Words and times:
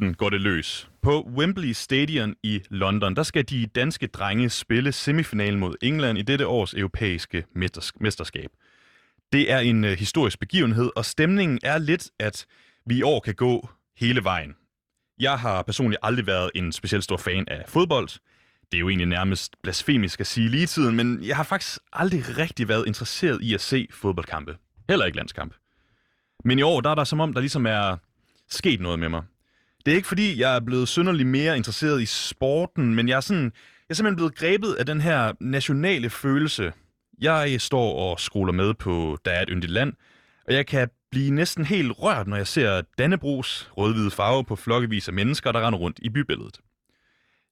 aften 0.00 0.14
går 0.14 0.30
det 0.30 0.40
løs. 0.40 0.88
På 1.02 1.28
Wembley 1.36 1.72
Stadion 1.72 2.34
i 2.42 2.60
London, 2.70 3.16
der 3.16 3.22
skal 3.22 3.44
de 3.44 3.66
danske 3.66 4.06
drenge 4.06 4.50
spille 4.50 4.92
semifinalen 4.92 5.60
mod 5.60 5.74
England 5.82 6.18
i 6.18 6.22
dette 6.22 6.46
års 6.46 6.74
europæiske 6.74 7.44
mesterskab. 8.00 8.50
Det 9.32 9.52
er 9.52 9.58
en 9.58 9.84
øh, 9.84 9.98
historisk 9.98 10.40
begivenhed, 10.40 10.90
og 10.96 11.04
stemningen 11.04 11.58
er 11.62 11.78
lidt, 11.78 12.10
at 12.18 12.46
vi 12.86 12.98
i 12.98 13.02
år 13.02 13.20
kan 13.20 13.34
gå 13.34 13.68
hele 13.96 14.24
vejen. 14.24 14.54
Jeg 15.18 15.38
har 15.38 15.62
personligt 15.62 16.00
aldrig 16.02 16.26
været 16.26 16.50
en 16.54 16.72
specielt 16.72 17.04
stor 17.04 17.16
fan 17.16 17.44
af 17.48 17.64
fodbold. 17.68 18.08
Det 18.72 18.78
er 18.78 18.80
jo 18.80 18.88
egentlig 18.88 19.08
nærmest 19.08 19.56
blasfemisk 19.62 20.20
at 20.20 20.26
sige 20.26 20.48
lige 20.48 20.66
tiden, 20.66 20.96
men 20.96 21.24
jeg 21.24 21.36
har 21.36 21.44
faktisk 21.44 21.78
aldrig 21.92 22.38
rigtig 22.38 22.68
været 22.68 22.86
interesseret 22.86 23.42
i 23.42 23.54
at 23.54 23.60
se 23.60 23.88
fodboldkampe. 23.92 24.56
Heller 24.88 25.06
ikke 25.06 25.16
landskamp. 25.16 25.54
Men 26.44 26.58
i 26.58 26.62
år, 26.62 26.80
der 26.80 26.90
er 26.90 26.94
der 26.94 27.04
som 27.04 27.20
om, 27.20 27.32
der 27.32 27.40
ligesom 27.40 27.66
er 27.66 27.96
sket 28.48 28.80
noget 28.80 28.98
med 28.98 29.08
mig. 29.08 29.22
Det 29.86 29.92
er 29.92 29.96
ikke 29.96 30.08
fordi, 30.08 30.40
jeg 30.40 30.56
er 30.56 30.60
blevet 30.60 30.88
synderligt 30.88 31.28
mere 31.28 31.56
interesseret 31.56 32.02
i 32.02 32.06
sporten, 32.06 32.94
men 32.94 33.08
jeg 33.08 33.16
er, 33.16 33.20
sådan, 33.20 33.44
jeg 33.44 33.90
er 33.90 33.94
simpelthen 33.94 34.16
blevet 34.16 34.34
grebet 34.34 34.74
af 34.74 34.86
den 34.86 35.00
her 35.00 35.32
nationale 35.40 36.10
følelse. 36.10 36.72
Jeg 37.20 37.60
står 37.60 38.10
og 38.10 38.20
scroller 38.20 38.52
med 38.52 38.74
på 38.74 39.18
Der 39.24 39.30
er 39.30 39.42
et 39.42 39.48
yndigt 39.52 39.72
land, 39.72 39.92
og 40.48 40.54
jeg 40.54 40.66
kan 40.66 40.88
blive 41.10 41.30
næsten 41.30 41.64
helt 41.64 41.92
rørt, 41.98 42.26
når 42.26 42.36
jeg 42.36 42.46
ser 42.46 42.82
Dannebrogs 42.98 43.70
rødhvide 43.76 44.10
farve 44.10 44.44
på 44.44 44.56
flokkevis 44.56 45.08
af 45.08 45.14
mennesker, 45.14 45.52
der 45.52 45.66
render 45.66 45.78
rundt 45.78 45.98
i 46.02 46.10
bybilledet. 46.10 46.60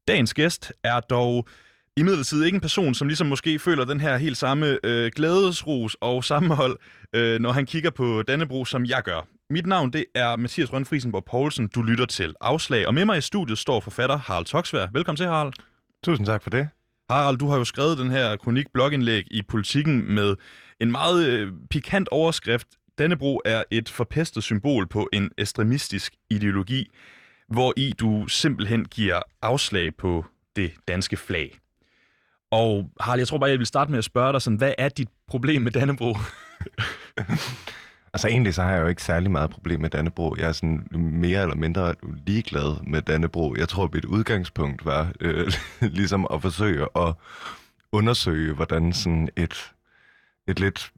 Dagens 0.09 0.35
gæst 0.35 0.73
er 0.85 1.01
dog 1.01 1.49
i 1.97 2.01
ikke 2.01 2.55
en 2.55 2.61
person, 2.61 2.95
som 2.95 3.09
ligesom 3.09 3.27
måske 3.27 3.59
føler 3.59 3.85
den 3.85 4.01
her 4.01 4.17
helt 4.17 4.37
samme 4.37 4.79
øh, 4.85 5.11
glædesrus 5.17 5.97
og 6.01 6.25
sammenhold, 6.25 6.79
øh, 7.13 7.41
når 7.41 7.53
han 7.53 7.67
kigger 7.67 7.91
på 7.91 8.23
Dannebro, 8.23 8.65
som 8.65 8.85
jeg 8.85 9.03
gør. 9.03 9.27
Mit 9.51 9.67
navn 9.67 9.93
det 9.93 10.05
er 10.15 10.37
Mathias 10.37 10.73
Røn 10.73 10.85
Friesenborg 10.85 11.25
Poulsen. 11.25 11.69
Du 11.69 11.83
lytter 11.83 12.07
til 12.07 12.35
Afslag, 12.41 12.87
og 12.87 12.95
med 12.95 13.05
mig 13.05 13.19
i 13.19 13.21
studiet 13.21 13.59
står 13.59 13.81
forfatter 13.81 14.17
Harald 14.17 14.45
Toksvær. 14.45 14.87
Velkommen 14.93 15.17
til, 15.17 15.27
Harald. 15.27 15.53
Tusind 16.05 16.27
tak 16.27 16.43
for 16.43 16.51
det. 16.51 16.69
Harald, 17.11 17.39
du 17.39 17.49
har 17.49 17.57
jo 17.59 17.65
skrevet 17.65 17.99
den 17.99 18.11
her 18.11 18.37
kronik-blogindlæg 18.37 19.25
i 19.31 19.43
Politikken 19.43 20.15
med 20.15 20.37
en 20.81 20.91
meget 20.91 21.27
øh, 21.27 21.53
pikant 21.71 22.09
overskrift. 22.09 22.69
Dannebro 22.99 23.41
er 23.45 23.63
et 23.71 23.89
forpestet 23.89 24.43
symbol 24.43 24.87
på 24.87 25.09
en 25.13 25.31
ekstremistisk 25.39 26.15
ideologi, 26.31 26.91
hvor 27.49 27.75
i 27.77 27.93
du 28.01 28.27
simpelthen 28.27 28.85
giver 28.85 29.23
afslag 29.43 29.97
på 29.97 30.25
det 30.57 30.73
danske 30.89 31.17
flag. 31.17 31.59
Og 32.51 32.91
Harald, 33.01 33.21
jeg 33.21 33.29
tror 33.29 33.39
bare, 33.39 33.51
jeg 33.51 33.59
vil 33.59 33.67
starte 33.67 33.91
med 33.91 33.99
at 33.99 34.05
spørge 34.05 34.33
dig, 34.33 34.43
sådan, 34.43 34.57
hvad 34.57 34.73
er 34.79 34.89
dit 34.89 35.09
problem 35.29 35.63
med 35.63 35.73
Dannebro? 35.73 36.17
altså 38.15 38.29
egentlig 38.29 38.55
så 38.55 38.63
har 38.63 38.73
jeg 38.73 38.83
jo 38.83 38.87
ikke 38.87 39.03
særlig 39.03 39.31
meget 39.31 39.51
problem 39.51 39.81
med 39.81 39.91
Dannebro. 39.91 40.35
Jeg 40.39 40.49
er 40.49 40.53
sådan 40.53 40.87
mere 40.93 41.43
eller 41.43 41.57
mindre 41.57 41.95
ligeglad 42.27 42.85
med 42.87 43.03
Dannebro. 43.03 43.55
Jeg 43.59 43.69
tror, 43.69 43.85
at 43.85 43.95
mit 43.95 44.05
udgangspunkt 44.05 44.85
var 44.85 45.13
øh, 45.21 45.53
ligesom 46.01 46.27
at 46.33 46.43
forsøge 46.43 46.87
at 46.97 47.15
undersøge, 47.93 48.55
hvordan 48.55 48.93
sådan 48.93 49.29
et 49.37 49.73
et 50.49 50.61
lidt 50.61 50.93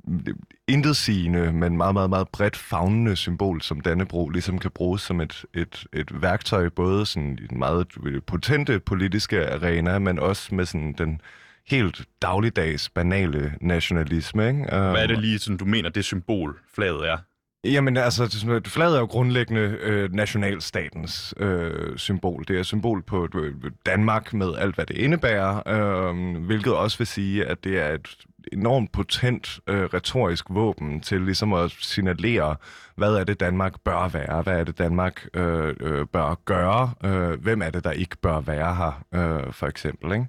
intetsigende, 0.69 1.53
men 1.53 1.77
meget, 1.77 1.95
meget, 1.95 2.11
meget 2.11 2.29
bredt 2.29 2.57
fagnende 2.57 3.17
symbol, 3.17 3.63
som 3.63 3.81
Dannebro 3.81 4.29
ligesom 4.29 4.59
kan 4.59 4.71
bruges 4.71 5.03
som 5.03 5.21
et, 5.21 5.45
et, 5.55 5.87
et 5.93 6.23
værktøj, 6.23 6.69
både 6.69 7.07
sådan 7.07 7.39
i 7.43 7.47
den 7.47 7.59
meget 7.59 7.87
potente 8.27 8.81
politiske 8.81 9.53
arena, 9.53 9.99
men 9.99 10.19
også 10.19 10.55
med 10.55 10.67
sådan 10.67 10.93
den 10.99 11.21
helt 11.71 12.03
dagligdags 12.23 12.89
banale 12.89 13.55
nationalisme. 13.61 14.49
Ikke? 14.49 14.65
Hvad 14.69 15.03
er 15.03 15.07
det 15.07 15.19
lige, 15.19 15.39
sådan, 15.39 15.57
du 15.57 15.65
mener, 15.65 15.89
det 15.89 16.05
symbol, 16.05 16.59
flaget 16.75 17.09
er? 17.09 17.17
Jamen 17.65 17.97
altså, 17.97 18.63
flaget 18.67 18.97
er 18.97 19.01
jo 19.01 19.07
grundlæggende 19.07 19.61
øh, 19.81 20.13
nationalstatens 20.13 21.35
øh, 21.37 21.97
symbol. 21.97 22.45
Det 22.49 22.59
er 22.59 22.63
symbol 22.63 23.03
på 23.03 23.29
øh, 23.35 23.55
Danmark 23.87 24.35
med 24.35 24.55
alt, 24.59 24.75
hvad 24.75 24.87
det 24.87 24.97
indebærer, 24.97 25.69
øh, 25.69 26.45
hvilket 26.45 26.75
også 26.75 26.99
vil 26.99 27.07
sige, 27.07 27.45
at 27.47 27.65
det 27.65 27.79
er 27.79 27.89
et 27.89 28.17
enormt 28.53 28.93
potent 28.93 29.61
øh, 29.67 29.85
retorisk 29.85 30.45
våben 30.51 31.01
til 31.01 31.21
ligesom 31.21 31.53
at 31.53 31.71
signalere, 31.71 32.57
hvad 32.97 33.15
er 33.15 33.25
det 33.25 33.41
Danmark 33.41 33.81
bør 33.85 34.09
være, 34.09 34.43
hvad 34.43 34.61
er 34.61 34.65
det 34.65 34.79
Danmark 34.79 35.27
øh, 35.35 35.75
øh, 35.81 36.07
bør 36.07 36.35
gøre, 36.45 36.93
øh, 37.05 37.43
hvem 37.43 37.63
er 37.63 37.71
det, 37.71 37.85
der 37.85 37.93
ikke 37.93 38.17
bør 38.17 38.41
være 38.41 38.75
her, 38.75 39.05
øh, 39.15 39.53
for 39.53 39.67
eksempel. 39.67 40.13
Ikke? 40.13 40.27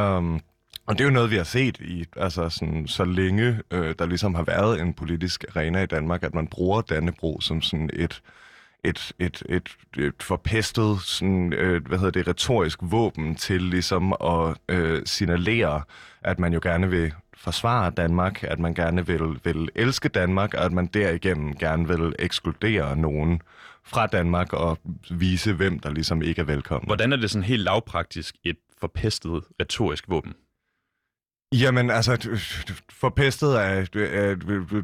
Um, 0.00 0.40
og 0.86 0.98
det 0.98 1.00
er 1.00 1.08
jo 1.08 1.14
noget, 1.14 1.30
vi 1.30 1.36
har 1.36 1.44
set 1.44 1.80
i, 1.80 2.04
altså 2.16 2.48
sådan, 2.48 2.86
så 2.86 3.04
længe 3.04 3.60
øh, 3.70 3.94
der 3.98 4.06
ligesom 4.06 4.34
har 4.34 4.42
været 4.42 4.80
en 4.80 4.94
politisk 4.94 5.44
arena 5.56 5.82
i 5.82 5.86
Danmark, 5.86 6.22
at 6.22 6.34
man 6.34 6.46
bruger 6.46 6.80
Dannebro 6.80 7.40
som 7.40 7.62
sådan 7.62 7.90
et, 7.92 8.22
et, 8.84 9.12
et, 9.18 9.42
et, 9.48 9.76
et 9.98 10.22
forpestet, 10.22 11.00
sådan, 11.00 11.52
øh, 11.52 11.86
hvad 11.86 11.98
hedder 11.98 12.10
det, 12.10 12.28
retorisk 12.28 12.78
våben 12.82 13.34
til 13.34 13.62
ligesom 13.62 14.12
at 14.12 14.56
øh, 14.68 15.02
signalere, 15.04 15.82
at 16.22 16.38
man 16.38 16.52
jo 16.52 16.60
gerne 16.62 16.90
vil 16.90 17.12
forsvare 17.36 17.90
Danmark, 17.90 18.44
at 18.44 18.58
man 18.58 18.74
gerne 18.74 19.06
vil, 19.06 19.40
vil 19.44 19.68
elske 19.74 20.08
Danmark, 20.08 20.54
og 20.54 20.64
at 20.64 20.72
man 20.72 20.86
derigennem 20.86 21.56
gerne 21.56 21.88
vil 21.88 22.14
ekskludere 22.18 22.96
nogen 22.96 23.42
fra 23.84 24.06
Danmark 24.06 24.52
og 24.52 24.78
vise, 25.10 25.52
hvem 25.52 25.78
der 25.78 25.90
ligesom 25.90 26.22
ikke 26.22 26.40
er 26.40 26.44
velkommen. 26.44 26.86
Hvordan 26.86 27.12
er 27.12 27.16
det 27.16 27.30
sådan 27.30 27.44
helt 27.44 27.62
lavpraktisk 27.62 28.34
et 28.44 28.56
forpestet 28.80 29.44
retorisk 29.60 30.08
våben? 30.08 30.34
Jamen, 31.52 31.90
altså, 31.90 32.38
forpestet 32.90 33.60
er, 33.60 33.84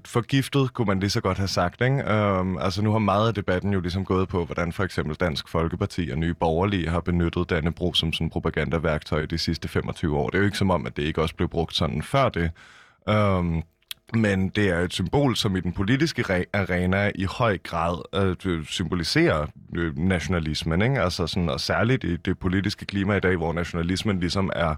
forgiftet, 0.05 0.73
kunne 0.73 0.87
man 0.87 1.01
lige 1.01 1.11
så 1.11 1.21
godt 1.21 1.39
have 1.39 1.49
sagt. 1.49 1.81
Ikke? 1.81 1.95
Um, 1.95 2.59
altså, 2.59 2.83
nu 2.83 2.93
har 2.93 2.99
meget 2.99 3.29
af 3.29 3.35
debatten 3.35 3.73
jo 3.73 3.81
ligesom 3.81 4.05
gået 4.05 4.29
på, 4.29 4.45
hvordan 4.45 4.73
for 4.73 4.85
eksempel 4.85 5.17
Dansk 5.17 5.49
Folkeparti 5.49 6.11
og 6.13 6.19
Nye 6.19 6.35
Borgerlige 6.35 6.89
har 6.89 7.01
benyttet 7.01 7.51
Dannebro 7.51 7.95
som 7.95 8.13
sådan 8.13 8.31
propagandaværktøj 8.31 9.27
de 9.27 9.39
sidste 9.39 9.69
25 9.69 10.17
år. 10.17 10.29
Det 10.29 10.35
er 10.35 10.39
jo 10.39 10.45
ikke 10.45 10.59
som 10.59 10.71
om, 10.71 10.87
at 10.87 10.97
det 10.97 11.03
ikke 11.03 11.23
også 11.23 11.35
blev 11.35 11.49
brugt 11.49 11.75
sådan 11.75 12.03
før 12.03 12.29
det. 12.29 12.51
Um, 13.07 13.63
men 14.15 14.49
det 14.49 14.69
er 14.69 14.79
et 14.79 14.93
symbol, 14.93 15.37
som 15.37 15.57
i 15.57 15.61
den 15.61 15.73
politiske 15.73 16.47
arena 16.53 17.11
i 17.15 17.25
høj 17.25 17.59
grad 17.59 18.03
øh, 18.47 18.65
symboliserer 18.65 19.47
øh, 19.77 19.99
nationalismen. 19.99 20.83
Ikke? 20.83 21.01
Altså 21.01 21.27
sådan, 21.27 21.49
og 21.49 21.61
særligt 21.61 22.05
i 22.05 22.17
det 22.17 22.39
politiske 22.39 22.87
klima 22.87 23.17
i 23.17 23.21
dag, 23.21 23.37
hvor 23.37 23.53
nationalismen 23.53 24.21
ligesom 24.21 24.51
er 24.57 24.75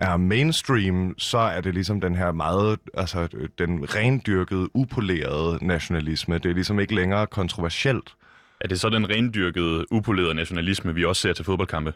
er 0.00 0.16
mainstream, 0.16 1.14
så 1.18 1.38
er 1.38 1.60
det 1.60 1.74
ligesom 1.74 2.00
den 2.00 2.14
her 2.14 2.32
meget, 2.32 2.78
altså 2.94 3.28
den 3.58 3.94
rendyrkede, 3.94 4.76
upolerede 4.76 5.66
nationalisme. 5.66 6.38
Det 6.38 6.46
er 6.50 6.54
ligesom 6.54 6.80
ikke 6.80 6.94
længere 6.94 7.26
kontroversielt. 7.26 8.14
Er 8.60 8.68
det 8.68 8.80
så 8.80 8.88
den 8.88 9.10
rendyrkede, 9.10 9.92
upolerede 9.92 10.34
nationalisme, 10.34 10.94
vi 10.94 11.04
også 11.04 11.22
ser 11.22 11.32
til 11.32 11.44
fodboldkampe? 11.44 11.92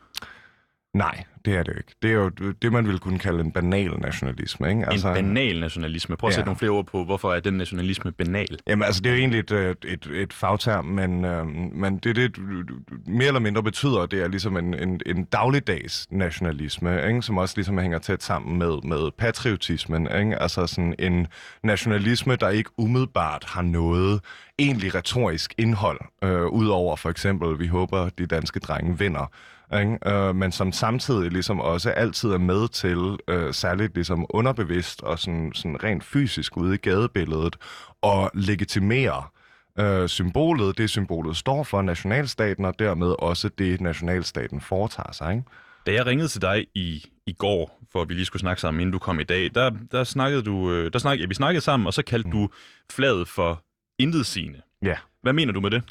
Nej, 0.94 1.24
det 1.44 1.54
er 1.54 1.62
det 1.62 1.76
ikke. 1.76 1.94
Det 2.02 2.10
er 2.10 2.14
jo 2.14 2.28
det, 2.62 2.72
man 2.72 2.86
ville 2.86 2.98
kunne 2.98 3.18
kalde 3.18 3.40
en 3.40 3.52
banal 3.52 3.90
nationalisme. 4.00 4.70
Ikke? 4.70 4.88
Altså, 4.90 5.08
en 5.08 5.14
banal 5.14 5.60
nationalisme? 5.60 6.16
Prøv 6.16 6.28
at 6.28 6.32
ja. 6.32 6.34
sætte 6.34 6.46
nogle 6.46 6.58
flere 6.58 6.70
ord 6.70 6.86
på, 6.86 7.04
hvorfor 7.04 7.34
er 7.34 7.40
den 7.40 7.54
nationalisme 7.54 8.12
banal? 8.12 8.58
Jamen 8.66 8.82
altså, 8.82 9.02
det 9.02 9.10
er 9.10 9.14
jo 9.14 9.18
egentlig 9.18 9.40
et, 9.40 9.76
et, 9.84 10.06
et 10.12 10.32
fagterm, 10.32 10.84
men, 10.84 11.24
øh, 11.24 11.46
men 11.72 11.98
det, 11.98 12.16
det 12.16 12.38
mere 13.06 13.26
eller 13.26 13.40
mindre 13.40 13.62
betyder, 13.62 14.06
det 14.06 14.22
er 14.22 14.28
ligesom 14.28 14.56
en, 14.56 14.74
en, 14.74 15.00
en 15.06 15.24
dagligdags 15.24 16.06
nationalisme, 16.10 17.06
ikke? 17.08 17.22
som 17.22 17.38
også 17.38 17.54
ligesom 17.56 17.78
hænger 17.78 17.98
tæt 17.98 18.22
sammen 18.22 18.58
med, 18.58 18.82
med 18.84 19.10
patriotismen. 19.18 20.08
Ikke? 20.18 20.42
Altså 20.42 20.66
sådan 20.66 20.94
en 20.98 21.26
nationalisme, 21.62 22.36
der 22.36 22.48
ikke 22.48 22.70
umiddelbart 22.78 23.44
har 23.44 23.62
noget 23.62 24.20
egentlig 24.58 24.94
retorisk 24.94 25.54
indhold, 25.58 26.00
øh, 26.24 26.46
udover 26.46 26.96
for 26.96 27.10
eksempel, 27.10 27.58
vi 27.58 27.66
håber, 27.66 28.08
de 28.08 28.26
danske 28.26 28.60
drenge 28.60 28.98
vinder 28.98 29.32
ikke? 29.80 29.98
Øh, 30.06 30.36
men 30.36 30.52
som 30.52 30.72
samtidig 30.72 31.30
ligesom 31.30 31.60
også 31.60 31.90
altid 31.90 32.30
er 32.30 32.38
med 32.38 32.68
til, 32.68 33.18
øh, 33.28 33.54
særligt 33.54 33.94
ligesom 33.94 34.26
underbevidst 34.28 35.02
og 35.02 35.18
sådan, 35.18 35.52
sådan 35.54 35.84
rent 35.84 36.04
fysisk 36.04 36.56
ude 36.56 36.74
i 36.74 36.78
gadebilledet, 36.78 37.56
og 38.02 38.30
legitimere 38.34 39.22
øh, 39.78 40.08
symbolet, 40.08 40.78
det 40.78 40.90
symbolet 40.90 41.36
står 41.36 41.62
for, 41.62 41.82
nationalstaten, 41.82 42.64
og 42.64 42.78
dermed 42.78 43.14
også 43.18 43.48
det, 43.48 43.80
nationalstaten 43.80 44.60
foretager 44.60 45.12
sig. 45.12 45.32
Ikke? 45.32 45.44
Da 45.86 45.92
jeg 45.92 46.06
ringede 46.06 46.28
til 46.28 46.42
dig 46.42 46.66
i, 46.74 47.04
i 47.26 47.32
går, 47.32 47.80
for 47.92 48.02
at 48.02 48.08
vi 48.08 48.14
lige 48.14 48.24
skulle 48.24 48.40
snakke 48.40 48.60
sammen, 48.60 48.80
inden 48.80 48.92
du 48.92 48.98
kom 48.98 49.20
i 49.20 49.24
dag, 49.24 49.50
der, 49.54 49.70
der 49.92 50.04
snakkede 50.04 50.42
du, 50.42 50.70
øh, 50.70 50.92
der 50.92 50.98
snak, 50.98 51.20
ja, 51.20 51.26
vi 51.26 51.34
snakkede 51.34 51.60
sammen, 51.60 51.86
og 51.86 51.94
så 51.94 52.02
kaldte 52.02 52.28
mm. 52.28 52.32
du 52.32 52.48
fladet 52.90 53.28
for 53.28 53.62
intetsigende. 53.98 54.60
Ja. 54.82 54.96
Hvad 55.22 55.32
mener 55.32 55.52
du 55.52 55.60
med 55.60 55.70
det? 55.70 55.82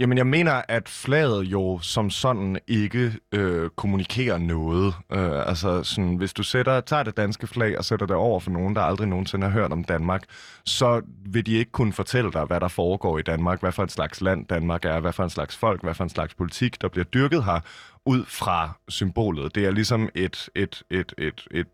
Jamen, 0.00 0.18
jeg 0.18 0.26
mener, 0.26 0.62
at 0.68 0.88
flaget 0.88 1.44
jo 1.44 1.78
som 1.82 2.10
sådan 2.10 2.58
ikke 2.66 3.12
øh, 3.32 3.70
kommunikerer 3.76 4.38
noget. 4.38 4.94
Øh, 5.12 5.48
altså, 5.48 5.82
sådan, 5.82 6.16
hvis 6.16 6.32
du 6.32 6.42
sætter, 6.42 6.80
tager 6.80 7.02
det 7.02 7.16
danske 7.16 7.46
flag 7.46 7.78
og 7.78 7.84
sætter 7.84 8.06
det 8.06 8.16
over 8.16 8.40
for 8.40 8.50
nogen, 8.50 8.76
der 8.76 8.80
aldrig 8.82 9.08
nogensinde 9.08 9.46
har 9.46 9.52
hørt 9.52 9.72
om 9.72 9.84
Danmark, 9.84 10.22
så 10.64 11.02
vil 11.26 11.46
de 11.46 11.52
ikke 11.52 11.70
kunne 11.70 11.92
fortælle 11.92 12.32
dig, 12.32 12.44
hvad 12.44 12.60
der 12.60 12.68
foregår 12.68 13.18
i 13.18 13.22
Danmark, 13.22 13.60
hvad 13.60 13.72
for 13.72 13.82
en 13.82 13.88
slags 13.88 14.20
land 14.20 14.46
Danmark 14.46 14.84
er, 14.84 15.00
hvad 15.00 15.12
for 15.12 15.24
en 15.24 15.30
slags 15.30 15.56
folk, 15.56 15.82
hvad 15.82 15.94
for 15.94 16.04
en 16.04 16.10
slags 16.10 16.34
politik, 16.34 16.80
der 16.80 16.88
bliver 16.88 17.04
dyrket 17.04 17.44
her, 17.44 17.60
ud 18.06 18.24
fra 18.24 18.78
symbolet. 18.88 19.54
Det 19.54 19.64
er 19.64 19.70
ligesom 19.70 20.08
et, 20.14 20.48
et, 20.54 20.82
et, 20.90 21.14
et, 21.18 21.46
et 21.50 21.66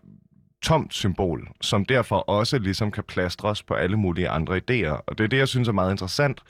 tomt 0.62 0.94
symbol, 0.94 1.48
som 1.60 1.84
derfor 1.84 2.16
også 2.16 2.58
ligesom 2.58 2.90
kan 2.90 3.04
plastres 3.04 3.62
på 3.62 3.74
alle 3.74 3.96
mulige 3.96 4.28
andre 4.28 4.56
idéer. 4.56 5.02
Og 5.06 5.18
det 5.18 5.24
er 5.24 5.28
det, 5.28 5.38
jeg 5.38 5.48
synes 5.48 5.68
er 5.68 5.72
meget 5.72 5.90
interessant 5.90 6.42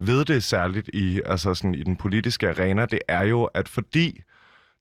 ved 0.00 0.24
det 0.24 0.44
særligt 0.44 0.90
i, 0.92 1.20
altså 1.26 1.54
sådan, 1.54 1.74
i 1.74 1.82
den 1.82 1.96
politiske 1.96 2.48
arena, 2.48 2.86
det 2.86 2.98
er 3.08 3.24
jo, 3.24 3.44
at 3.44 3.68
fordi 3.68 4.22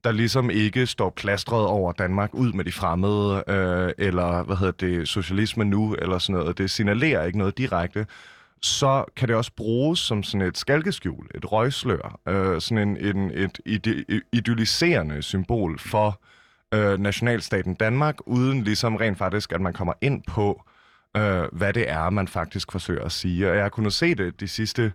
der 0.04 0.12
ligesom 0.12 0.50
ikke 0.50 0.88
står 0.88 1.10
plastret 1.10 1.66
over 1.66 1.92
Danmark 1.92 2.34
ud 2.34 2.54
med 2.54 2.66
de 2.66 2.72
fremmede, 2.72 3.44
øh, 3.48 3.92
eller 3.98 4.44
hvad 4.44 4.56
hedder 4.56 4.88
det, 4.88 5.08
socialisme 5.08 5.66
nu, 5.66 5.96
eller 5.96 6.20
sådan 6.20 6.42
noget, 6.42 6.58
det 6.58 6.70
signalerer 6.70 7.26
ikke 7.26 7.38
noget 7.38 7.58
direkte, 7.58 8.06
så 8.62 9.06
kan 9.16 9.28
det 9.28 9.36
også 9.36 9.52
bruges 9.58 10.00
som 10.00 10.24
sådan 10.24 10.48
et 10.48 10.58
skalkeskjul, 10.58 11.28
et 11.36 11.52
røgslør, 11.52 12.20
øh, 12.28 12.62
sådan 12.62 12.78
en, 12.78 13.18
en, 13.18 13.32
et 13.34 13.60
ide, 13.66 14.22
idylliserende 14.32 15.22
symbol 15.22 15.80
for 15.80 16.22
øh, 16.74 17.00
nationalstaten 17.00 17.74
Danmark, 17.74 18.16
uden 18.26 18.64
ligesom 18.64 18.96
rent 18.96 19.18
faktisk, 19.18 19.52
at 19.52 19.62
man 19.62 19.74
kommer 19.74 19.94
ind 20.02 20.24
på, 20.28 20.64
øh, 21.16 21.44
hvad 21.52 21.74
det 21.74 21.90
er, 21.90 22.10
man 22.10 22.28
faktisk 22.28 22.72
forsøger 22.72 23.04
at 23.04 23.12
sige. 23.12 23.50
Og 23.50 23.56
jeg 23.56 23.64
har 23.64 23.70
kunnet 23.70 23.94
se 23.94 24.16
det 24.16 24.40
de 24.40 24.48
sidste 24.48 24.92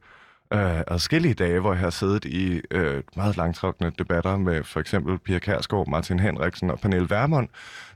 øh, 0.53 0.81
adskillige 0.87 1.35
dage, 1.35 1.61
hvor 1.61 1.73
jeg 1.73 1.81
har 1.81 1.91
siddet 1.91 2.25
i 2.25 2.61
øh, 2.71 3.03
meget 3.17 3.37
langtrækkende 3.37 3.93
debatter 3.99 4.37
med 4.37 4.65
for 4.65 4.81
eksempel 4.81 5.19
Pia 5.19 5.39
Kærsgaard, 5.39 5.89
Martin 5.89 6.21
Henriksen 6.21 6.71
og 6.71 6.81
Pernille 6.81 7.11
Vermund, 7.11 7.49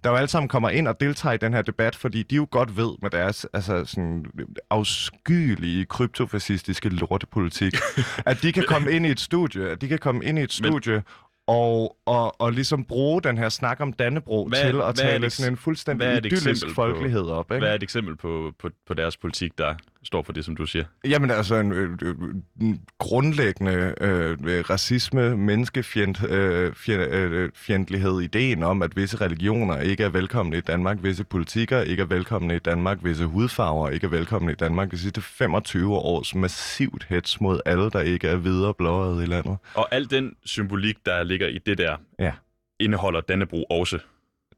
der 0.04 0.10
jo 0.10 0.16
alle 0.16 0.28
sammen 0.28 0.48
kommer 0.48 0.70
ind 0.70 0.88
og 0.88 1.00
deltager 1.00 1.32
i 1.32 1.36
den 1.36 1.54
her 1.54 1.62
debat, 1.62 1.96
fordi 1.96 2.22
de 2.22 2.36
jo 2.36 2.46
godt 2.50 2.76
ved 2.76 2.90
med 3.02 3.10
deres 3.10 3.46
altså, 3.52 3.84
sådan, 3.84 4.26
afskyelige 4.70 5.84
kryptofascistiske 5.84 6.88
lortepolitik, 6.88 7.74
at 8.26 8.42
de 8.42 8.52
kan 8.52 8.64
komme 8.68 8.92
ind 8.92 9.06
i 9.06 9.10
et 9.10 9.20
studie, 9.20 9.70
at 9.70 9.80
de 9.80 9.88
kan 9.88 9.98
komme 9.98 10.24
ind 10.24 10.38
i 10.38 10.42
et 10.42 10.52
studie 10.52 11.02
og, 11.46 11.96
og, 12.06 12.40
og 12.40 12.52
ligesom 12.52 12.84
bruge 12.84 13.22
den 13.22 13.38
her 13.38 13.48
snak 13.48 13.80
om 13.80 13.92
Dannebro 13.92 14.48
hvad, 14.48 14.58
til 14.58 14.80
at 14.82 14.94
tale 14.94 15.30
sådan 15.30 15.52
en 15.52 15.56
fuldstændig 15.56 16.16
idyllisk 16.16 16.66
folkelighed 16.74 17.26
op. 17.26 17.50
Ikke? 17.50 17.58
Hvad 17.58 17.70
er 17.70 17.74
et 17.74 17.82
eksempel 17.82 18.16
på, 18.16 18.52
på, 18.58 18.70
på 18.86 18.94
deres 18.94 19.16
politik, 19.16 19.58
der 19.58 19.74
står 20.04 20.22
for 20.22 20.32
det, 20.32 20.44
som 20.44 20.56
du 20.56 20.66
siger? 20.66 20.84
Jamen 21.04 21.30
altså 21.30 21.54
en, 21.54 21.72
øh, 21.72 21.98
øh, 22.02 22.14
en 22.60 22.82
grundlæggende 22.98 23.94
øh, 24.00 24.38
racisme, 24.70 25.36
menneskefjendtlighed, 25.36 28.18
øh, 28.18 28.24
ideen 28.24 28.62
om, 28.62 28.82
at 28.82 28.96
visse 28.96 29.20
religioner 29.20 29.80
ikke 29.80 30.04
er 30.04 30.08
velkomne 30.08 30.56
i 30.56 30.60
Danmark, 30.60 30.98
visse 31.02 31.24
politikker 31.24 31.80
ikke 31.80 32.00
er 32.00 32.06
velkomne 32.06 32.56
i 32.56 32.58
Danmark, 32.58 32.98
visse 33.02 33.24
hudfarver 33.24 33.90
ikke 33.90 34.06
er 34.06 34.10
velkomne 34.10 34.52
i 34.52 34.54
Danmark. 34.54 34.90
De 34.90 34.98
sidste 34.98 35.20
25 35.20 35.94
års 35.94 36.34
massivt 36.34 37.06
hets 37.08 37.40
mod 37.40 37.60
alle, 37.66 37.90
der 37.90 38.00
ikke 38.00 38.28
er 38.28 38.36
videre 38.36 38.74
blåret 38.74 39.22
i 39.22 39.26
landet. 39.26 39.56
Og 39.74 39.94
al 39.94 40.10
den 40.10 40.36
symbolik, 40.44 40.96
der 41.06 41.22
ligger 41.22 41.48
i 41.48 41.58
det 41.58 41.78
der, 41.78 41.96
ja. 42.18 42.32
indeholder 42.80 43.20
Dannebro 43.20 43.62
også? 43.62 43.98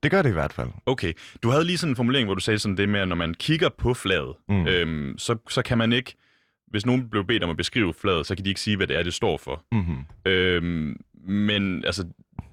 Det 0.02 0.10
gør 0.10 0.22
det 0.22 0.30
i 0.30 0.32
hvert 0.32 0.52
fald. 0.52 0.68
Okay. 0.86 1.12
Du 1.42 1.50
havde 1.50 1.64
lige 1.64 1.78
sådan 1.78 1.92
en 1.92 1.96
formulering, 1.96 2.26
hvor 2.26 2.34
du 2.34 2.40
sagde 2.40 2.58
sådan 2.58 2.76
det 2.76 2.88
med, 2.88 3.00
at 3.00 3.08
når 3.08 3.16
man 3.16 3.34
kigger 3.34 3.68
på 3.68 3.94
flaget, 3.94 4.34
mm. 4.48 4.66
øhm, 4.66 5.18
så, 5.18 5.36
så 5.48 5.62
kan 5.62 5.78
man 5.78 5.92
ikke... 5.92 6.14
Hvis 6.66 6.86
nogen 6.86 7.08
blev 7.10 7.24
bedt 7.24 7.44
om 7.44 7.50
at 7.50 7.56
beskrive 7.56 7.94
flaget, 7.94 8.26
så 8.26 8.34
kan 8.34 8.44
de 8.44 8.48
ikke 8.48 8.60
sige, 8.60 8.76
hvad 8.76 8.86
det 8.86 8.98
er, 8.98 9.02
det 9.02 9.14
står 9.14 9.36
for. 9.36 9.64
Mm-hmm. 9.72 10.30
Øhm, 10.32 11.00
men 11.28 11.84
altså, 11.84 12.06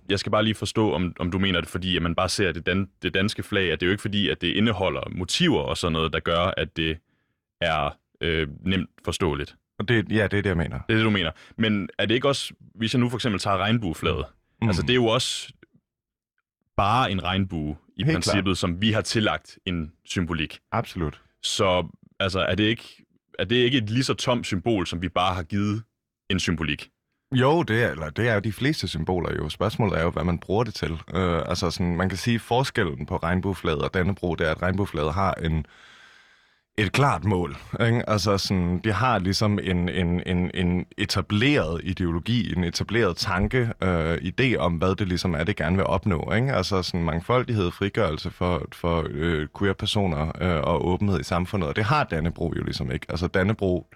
jeg 0.09 0.19
skal 0.19 0.31
bare 0.31 0.43
lige 0.43 0.55
forstå, 0.55 0.93
om, 0.93 1.13
om 1.19 1.31
du 1.31 1.39
mener 1.39 1.61
det, 1.61 1.69
fordi 1.69 1.95
at 1.95 2.01
man 2.01 2.15
bare 2.15 2.29
ser 2.29 2.51
det, 2.51 2.65
dan, 2.65 2.89
det 3.01 3.13
danske 3.13 3.43
flag, 3.43 3.71
at 3.71 3.79
det 3.79 3.85
er 3.85 3.87
jo 3.87 3.91
ikke 3.91 4.01
fordi, 4.01 4.29
at 4.29 4.41
det 4.41 4.47
indeholder 4.47 5.01
motiver 5.11 5.61
og 5.61 5.77
sådan 5.77 5.93
noget, 5.93 6.13
der 6.13 6.19
gør, 6.19 6.53
at 6.57 6.77
det 6.77 6.97
er 7.61 7.97
øh, 8.21 8.47
nemt 8.65 8.89
forståeligt. 9.05 9.55
Det, 9.87 10.11
ja, 10.11 10.23
det 10.23 10.37
er 10.37 10.41
det, 10.41 10.45
jeg 10.45 10.57
mener. 10.57 10.79
Det 10.87 10.93
er 10.93 10.97
det, 10.97 11.05
du 11.05 11.09
mener. 11.09 11.31
Men 11.57 11.89
er 11.97 12.05
det 12.05 12.15
ikke 12.15 12.27
også, 12.27 12.53
hvis 12.75 12.93
jeg 12.93 12.99
nu 12.99 13.09
for 13.09 13.17
eksempel 13.17 13.39
tager 13.39 13.57
regnbueflaget, 13.57 14.25
mm. 14.61 14.67
altså 14.67 14.81
det 14.81 14.89
er 14.89 14.95
jo 14.95 15.05
også 15.05 15.53
bare 16.77 17.11
en 17.11 17.23
regnbue 17.23 17.75
i 17.97 18.03
Helt 18.03 18.15
princippet, 18.15 18.43
klar. 18.43 18.53
som 18.53 18.81
vi 18.81 18.91
har 18.91 19.01
tillagt 19.01 19.57
en 19.65 19.91
symbolik. 20.05 20.59
Absolut. 20.71 21.21
Så 21.43 21.87
altså, 22.19 22.39
er, 22.39 22.55
det 22.55 22.63
ikke, 22.63 23.05
er 23.39 23.45
det 23.45 23.55
ikke 23.55 23.77
et 23.77 23.89
lige 23.89 24.03
så 24.03 24.13
tomt 24.13 24.45
symbol, 24.45 24.87
som 24.87 25.01
vi 25.01 25.09
bare 25.09 25.35
har 25.35 25.43
givet 25.43 25.83
en 26.29 26.39
symbolik? 26.39 26.89
Jo, 27.35 27.63
det 27.63 27.83
er, 27.83 27.91
eller 27.91 28.09
det 28.09 28.29
er 28.29 28.33
jo 28.33 28.39
de 28.39 28.51
fleste 28.51 28.87
symboler 28.87 29.35
jo. 29.35 29.49
Spørgsmålet 29.49 29.99
er 29.99 30.03
jo, 30.03 30.09
hvad 30.09 30.23
man 30.23 30.39
bruger 30.39 30.63
det 30.63 30.73
til. 30.73 30.91
Uh, 30.91 31.49
altså 31.49 31.71
sådan, 31.71 31.95
man 31.95 32.09
kan 32.09 32.17
sige, 32.17 32.39
forskellen 32.39 33.05
på 33.05 33.17
regnbueflaget 33.17 33.81
og 33.81 33.93
Dannebro, 33.93 34.35
det 34.35 34.47
er, 34.47 34.51
at 34.51 34.61
regnbueflaget 34.61 35.13
har 35.13 35.33
en 35.33 35.65
et 36.77 36.91
klart 36.91 37.23
mål. 37.23 37.57
Ikke? 37.81 38.09
Altså 38.09 38.37
sådan, 38.37 38.79
de 38.83 38.91
har 38.91 39.19
ligesom 39.19 39.59
en, 39.63 39.89
en, 39.89 40.23
en, 40.25 40.51
en 40.53 40.85
etableret 40.97 41.81
ideologi, 41.83 42.53
en 42.57 42.63
etableret 42.63 43.17
tanke, 43.17 43.73
øh, 43.83 44.15
idé 44.15 44.57
om, 44.57 44.73
hvad 44.73 44.95
det 44.95 45.07
ligesom 45.07 45.33
er, 45.33 45.43
det 45.43 45.55
gerne 45.55 45.75
vil 45.75 45.85
opnå. 45.85 46.31
Ikke? 46.35 46.53
Altså 46.53 46.81
sådan 46.81 47.03
mangfoldighed, 47.03 47.71
frigørelse 47.71 48.31
for, 48.31 48.65
for 48.73 49.05
øh, 49.09 49.47
queer-personer 49.59 50.31
øh, 50.41 50.61
og 50.61 50.87
åbenhed 50.87 51.19
i 51.19 51.23
samfundet. 51.23 51.69
Og 51.69 51.75
det 51.75 51.83
har 51.83 52.03
Dannebro 52.03 52.53
jo 52.57 52.63
ligesom 52.63 52.91
ikke. 52.91 53.05
Altså 53.09 53.27
Dannebro 53.27 53.87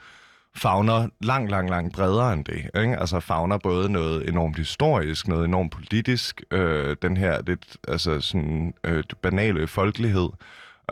fagner 0.56 1.07
langt, 1.21 1.51
langt, 1.51 1.69
langt 1.69 1.95
bredere 1.95 2.33
end 2.33 2.45
det. 2.45 2.81
Ikke? 2.81 3.00
Altså 3.00 3.19
fagner 3.19 3.57
både 3.57 3.89
noget 3.91 4.29
enormt 4.29 4.57
historisk, 4.57 5.27
noget 5.27 5.45
enormt 5.45 5.71
politisk, 5.71 6.41
øh, 6.51 6.95
den 7.01 7.18
her 7.18 7.41
lidt 7.47 7.77
altså 7.88 8.21
sådan, 8.21 8.74
øh, 8.83 9.03
banale 9.21 9.68
folkelighed, 9.68 10.29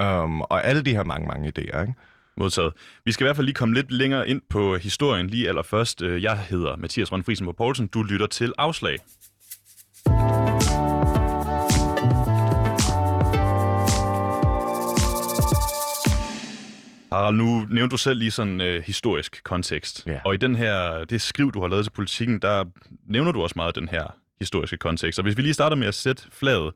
Um, 0.02 0.42
og 0.42 0.66
alle 0.66 0.82
de 0.82 0.92
her 0.92 1.04
mange, 1.04 1.28
mange 1.28 1.48
idéer, 1.48 1.82
ikke? 1.82 1.94
Modtaget. 2.38 2.74
Vi 3.06 3.12
skal 3.12 3.24
i 3.24 3.26
hvert 3.26 3.36
fald 3.36 3.46
lige 3.46 3.56
komme 3.56 3.76
lidt 3.76 3.92
længere 3.92 4.30
ind 4.30 4.42
på 4.50 4.78
historien 4.78 5.28
lige 5.28 5.48
allerførst. 5.48 6.02
Øh, 6.02 6.24
jeg 6.24 6.40
hedder 6.40 6.76
Mathias 6.76 7.12
Rønne 7.12 7.24
Friisen 7.24 7.46
på 7.46 7.52
Poulsen. 7.52 7.88
Du 7.88 8.04
lytter 8.04 8.28
til 8.28 8.54
Afslag. 8.58 8.98
Harald, 17.12 17.36
nu 17.36 17.66
nævnte 17.70 17.92
du 17.92 17.98
selv 17.98 18.20
lige 18.20 18.32
sådan 18.32 18.62
uh, 18.62 18.68
historisk 18.68 19.42
kontekst. 19.44 20.04
Ja. 20.08 20.20
Og 20.25 20.34
i 20.34 20.38
den 20.38 20.56
her, 20.56 21.06
det 21.06 21.22
skriv, 21.22 21.52
du 21.52 21.62
har 21.62 21.68
lavet 21.68 21.86
til 21.86 21.92
politikken, 21.92 22.40
der 22.40 22.66
nævner 23.08 23.32
du 23.32 23.44
også 23.44 23.54
meget 23.56 23.75
den 23.75 23.90
her 23.90 24.16
historiske 24.40 24.78
kontekst. 24.78 25.20
Og 25.20 25.24
hvis 25.24 25.38
vi 25.38 25.42
lige 25.42 25.54
starter 25.54 25.75
med 25.75 25.88
at 25.88 25.94
sætte 25.94 26.24
flaget 26.32 26.74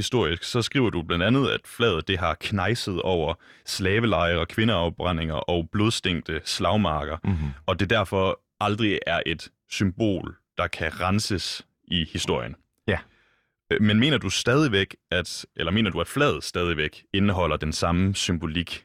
historisk, 0.00 0.42
så 0.44 0.62
skriver 0.62 0.90
du 0.90 1.02
blandt 1.02 1.24
andet, 1.24 1.48
at 1.48 1.60
flaget 1.64 2.08
det 2.08 2.18
har 2.18 2.36
knejset 2.40 3.02
over 3.02 3.34
slavelejre, 3.66 4.46
kvindeafbrændinger 4.46 5.34
og 5.34 5.68
blodstængte 5.72 6.40
slagmarker, 6.44 7.16
mm-hmm. 7.24 7.48
og 7.66 7.80
det 7.80 7.90
derfor 7.90 8.40
aldrig 8.60 8.98
er 9.06 9.20
et 9.26 9.48
symbol, 9.70 10.36
der 10.58 10.66
kan 10.66 11.00
renses 11.00 11.66
i 11.84 12.06
historien. 12.12 12.54
Ja. 12.88 12.98
Øh, 13.72 13.82
men 13.82 14.00
mener 14.00 14.18
du 14.18 14.30
stadigvæk, 14.30 14.96
at, 15.10 15.46
eller 15.56 15.72
mener 15.72 15.90
du, 15.90 16.00
at 16.00 16.08
flaget 16.08 16.44
stadigvæk 16.44 17.04
indeholder 17.12 17.56
den 17.56 17.72
samme 17.72 18.14
symbolik? 18.14 18.84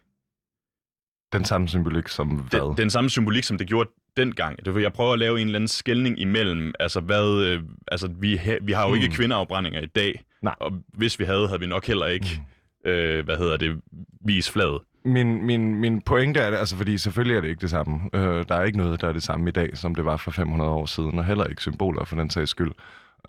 Den 1.34 1.46
samme 1.46 1.68
symbolik 1.68 2.08
som 2.08 2.28
hvad? 2.28 2.60
Den, 2.60 2.78
den 2.78 2.90
samme 2.90 3.10
symbolik, 3.10 3.44
som 3.44 3.58
det 3.58 3.68
gjorde 3.68 3.90
dengang. 4.18 4.66
Det 4.66 4.82
jeg 4.82 4.94
prøver 4.94 5.14
at 5.14 5.20
lave 5.20 5.42
en 5.42 5.48
eller 5.48 5.58
anden 5.58 5.68
skældning 5.68 6.20
imellem, 6.20 6.74
altså 6.80 7.00
hvad, 7.00 7.46
øh, 7.46 7.64
altså 7.88 8.08
vi, 8.20 8.40
vi 8.62 8.72
har 8.72 8.84
jo 8.84 8.96
mm. 8.96 9.02
ikke 9.02 9.16
kvindeafbrændinger 9.16 9.82
i 9.82 9.86
dag, 9.86 10.24
Nej. 10.46 10.56
Og 10.60 10.72
hvis 10.94 11.20
vi 11.20 11.26
havde, 11.26 11.48
havde 11.48 11.60
vi 11.60 11.68
nok 11.68 11.86
heller 11.86 12.06
ikke, 12.06 12.42
mm. 12.86 12.90
øh, 12.90 13.26
hvad 13.26 13.38
hedder 13.38 13.58
det, 13.58 13.82
vis 14.22 14.50
fladet. 14.52 14.82
Min, 15.06 15.46
min, 15.46 15.76
min 15.76 16.02
pointe 16.02 16.40
er, 16.40 16.58
altså 16.58 16.78
fordi 16.78 16.98
selvfølgelig 16.98 17.38
er 17.38 17.42
det 17.42 17.50
ikke 17.50 17.62
det 17.62 17.70
samme. 17.70 18.10
Øh, 18.14 18.46
der 18.50 18.56
er 18.56 18.64
ikke 18.64 18.78
noget, 18.78 19.02
der 19.02 19.08
er 19.08 19.14
det 19.14 19.24
samme 19.24 19.50
i 19.50 19.52
dag, 19.52 19.78
som 19.78 19.96
det 19.96 20.06
var 20.06 20.18
for 20.18 20.32
500 20.32 20.72
år 20.72 20.86
siden, 20.86 21.20
og 21.20 21.26
heller 21.26 21.46
ikke 21.46 21.62
symboler 21.62 22.06
for 22.06 22.16
den 22.16 22.30
sags 22.30 22.52
skyld. 22.52 22.72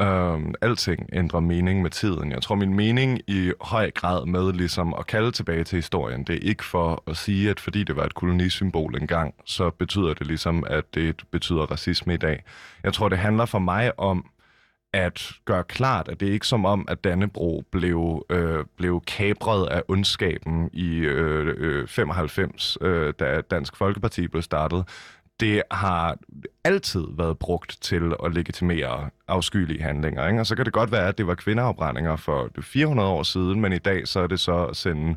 Øh, 0.01 0.41
alting 0.61 1.09
ændrer 1.13 1.41
mening 1.41 1.83
med 1.83 1.91
tiden. 1.91 2.33
Jeg 2.33 2.43
tror, 2.43 2.55
min 2.55 2.75
mening 2.75 3.21
i 3.27 3.53
høj 3.61 3.91
grad 3.91 4.27
med 4.27 4.53
ligesom 4.53 4.95
at 4.99 5.07
kalde 5.07 5.31
tilbage 5.31 5.65
til 5.65 5.77
historien, 5.77 6.25
det 6.25 6.35
er 6.35 6.49
ikke 6.49 6.65
for 6.65 7.03
at 7.07 7.17
sige, 7.17 7.51
at 7.51 7.61
fordi 7.61 7.85
det 7.85 7.97
var 7.97 8.05
et 8.05 8.15
kolonisymbol 8.15 8.97
engang, 9.01 9.35
så 9.45 9.71
betyder 9.71 10.15
det 10.15 10.27
ligesom, 10.27 10.65
at 10.67 10.85
det 10.95 11.23
betyder 11.31 11.63
racisme 11.63 12.15
i 12.15 12.17
dag. 12.17 12.45
Jeg 12.83 12.93
tror, 12.93 13.09
det 13.09 13.19
handler 13.19 13.45
for 13.45 13.59
mig 13.59 14.01
om, 14.01 14.27
at 14.97 15.33
gøre 15.45 15.65
klart, 15.65 16.09
at 16.09 16.21
det 16.21 16.29
er 16.29 16.33
ikke 16.33 16.47
som 16.47 16.65
om, 16.65 16.85
at 16.89 17.05
Dannebro 17.05 17.65
blev, 17.71 18.27
øh, 18.31 18.65
blev 18.77 19.03
kabret 19.07 19.67
af 19.67 19.83
ondskaben 19.89 20.71
i 20.73 20.99
øh, 20.99 21.55
øh, 21.59 21.89
95, 21.89 22.79
øh, 22.81 23.15
da 23.19 23.41
Dansk 23.41 23.77
Folkeparti 23.77 24.29
blev 24.29 24.43
startet. 24.43 24.85
Det 25.41 25.63
har 25.71 26.17
altid 26.65 27.05
været 27.11 27.39
brugt 27.39 27.79
til 27.81 28.13
at 28.25 28.35
legitimere 28.35 29.11
afskyelige 29.29 29.83
handlinger. 29.83 30.29
Ikke? 30.29 30.41
Og 30.41 30.47
så 30.47 30.57
kan 30.57 30.65
det 30.65 30.73
godt 30.73 30.93
være, 30.93 31.09
at 31.09 31.19
det 31.19 31.27
var 31.27 31.35
kvindeafbrændinger 31.35 32.17
for 32.17 32.51
400 32.61 33.09
år 33.09 33.23
siden, 33.23 33.61
men 33.61 33.73
i 33.73 33.79
dag 33.79 34.09
så 34.09 34.21
er 34.21 34.27
det 34.27 34.41
så 34.41 34.67
at 34.67 34.77
sende 34.77 35.17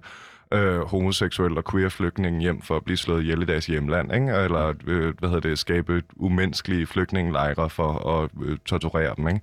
øh, 0.54 0.80
homoseksuelle 0.80 1.58
og 1.58 1.72
queer 1.72 1.90
flygtninge 1.90 2.42
hjem 2.42 2.62
for 2.62 2.76
at 2.76 2.84
blive 2.84 2.98
slået 2.98 3.22
ihjel 3.22 3.42
i 3.42 3.46
deres 3.46 3.66
hjemland, 3.66 4.14
ikke? 4.14 4.32
eller 4.32 4.74
øh, 4.88 5.14
hvad 5.20 5.30
hedder 5.30 5.50
det, 5.50 5.60
skabe 5.60 6.04
umenneskelige 6.16 6.86
flygtningelejre 6.86 7.70
for 7.70 8.10
at 8.10 8.30
øh, 8.44 8.58
torturere 8.66 9.14
dem. 9.18 9.28
Ikke? 9.28 9.42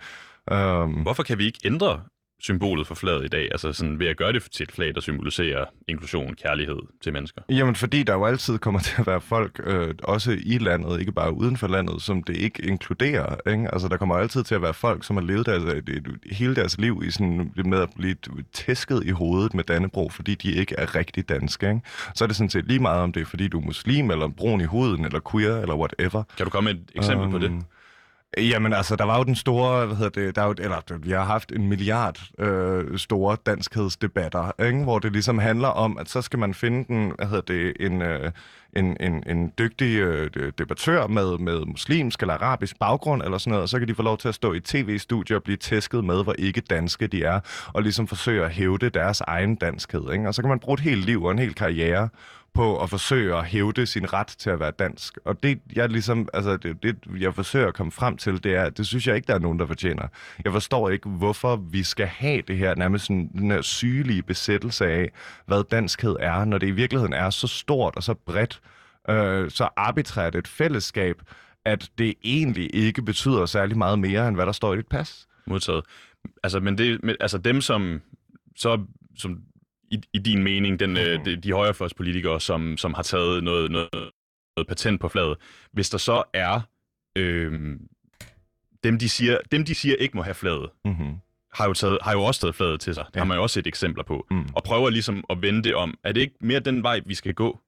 Um, 0.82 0.92
Hvorfor 0.92 1.22
kan 1.22 1.38
vi 1.38 1.44
ikke 1.46 1.58
ændre 1.64 2.00
symbolet 2.40 2.86
for 2.86 2.94
flaget 2.94 3.24
i 3.24 3.28
dag? 3.28 3.48
Altså 3.52 3.72
sådan 3.72 3.98
ved 3.98 4.06
at 4.06 4.16
gøre 4.16 4.32
det 4.32 4.42
til 4.52 4.64
et 4.64 4.72
flag, 4.72 4.94
der 4.94 5.00
symboliserer 5.00 5.64
inklusion, 5.88 6.34
kærlighed 6.34 6.78
til 7.02 7.12
mennesker? 7.12 7.42
Jamen, 7.48 7.74
fordi 7.74 8.02
der 8.02 8.12
jo 8.12 8.24
altid 8.24 8.58
kommer 8.58 8.80
til 8.86 8.94
at 8.98 9.06
være 9.06 9.20
folk, 9.20 9.60
øh, 9.64 9.94
også 10.02 10.38
i 10.44 10.58
landet, 10.58 11.00
ikke 11.00 11.12
bare 11.12 11.32
uden 11.32 11.56
for 11.56 11.66
landet, 11.66 12.02
som 12.02 12.22
det 12.22 12.36
ikke 12.36 12.62
inkluderer. 12.62 13.50
Ikke? 13.50 13.68
Altså, 13.72 13.88
der 13.88 13.96
kommer 13.96 14.16
altid 14.16 14.44
til 14.44 14.54
at 14.54 14.62
være 14.62 14.74
folk, 14.74 15.04
som 15.04 15.16
har 15.16 15.24
levet 15.24 15.46
deres, 15.46 15.82
hele 16.32 16.54
deres 16.54 16.78
liv 16.78 17.02
i 17.06 17.10
sådan, 17.10 17.52
med 17.64 17.80
at 17.80 17.88
blive 17.96 18.16
tæsket 18.52 19.02
i 19.04 19.10
hovedet 19.10 19.54
med 19.54 19.64
Dannebro, 19.64 20.08
fordi 20.08 20.34
de 20.34 20.52
ikke 20.52 20.74
er 20.78 20.94
rigtig 20.94 21.28
danske. 21.28 21.68
Ikke? 21.68 21.80
Så 22.14 22.24
er 22.24 22.26
det 22.26 22.36
sådan 22.36 22.50
set 22.50 22.66
lige 22.66 22.80
meget 22.80 23.00
om 23.00 23.12
det 23.12 23.20
er, 23.20 23.26
fordi 23.26 23.48
du 23.48 23.60
er 23.60 23.64
muslim, 23.64 24.10
eller 24.10 24.28
brun 24.28 24.60
i 24.60 24.64
huden, 24.64 25.04
eller 25.04 25.20
queer, 25.30 25.60
eller 25.60 25.76
whatever. 25.76 26.22
Kan 26.36 26.46
du 26.46 26.50
komme 26.50 26.72
med 26.72 26.80
et 26.80 26.90
eksempel 26.94 27.26
um, 27.26 27.32
på 27.32 27.38
det? 27.38 27.52
Jamen 28.38 28.72
altså, 28.72 28.96
der 28.96 29.04
var 29.04 29.18
jo 29.18 29.24
den 29.24 29.34
store, 29.34 29.86
hvad 29.86 29.96
hedder 29.96 30.20
det, 30.22 30.36
der 30.36 30.42
er 30.42 30.46
jo, 30.46 30.54
eller 30.58 30.98
vi 30.98 31.10
har 31.10 31.24
haft 31.24 31.52
en 31.52 31.68
milliard 31.68 32.20
øh, 32.38 32.98
store 32.98 33.36
danskhedsdebatter, 33.46 34.62
ikke? 34.64 34.82
hvor 34.82 34.98
det 34.98 35.12
ligesom 35.12 35.38
handler 35.38 35.68
om, 35.68 35.98
at 35.98 36.08
så 36.08 36.22
skal 36.22 36.38
man 36.38 36.54
finde 36.54 36.84
den, 36.88 37.12
hvad 37.16 37.26
hedder 37.26 37.54
det, 37.54 37.72
en, 37.80 38.02
øh, 38.02 38.32
en, 38.76 38.96
en, 39.00 39.22
en 39.26 39.52
dygtig 39.58 39.96
øh, 39.96 40.52
debattør 40.58 41.06
med, 41.06 41.38
med 41.38 41.64
muslimsk 41.64 42.20
eller 42.20 42.34
arabisk 42.34 42.78
baggrund 42.78 43.22
eller 43.22 43.38
sådan 43.38 43.50
noget, 43.50 43.62
og 43.62 43.68
så 43.68 43.78
kan 43.78 43.88
de 43.88 43.94
få 43.94 44.02
lov 44.02 44.18
til 44.18 44.28
at 44.28 44.34
stå 44.34 44.52
i 44.52 44.60
tv-studier 44.60 45.36
og 45.36 45.42
blive 45.42 45.56
tæsket 45.56 46.04
med, 46.04 46.22
hvor 46.22 46.34
ikke 46.38 46.60
danske 46.60 47.06
de 47.06 47.24
er, 47.24 47.40
og 47.72 47.82
ligesom 47.82 48.06
forsøge 48.06 48.44
at 48.44 48.50
hævde 48.50 48.90
deres 48.90 49.20
egen 49.20 49.54
danskhed. 49.54 50.12
Ikke? 50.12 50.28
Og 50.28 50.34
så 50.34 50.42
kan 50.42 50.48
man 50.48 50.58
bruge 50.58 50.74
et 50.74 50.80
helt 50.80 51.04
liv 51.04 51.24
og 51.24 51.30
en 51.30 51.38
hel 51.38 51.54
karriere 51.54 52.08
på 52.56 52.82
at 52.82 52.90
forsøge 52.90 53.36
at 53.36 53.44
hævde 53.44 53.86
sin 53.86 54.12
ret 54.12 54.26
til 54.26 54.50
at 54.50 54.60
være 54.60 54.70
dansk. 54.70 55.18
Og 55.24 55.42
det, 55.42 55.60
jeg 55.74 55.88
ligesom, 55.88 56.28
altså 56.34 56.56
det, 56.56 56.82
det, 56.82 56.96
jeg 57.18 57.34
forsøger 57.34 57.68
at 57.68 57.74
komme 57.74 57.92
frem 57.92 58.16
til, 58.16 58.44
det 58.44 58.54
er, 58.54 58.62
at 58.62 58.78
det 58.78 58.86
synes 58.86 59.06
jeg 59.06 59.16
ikke, 59.16 59.26
der 59.26 59.34
er 59.34 59.38
nogen, 59.38 59.58
der 59.58 59.66
fortjener. 59.66 60.08
Jeg 60.44 60.52
forstår 60.52 60.90
ikke, 60.90 61.08
hvorfor 61.08 61.56
vi 61.56 61.82
skal 61.82 62.06
have 62.06 62.42
det 62.48 62.58
her 62.58 62.74
nærmest 62.74 63.04
sådan, 63.04 63.30
den 63.38 63.50
her 63.50 63.62
sygelige 63.62 64.22
besættelse 64.22 64.86
af, 64.86 65.10
hvad 65.46 65.64
danskhed 65.70 66.16
er, 66.20 66.44
når 66.44 66.58
det 66.58 66.66
i 66.66 66.70
virkeligheden 66.70 67.12
er 67.12 67.30
så 67.30 67.46
stort 67.46 67.96
og 67.96 68.02
så 68.02 68.14
bredt, 68.14 68.60
øh, 69.08 69.50
så 69.50 69.68
arbitrært 69.76 70.34
et 70.34 70.48
fællesskab, 70.48 71.16
at 71.64 71.90
det 71.98 72.14
egentlig 72.24 72.70
ikke 72.74 73.02
betyder 73.02 73.46
særlig 73.46 73.78
meget 73.78 73.98
mere, 73.98 74.28
end 74.28 74.36
hvad 74.36 74.46
der 74.46 74.52
står 74.52 74.74
i 74.74 74.76
dit 74.76 74.88
pas. 74.88 75.26
Modtaget. 75.46 75.84
Altså, 76.42 76.60
men 76.60 76.78
det, 76.78 77.16
altså 77.20 77.38
dem, 77.38 77.60
som 77.60 78.00
så 78.56 78.84
som 79.18 79.38
i, 79.90 80.00
i 80.12 80.18
din 80.18 80.42
mening, 80.42 80.80
den, 80.80 80.96
øh, 80.96 81.24
de, 81.24 81.36
de 81.36 81.52
højrefløjspolitikere, 81.52 82.40
som, 82.40 82.76
som 82.76 82.94
har 82.94 83.02
taget 83.02 83.44
noget, 83.44 83.70
noget, 83.70 83.88
noget 84.56 84.68
patent 84.68 85.00
på 85.00 85.08
fladet, 85.08 85.36
hvis 85.72 85.90
der 85.90 85.98
så 85.98 86.22
er 86.32 86.60
øh, 87.16 87.76
dem, 88.84 88.98
de 88.98 89.08
siger, 89.08 89.38
dem, 89.52 89.64
de 89.64 89.74
siger 89.74 89.96
ikke 89.96 90.16
må 90.16 90.22
have 90.22 90.34
fladet, 90.34 90.70
mm-hmm. 90.84 91.14
har, 91.54 91.66
jo 91.66 91.72
taget, 91.72 91.98
har 92.02 92.12
jo 92.12 92.22
også 92.22 92.40
taget 92.40 92.54
fladet 92.54 92.80
til 92.80 92.94
sig. 92.94 93.02
Ja. 93.02 93.10
Det 93.14 93.16
har 93.16 93.24
man 93.24 93.36
jo 93.36 93.42
også 93.42 93.54
set 93.54 93.66
eksempler 93.66 94.04
på. 94.04 94.26
Mm. 94.30 94.48
Og 94.54 94.62
prøver 94.62 94.90
ligesom 94.90 95.24
at 95.30 95.42
vende 95.42 95.62
det 95.62 95.74
om. 95.74 95.98
Er 96.04 96.12
det 96.12 96.20
ikke 96.20 96.34
mere 96.40 96.60
den 96.60 96.82
vej, 96.82 97.00
vi 97.06 97.14
skal 97.14 97.34
gå? 97.34 97.60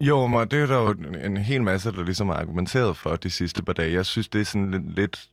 Jo, 0.00 0.26
men 0.26 0.48
det 0.48 0.62
er 0.62 0.66
der 0.66 0.80
jo 0.80 0.90
en 1.24 1.36
hel 1.36 1.62
masse, 1.62 1.92
der 1.92 2.04
ligesom 2.04 2.28
har 2.28 2.34
argumenteret 2.34 2.96
for 2.96 3.16
de 3.16 3.30
sidste 3.30 3.62
par 3.62 3.72
dage. 3.72 3.92
Jeg 3.92 4.06
synes, 4.06 4.28
det 4.28 4.40
er 4.40 4.44
sådan 4.44 4.70
lidt, 4.70 4.94
lidt 4.94 5.28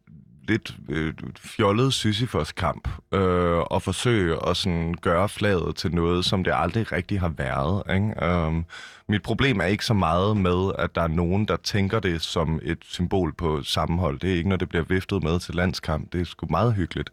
øh, 0.90 1.14
fjollet 1.40 1.94
Sisyfos-kamp 1.94 2.88
øh, 3.14 3.58
og 3.58 3.82
forsøge 3.82 4.38
at 4.48 4.58
sådan 4.58 4.96
gøre 5.02 5.30
flaget 5.30 5.76
til 5.76 5.96
noget, 5.96 6.26
som 6.26 6.44
det 6.44 6.54
aldrig 6.56 6.92
rigtig 6.92 7.20
har 7.20 7.30
været. 7.30 7.84
Ikke? 7.96 8.46
Um, 8.48 8.66
mit 9.08 9.24
problem 9.24 9.60
er 9.60 9.66
ikke 9.66 9.86
så 9.86 9.94
meget 9.94 10.38
med, 10.38 10.72
at 10.80 10.96
der 10.96 11.02
er 11.02 11.08
nogen, 11.08 11.46
der 11.46 11.56
tænker 11.56 12.00
det 12.00 12.22
som 12.22 12.60
et 12.64 12.78
symbol 12.82 13.34
på 13.34 13.64
sammenhold. 13.64 14.20
Det 14.20 14.32
er 14.32 14.36
ikke, 14.36 14.50
når 14.50 14.56
det 14.56 14.70
bliver 14.70 14.84
viftet 14.84 15.24
med 15.24 15.40
til 15.40 15.56
landskamp. 15.56 16.14
Det 16.14 16.22
er 16.22 16.26
sgu 16.26 16.48
meget 16.50 16.74
hyggeligt. 16.74 17.10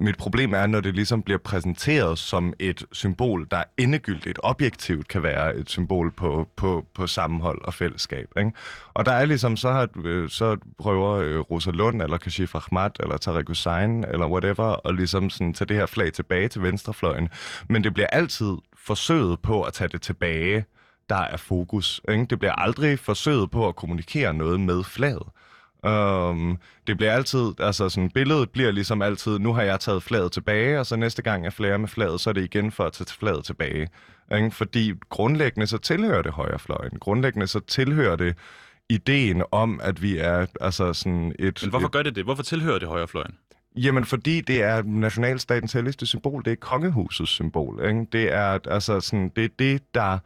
Mit 0.00 0.16
problem 0.16 0.54
er, 0.54 0.66
når 0.66 0.80
det 0.80 0.94
ligesom 0.94 1.22
bliver 1.22 1.38
præsenteret 1.38 2.18
som 2.18 2.54
et 2.58 2.84
symbol, 2.92 3.46
der 3.50 3.62
endegyldigt, 3.76 4.38
objektivt 4.42 5.08
kan 5.08 5.22
være 5.22 5.56
et 5.56 5.70
symbol 5.70 6.10
på, 6.10 6.48
på, 6.56 6.86
på 6.94 7.06
sammenhold 7.06 7.64
og 7.64 7.74
fællesskab. 7.74 8.28
Ikke? 8.38 8.52
Og 8.94 9.06
der 9.06 9.12
er 9.12 9.24
ligesom, 9.24 9.56
så, 9.56 9.72
har, 9.72 9.88
øh, 10.04 10.28
så 10.28 10.56
prøver 10.78 11.10
øh, 11.10 11.38
Rosa 11.38 11.70
Lund, 11.70 12.02
eller 12.02 12.18
Kashif 12.18 12.54
Ahmad, 12.54 12.90
eller 13.00 13.16
Tariq 13.16 13.48
Hussein, 13.48 14.04
eller 14.04 14.26
whatever, 14.26 14.64
og 14.64 14.94
ligesom 14.94 15.30
sådan 15.30 15.54
tage 15.54 15.68
det 15.68 15.76
her 15.76 15.86
flag 15.86 16.12
tilbage 16.12 16.48
til 16.48 16.62
venstrefløjen. 16.62 17.28
Men 17.68 17.84
det 17.84 17.94
bliver 17.94 18.06
altid 18.06 18.52
forsøget 18.76 19.40
på 19.40 19.62
at 19.62 19.72
tage 19.72 19.88
det 19.88 20.02
tilbage 20.02 20.64
der 21.08 21.16
er 21.16 21.36
fokus. 21.36 22.00
Ikke? 22.08 22.24
Det 22.24 22.38
bliver 22.38 22.52
aldrig 22.52 22.98
forsøget 22.98 23.50
på 23.50 23.68
at 23.68 23.76
kommunikere 23.76 24.34
noget 24.34 24.60
med 24.60 24.84
flaget. 24.84 25.22
Um, 25.86 26.58
det 26.86 26.96
bliver 26.96 27.12
altid, 27.12 27.52
altså 27.58 27.88
sådan, 27.88 28.10
billedet 28.10 28.50
bliver 28.50 28.70
ligesom 28.70 29.02
altid, 29.02 29.38
nu 29.38 29.52
har 29.52 29.62
jeg 29.62 29.80
taget 29.80 30.02
flaget 30.02 30.32
tilbage, 30.32 30.80
og 30.80 30.86
så 30.86 30.96
næste 30.96 31.22
gang 31.22 31.44
jeg 31.44 31.52
flager 31.52 31.76
med 31.76 31.88
flaget, 31.88 32.20
så 32.20 32.30
er 32.30 32.34
det 32.34 32.44
igen 32.44 32.72
for 32.72 32.84
at 32.84 32.92
tage 32.92 33.06
flaget 33.18 33.44
tilbage. 33.44 33.88
Ikke? 34.34 34.50
Fordi 34.50 34.92
grundlæggende 35.08 35.66
så 35.66 35.78
tilhører 35.78 36.22
det 36.22 36.32
højrefløjen. 36.32 36.98
Grundlæggende 37.00 37.46
så 37.46 37.60
tilhører 37.60 38.16
det 38.16 38.36
ideen 38.88 39.42
om, 39.52 39.80
at 39.82 40.02
vi 40.02 40.18
er 40.18 40.46
altså 40.60 40.92
sådan 40.92 41.34
et... 41.38 41.58
Men 41.62 41.70
hvorfor 41.70 41.88
gør 41.88 42.02
det 42.02 42.16
det? 42.16 42.24
Hvorfor 42.24 42.42
tilhører 42.42 42.78
det 42.78 42.88
højrefløjen? 42.88 43.34
Jamen, 43.76 44.04
fordi 44.04 44.40
det 44.40 44.62
er 44.62 44.82
nationalstatens 44.82 45.72
helligste 45.72 46.06
symbol. 46.06 46.44
Det 46.44 46.52
er 46.52 46.56
kongehusets 46.56 47.30
symbol. 47.30 47.84
Ikke? 47.88 48.06
Det 48.12 48.32
er 48.32 48.58
altså 48.70 49.00
sådan, 49.00 49.32
det 49.36 49.44
er 49.44 49.48
det, 49.58 49.94
der 49.94 50.18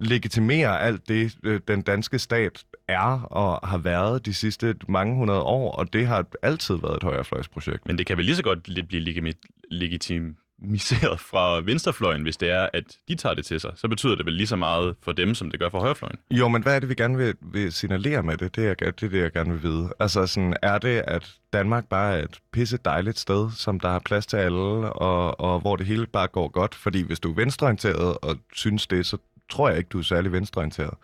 legitimere 0.00 0.80
alt 0.80 1.08
det, 1.08 1.36
øh, 1.42 1.60
den 1.68 1.82
danske 1.82 2.18
stat 2.18 2.64
er 2.88 3.20
og 3.20 3.68
har 3.68 3.78
været 3.78 4.26
de 4.26 4.34
sidste 4.34 4.74
mange 4.88 5.16
hundrede 5.16 5.42
år, 5.42 5.72
og 5.72 5.92
det 5.92 6.06
har 6.06 6.26
altid 6.42 6.74
været 6.74 6.96
et 6.96 7.02
højrefløjsprojekt. 7.02 7.86
Men 7.86 7.98
det 7.98 8.06
kan 8.06 8.16
vel 8.16 8.24
lige 8.24 8.36
så 8.36 8.42
godt 8.42 8.68
lidt 8.68 8.88
blive 8.88 9.34
legitimiseret 9.70 11.20
fra 11.20 11.60
venstrefløjen, 11.60 12.22
hvis 12.22 12.36
det 12.36 12.50
er, 12.50 12.68
at 12.72 12.84
de 13.08 13.14
tager 13.14 13.34
det 13.34 13.44
til 13.44 13.60
sig. 13.60 13.70
Så 13.76 13.88
betyder 13.88 14.14
det 14.14 14.26
vel 14.26 14.34
lige 14.34 14.46
så 14.46 14.56
meget 14.56 14.94
for 15.02 15.12
dem, 15.12 15.34
som 15.34 15.50
det 15.50 15.60
gør 15.60 15.68
for 15.70 15.80
højrefløjen. 15.80 16.18
Jo, 16.30 16.48
men 16.48 16.62
hvad 16.62 16.76
er 16.76 16.80
det, 16.80 16.88
vi 16.88 16.94
gerne 16.94 17.16
vil, 17.16 17.34
vil 17.40 17.72
signalere 17.72 18.22
med 18.22 18.36
det? 18.36 18.56
Det 18.56 18.66
er, 18.66 18.74
det 18.74 18.86
er 18.86 19.08
det, 19.08 19.12
jeg 19.12 19.32
gerne 19.32 19.52
vil 19.52 19.62
vide. 19.62 19.92
Altså, 20.00 20.26
sådan, 20.26 20.56
er 20.62 20.78
det, 20.78 21.02
at 21.06 21.32
Danmark 21.52 21.88
bare 21.88 22.18
er 22.18 22.22
et 22.22 22.38
pisse 22.52 22.78
dejligt 22.84 23.18
sted, 23.18 23.50
som 23.50 23.80
der 23.80 23.88
har 23.88 23.98
plads 23.98 24.26
til 24.26 24.36
alle, 24.36 24.92
og, 24.92 25.40
og 25.40 25.60
hvor 25.60 25.76
det 25.76 25.86
hele 25.86 26.06
bare 26.06 26.28
går 26.28 26.48
godt? 26.48 26.74
Fordi 26.74 27.02
hvis 27.02 27.20
du 27.20 27.30
er 27.30 27.34
venstreorienteret 27.34 28.18
og 28.22 28.36
synes 28.52 28.86
det, 28.86 29.06
så 29.06 29.16
tror 29.50 29.68
jeg 29.68 29.78
ikke, 29.78 29.88
du 29.88 29.98
er 29.98 30.02
særlig 30.02 30.32
venstreorienteret. 30.32 30.94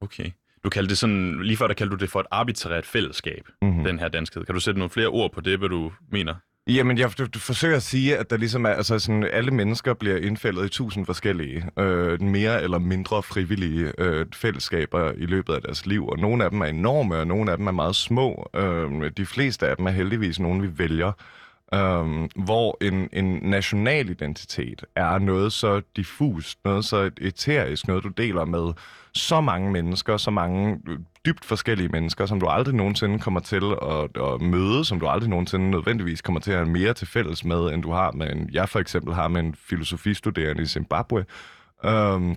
Okay. 0.00 0.30
Du 0.64 0.70
kaldte 0.70 0.90
det 0.90 0.98
sådan, 0.98 1.42
lige 1.42 1.56
før 1.56 1.66
der 1.66 1.74
kaldte 1.74 1.96
du 1.96 2.00
det 2.00 2.10
for 2.10 2.20
et 2.20 2.26
arbitrært 2.30 2.86
fællesskab, 2.86 3.48
mm-hmm. 3.62 3.84
den 3.84 3.98
her 3.98 4.08
danskhed. 4.08 4.44
Kan 4.44 4.54
du 4.54 4.60
sætte 4.60 4.78
nogle 4.78 4.90
flere 4.90 5.08
ord 5.08 5.32
på 5.32 5.40
det, 5.40 5.58
hvad 5.58 5.68
du 5.68 5.92
mener? 6.12 6.34
Jamen, 6.68 6.98
jeg 6.98 7.18
du, 7.18 7.26
du 7.26 7.38
forsøger 7.38 7.76
at 7.76 7.82
sige, 7.82 8.16
at 8.16 8.30
der 8.30 8.36
ligesom 8.36 8.64
er, 8.64 8.70
altså 8.70 8.98
sådan, 8.98 9.24
alle 9.24 9.50
mennesker 9.50 9.94
bliver 9.94 10.16
indfældet 10.16 10.66
i 10.66 10.68
tusind 10.68 11.06
forskellige, 11.06 11.68
øh, 11.78 12.22
mere 12.22 12.62
eller 12.62 12.78
mindre 12.78 13.22
frivillige 13.22 13.92
øh, 13.98 14.26
fællesskaber 14.34 15.12
i 15.12 15.26
løbet 15.26 15.54
af 15.54 15.62
deres 15.62 15.86
liv, 15.86 16.08
og 16.08 16.18
nogle 16.18 16.44
af 16.44 16.50
dem 16.50 16.60
er 16.60 16.66
enorme, 16.66 17.16
og 17.16 17.26
nogle 17.26 17.50
af 17.50 17.56
dem 17.56 17.66
er 17.66 17.72
meget 17.72 17.96
små. 17.96 18.50
Øh, 18.54 19.10
de 19.16 19.26
fleste 19.26 19.68
af 19.68 19.76
dem 19.76 19.86
er 19.86 19.90
heldigvis 19.90 20.40
nogen, 20.40 20.62
vi 20.62 20.78
vælger. 20.78 21.12
Øhm, 21.74 22.28
hvor 22.44 22.78
en, 22.80 23.08
en 23.12 23.38
national 23.42 24.10
identitet 24.10 24.84
er 24.96 25.18
noget 25.18 25.52
så 25.52 25.82
diffust, 25.96 26.58
noget 26.64 26.84
så 26.84 27.10
eterisk, 27.20 27.88
noget 27.88 28.04
du 28.04 28.08
deler 28.08 28.44
med 28.44 28.72
så 29.12 29.40
mange 29.40 29.72
mennesker, 29.72 30.16
så 30.16 30.30
mange 30.30 30.80
øh, 30.88 30.98
dybt 31.26 31.44
forskellige 31.44 31.88
mennesker, 31.88 32.26
som 32.26 32.40
du 32.40 32.46
aldrig 32.46 32.74
nogensinde 32.74 33.18
kommer 33.18 33.40
til 33.40 33.62
at, 33.82 34.22
at 34.22 34.40
møde, 34.40 34.84
som 34.84 35.00
du 35.00 35.06
aldrig 35.06 35.30
nogensinde 35.30 35.70
nødvendigvis 35.70 36.22
kommer 36.22 36.40
til 36.40 36.50
at 36.50 36.56
have 36.56 36.68
mere 36.68 36.94
til 36.94 37.06
fælles 37.06 37.44
med, 37.44 37.74
end 37.74 37.82
du 37.82 37.90
har 37.90 38.12
med 38.12 38.32
en, 38.32 38.50
jeg 38.52 38.68
for 38.68 38.78
eksempel 38.78 39.14
har 39.14 39.28
med 39.28 39.40
en 39.40 39.54
filosofistuderende 39.54 40.62
i 40.62 40.66
Zimbabwe. 40.66 41.24
Øhm, 41.84 42.36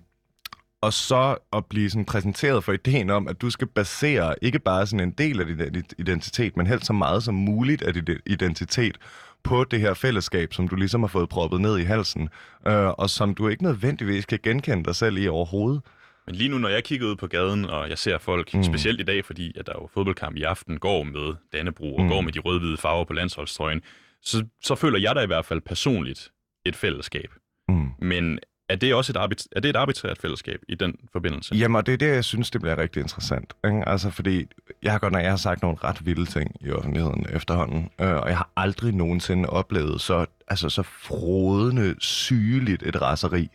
og 0.82 0.94
så 0.94 1.38
at 1.54 1.66
blive 1.66 1.90
sådan 1.90 2.06
præsenteret 2.06 2.64
for 2.64 2.74
ideen 2.74 3.10
om, 3.10 3.28
at 3.28 3.42
du 3.42 3.50
skal 3.50 3.68
basere 3.68 4.36
ikke 4.42 4.60
bare 4.60 4.88
sådan 4.88 5.08
en 5.08 5.12
del 5.12 5.40
af 5.40 5.46
din 5.46 5.84
identitet, 5.98 6.58
men 6.58 6.68
helst 6.68 6.86
så 6.86 6.94
meget 6.94 7.24
som 7.24 7.36
muligt 7.36 7.82
af 7.82 7.94
din 7.94 8.08
identitet 8.26 8.98
på 9.44 9.64
det 9.64 9.80
her 9.80 9.94
fællesskab, 9.94 10.54
som 10.54 10.68
du 10.68 10.76
ligesom 10.76 11.04
har 11.04 11.08
fået 11.08 11.30
proppet 11.30 11.62
ned 11.62 11.78
i 11.78 11.84
halsen, 11.84 12.30
øh, 12.68 12.88
og 12.88 13.10
som 13.10 13.36
du 13.36 13.48
ikke 13.48 13.64
nødvendigvis 13.64 14.26
kan 14.26 14.40
genkende 14.44 14.84
dig 14.84 14.96
selv 14.96 15.18
i 15.18 15.28
overhovedet. 15.28 15.82
Men 16.26 16.36
lige 16.36 16.50
nu, 16.50 16.58
når 16.58 16.70
jeg 16.70 16.84
kigger 16.84 17.08
ud 17.08 17.16
på 17.16 17.28
gaden, 17.28 17.66
og 17.66 17.90
jeg 17.90 17.98
ser 17.98 18.18
folk, 18.18 18.54
mm. 18.54 18.64
specielt 18.64 19.00
i 19.00 19.04
dag, 19.04 19.26
fordi 19.26 19.58
at 19.58 19.68
der 19.68 19.74
er 19.74 19.78
jo 19.82 19.90
fodboldkamp 19.94 20.36
i 20.36 20.44
aften, 20.44 20.80
går 20.80 21.04
med 21.04 21.36
Dannebro 21.54 21.96
og 21.96 22.04
mm. 22.04 22.10
går 22.10 22.22
med 22.22 22.32
de 22.32 22.40
rød-hvide 22.40 22.78
farver 22.78 23.06
på 23.06 23.14
landsholdstrøjen, 23.14 23.82
så, 24.22 24.46
så 24.62 24.76
føler 24.76 25.00
jeg 25.00 25.16
da 25.16 25.22
i 25.22 25.28
hvert 25.28 25.46
fald 25.46 25.62
personligt 25.62 26.32
et 26.66 26.76
fællesskab. 26.76 27.34
Mm. 27.70 27.90
Men 28.02 28.40
er 28.70 28.76
det 28.76 28.94
også 28.94 29.12
et, 29.12 29.18
arbit- 29.18 29.48
er 29.52 29.60
det 29.60 29.70
et 29.70 29.76
arbitrært 29.76 30.18
fællesskab 30.22 30.60
i 30.68 30.76
den 30.76 30.96
forbindelse? 31.12 31.56
Jamen, 31.56 31.76
og 31.76 31.86
det 31.86 31.94
er 31.94 31.98
det, 31.98 32.08
jeg 32.08 32.24
synes, 32.24 32.52
det 32.52 32.62
bliver 32.62 32.78
rigtig 32.78 33.02
interessant. 33.02 33.54
Ikke? 33.66 33.90
Altså, 33.90 34.10
fordi 34.10 34.48
jeg 34.84 34.92
har 34.92 35.00
godt 35.00 35.14
nok 35.14 35.22
jeg 35.22 35.30
har 35.30 35.38
sagt 35.38 35.62
nogle 35.62 35.78
ret 35.84 36.06
vilde 36.06 36.26
ting 36.26 36.56
i 36.62 36.72
offentligheden 36.72 37.26
efterhånden, 37.34 37.90
øh, 38.02 38.16
og 38.16 38.30
jeg 38.30 38.38
har 38.38 38.50
aldrig 38.56 38.94
nogensinde 38.94 39.50
oplevet 39.50 40.02
så, 40.02 40.26
altså, 40.48 40.70
så 40.70 40.84
frodende, 40.84 41.96
sygeligt 42.00 42.84
et 42.84 43.02
raseri, 43.02 43.50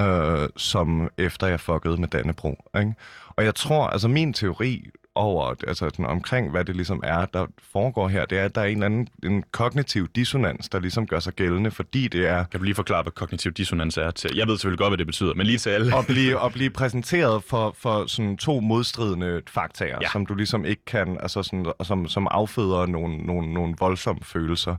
øh, 0.00 0.48
som 0.56 1.10
efter 1.18 1.46
jeg 1.46 1.60
fuckede 1.60 1.96
med 1.96 2.08
Dannebro. 2.08 2.64
Ikke? 2.78 2.94
Og 3.28 3.44
jeg 3.44 3.54
tror, 3.54 3.86
altså 3.86 4.08
min 4.08 4.32
teori 4.32 4.90
over, 5.14 5.54
altså 5.66 5.90
sådan 5.90 6.06
omkring, 6.06 6.50
hvad 6.50 6.64
det 6.64 6.76
ligesom 6.76 7.00
er, 7.04 7.26
der 7.26 7.46
foregår 7.72 8.08
her, 8.08 8.26
det 8.26 8.38
er, 8.38 8.44
at 8.44 8.54
der 8.54 8.60
er 8.60 8.64
en 8.64 8.72
eller 8.72 8.86
anden 8.86 9.08
en 9.24 9.44
kognitiv 9.52 10.08
dissonans, 10.08 10.68
der 10.68 10.80
ligesom 10.80 11.06
gør 11.06 11.18
sig 11.20 11.32
gældende, 11.32 11.70
fordi 11.70 12.08
det 12.08 12.28
er 12.28 12.44
Kan 12.44 12.60
du 12.60 12.64
lige 12.64 12.74
forklare, 12.74 13.02
hvad 13.02 13.12
kognitiv 13.12 13.52
dissonans 13.52 13.96
er? 13.96 14.10
Til? 14.10 14.30
Jeg 14.36 14.46
ved 14.46 14.56
selvfølgelig 14.56 14.78
godt, 14.78 14.90
hvad 14.90 14.98
det 14.98 15.06
betyder, 15.06 15.34
men 15.34 15.46
lige 15.46 15.58
til 15.58 15.70
alle. 15.70 15.98
at 15.98 16.06
blive, 16.06 16.40
at 16.46 16.52
blive 16.52 16.70
præsenteret 16.70 17.44
for, 17.44 17.74
for 17.78 18.06
sådan 18.06 18.36
to 18.36 18.60
modstridende 18.60 19.42
faktorer, 19.48 19.88
Ja. 19.88 19.98
ja. 20.02 20.08
som 20.12 20.26
du 20.26 20.34
ligesom 20.34 20.64
ikke 20.64 20.84
kan, 20.84 21.18
altså 21.20 21.42
sådan, 21.42 21.66
som, 21.82 22.08
som 22.08 22.28
afføder 22.30 22.86
nogle, 22.86 23.16
nogle, 23.18 23.54
nogle 23.54 23.74
voldsomme 23.78 24.22
følelser. 24.24 24.76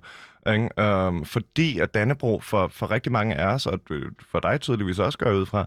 Ikke? 0.47 0.69
Øhm, 0.81 1.25
fordi 1.25 1.79
at 1.79 1.93
Dannebro 1.93 2.39
for, 2.39 2.67
for 2.67 2.91
rigtig 2.91 3.11
mange 3.11 3.35
af 3.35 3.53
os, 3.53 3.65
og 3.65 3.79
øh, 3.89 4.05
for 4.31 4.39
dig 4.39 4.61
tydeligvis 4.61 4.99
også 4.99 5.17
gør 5.17 5.33
ud 5.33 5.45
fra, 5.45 5.65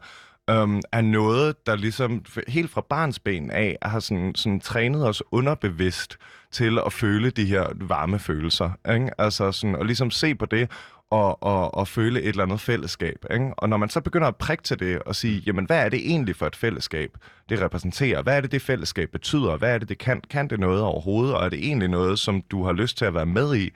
øhm, 0.51 0.81
er 0.93 1.01
noget, 1.01 1.67
der 1.67 1.77
ligesom 1.77 2.25
helt 2.49 2.71
fra 2.71 2.81
barnsben 2.81 3.51
af 3.51 3.79
har 3.83 4.01
sådan, 4.01 4.35
sådan 4.35 4.61
trænet 4.61 5.09
os 5.09 5.23
underbevidst 5.31 6.19
til 6.53 6.79
at 6.87 6.93
føle 6.93 7.31
de 7.31 7.45
her 7.45 7.67
varme 7.75 8.19
følelser. 8.19 8.71
Ikke? 8.95 9.11
Altså 9.21 9.53
sådan, 9.53 9.77
og 9.77 9.85
ligesom 9.85 10.11
se 10.11 10.35
på 10.35 10.47
det, 10.47 10.71
og, 11.11 11.43
og, 11.43 11.75
og 11.75 11.89
føle 11.89 12.23
et 12.23 12.29
eller 12.29 12.43
andet 12.43 12.61
fællesskab. 12.61 13.25
Ikke? 13.31 13.55
Og 13.57 13.69
når 13.69 13.77
man 13.77 13.89
så 13.89 14.01
begynder 14.01 14.29
at 14.29 14.37
prikke 14.37 14.63
til 14.63 14.79
det 14.79 15.03
og 15.03 15.17
sige, 15.17 15.43
jamen 15.47 15.65
hvad 15.65 15.85
er 15.85 15.89
det 15.89 16.11
egentlig 16.11 16.37
for 16.37 16.47
et 16.47 16.57
fællesskab, 16.57 17.11
det 17.49 17.61
repræsenterer? 17.61 18.23
Hvad 18.23 18.37
er 18.37 18.41
det, 18.41 18.53
det 18.53 18.63
fællesskab 18.63 19.11
betyder? 19.11 19.57
Hvad 19.57 19.75
er 19.75 19.79
det, 19.79 19.89
det 19.89 19.99
kan? 19.99 20.21
Kan 20.31 20.49
det 20.49 20.61
noget 20.61 20.83
overhovedet? 20.83 21.35
Og 21.35 21.45
er 21.45 21.49
det 21.49 21.59
egentlig 21.59 21.89
noget, 21.89 22.19
som 22.19 22.43
du 22.43 22.65
har 22.65 22.73
lyst 22.73 22.99
til 22.99 23.05
at 23.05 23.15
være 23.15 23.27
med 23.27 23.57
i? 23.57 23.71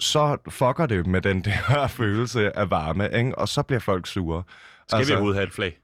Så 0.00 0.36
fucker 0.48 0.86
det 0.86 1.06
med 1.06 1.20
den 1.20 1.44
der 1.44 1.86
følelse 2.00 2.58
af 2.58 2.70
varme, 2.70 3.10
ikke? 3.14 3.38
og 3.38 3.48
så 3.48 3.62
bliver 3.62 3.80
folk 3.80 4.06
sure. 4.06 4.42
Skal 4.88 4.96
altså... 4.96 5.12
vi 5.12 5.14
overhovedet 5.14 5.36
have 5.36 5.46
et 5.46 5.52
flag? 5.52 5.78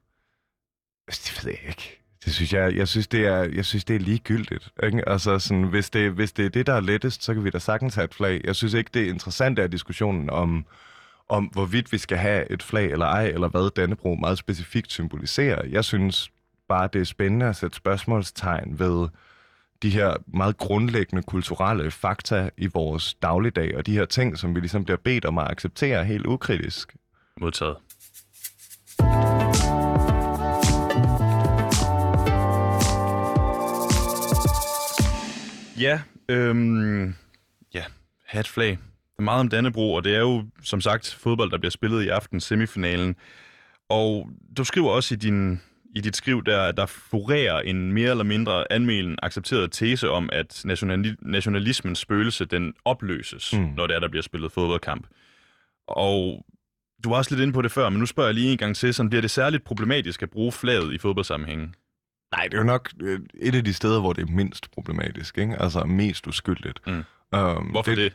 Det 1.09 1.41
ved 1.45 1.53
jeg 1.53 1.69
ikke. 1.69 2.01
Det 2.25 2.35
synes 2.35 2.53
jeg, 2.53 2.77
jeg 2.77 2.89
synes, 2.89 3.09
det 3.09 3.27
er, 3.27 3.43
jeg 3.43 3.65
synes, 3.65 3.85
det 3.85 3.97
er 3.97 4.01
ligegyldigt. 4.01 4.71
Ikke? 4.83 5.09
Altså, 5.09 5.39
sådan, 5.39 5.65
hvis, 5.65 5.91
det, 5.91 6.13
hvis 6.13 6.33
det 6.33 6.45
er 6.47 6.51
det, 6.51 6.67
der 6.67 6.75
er 6.75 6.81
lettest, 6.81 7.25
så 7.25 7.35
kan 7.35 7.45
vi 7.45 7.51
da 7.51 7.59
sagtens 7.59 7.95
have 7.95 8.05
et 8.05 8.15
flag. 8.15 8.41
Jeg 8.45 8.57
synes 8.57 8.75
ikke, 8.75 8.91
det 8.95 9.03
er 9.03 9.09
interessant 9.09 9.59
er 9.59 9.67
diskussionen 9.67 10.31
om, 10.31 10.67
om 11.29 11.45
hvorvidt 11.45 11.93
vi 11.93 11.99
skal 11.99 12.19
have 12.19 12.53
et 12.53 12.63
flag 12.63 12.91
eller 12.93 13.07
ej, 13.07 13.27
eller 13.27 13.49
hvad 13.49 13.71
Dannebro 13.71 14.15
meget 14.15 14.39
specifikt 14.39 14.93
symboliserer. 14.93 15.67
Jeg 15.67 15.85
synes 15.85 16.31
bare, 16.69 16.89
det 16.93 17.01
er 17.01 17.05
spændende 17.05 17.47
at 17.47 17.57
sætte 17.57 17.77
spørgsmålstegn 17.77 18.79
ved 18.79 19.09
de 19.83 19.91
her 19.91 20.15
meget 20.27 20.57
grundlæggende 20.57 21.23
kulturelle 21.23 21.91
fakta 21.91 22.51
i 22.57 22.67
vores 22.67 23.15
dagligdag, 23.15 23.77
og 23.77 23.87
de 23.87 23.93
her 23.93 24.05
ting, 24.05 24.39
som 24.39 24.55
vi 24.55 24.61
ligesom 24.61 24.85
bliver 24.85 24.99
bedt 25.05 25.25
om 25.25 25.39
at 25.39 25.51
acceptere 25.51 26.05
helt 26.05 26.27
ukritisk. 26.27 26.97
Modtaget. 27.41 27.77
Ja, 35.81 36.00
øhm, 36.28 37.14
ja, 37.75 37.85
have 38.26 38.40
et 38.40 38.49
flag. 38.49 38.71
Det 38.71 39.19
er 39.19 39.23
meget 39.23 39.40
om 39.40 39.49
Dannebro, 39.49 39.95
og 39.95 40.04
det 40.04 40.14
er 40.14 40.21
jo, 40.21 40.45
som 40.62 40.81
sagt, 40.81 41.14
fodbold, 41.21 41.50
der 41.50 41.59
bliver 41.59 41.71
spillet 41.71 42.02
i 42.02 42.09
aften, 42.09 42.40
semifinalen. 42.40 43.16
Og 43.88 44.28
du 44.57 44.64
skriver 44.64 44.90
også 44.90 45.14
i, 45.14 45.16
din, 45.16 45.61
i 45.97 46.00
dit 46.00 46.16
skriv 46.16 46.45
der, 46.45 46.62
at 46.62 46.76
der 46.76 46.87
florerer 46.87 47.61
en 47.61 47.93
mere 47.93 48.11
eller 48.11 48.25
mindre 48.25 48.73
anmelden 48.73 49.19
accepteret 49.23 49.73
tese 49.73 50.11
om, 50.11 50.28
at 50.33 50.64
nationali- 50.66 51.16
nationalismens 51.23 51.99
spøgelse, 51.99 52.45
den 52.45 52.75
opløses, 52.85 53.52
mm. 53.52 53.73
Når 53.76 53.87
det 53.87 53.97
er, 53.97 54.00
der 54.00 54.09
bliver 54.09 54.23
spillet 54.23 54.52
fodboldkamp. 54.52 55.07
Og 55.88 56.45
du 57.04 57.09
var 57.09 57.16
også 57.16 57.35
lidt 57.35 57.43
inde 57.43 57.52
på 57.52 57.62
det 57.62 57.73
før, 57.73 57.88
men 57.88 58.00
nu 58.00 58.07
spørger 58.07 58.28
jeg 58.28 58.35
lige 58.35 58.52
en 58.52 58.59
gang 58.59 58.76
til, 58.76 58.95
så 58.95 59.04
bliver 59.09 59.21
det 59.21 59.31
særligt 59.31 59.64
problematisk 59.64 60.23
at 60.23 60.31
bruge 60.31 60.52
flaget 60.52 60.93
i 60.93 60.99
fodboldsammenhængen? 60.99 61.75
Nej, 62.37 62.44
det 62.44 62.55
er 62.55 62.59
jo 62.59 62.64
nok 62.64 62.90
øh, 63.01 63.20
et 63.35 63.55
af 63.55 63.64
de 63.64 63.75
steder, 63.75 64.01
hvor 64.01 64.12
det 64.12 64.23
er 64.23 64.33
mindst 64.33 64.70
problematisk, 64.70 65.38
ikke? 65.38 65.57
Altså 65.62 65.85
mest 65.85 66.27
uskyldigt. 66.27 66.81
Mm. 66.87 67.05
Um, 67.38 67.66
Hvorfor 67.66 67.90
det? 67.90 67.99
det? 67.99 68.12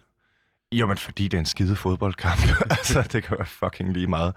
Jamen, 0.71 0.97
fordi 0.97 1.23
det 1.23 1.33
er 1.33 1.39
en 1.39 1.45
skide 1.45 1.75
fodboldkamp. 1.75 2.41
altså, 2.69 3.07
det 3.11 3.23
kan 3.23 3.37
være 3.37 3.47
fucking 3.47 3.93
lige 3.93 4.07
meget. 4.07 4.33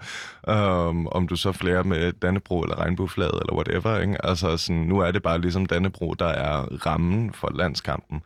Um, 0.47 1.07
om 1.07 1.27
du 1.27 1.35
så 1.35 1.51
flærer 1.51 1.83
med 1.83 2.13
Dannebro 2.13 2.61
eller 2.61 2.79
regnbueflaget 2.79 3.39
eller 3.41 3.53
whatever, 3.53 3.99
ikke? 3.99 4.25
Altså, 4.25 4.57
sådan, 4.57 4.81
nu 4.81 4.99
er 4.99 5.11
det 5.11 5.23
bare 5.23 5.41
ligesom 5.41 5.65
Dannebro, 5.65 6.13
der 6.13 6.25
er 6.25 6.85
rammen 6.85 7.33
for 7.33 7.51
landskampen. 7.55 8.21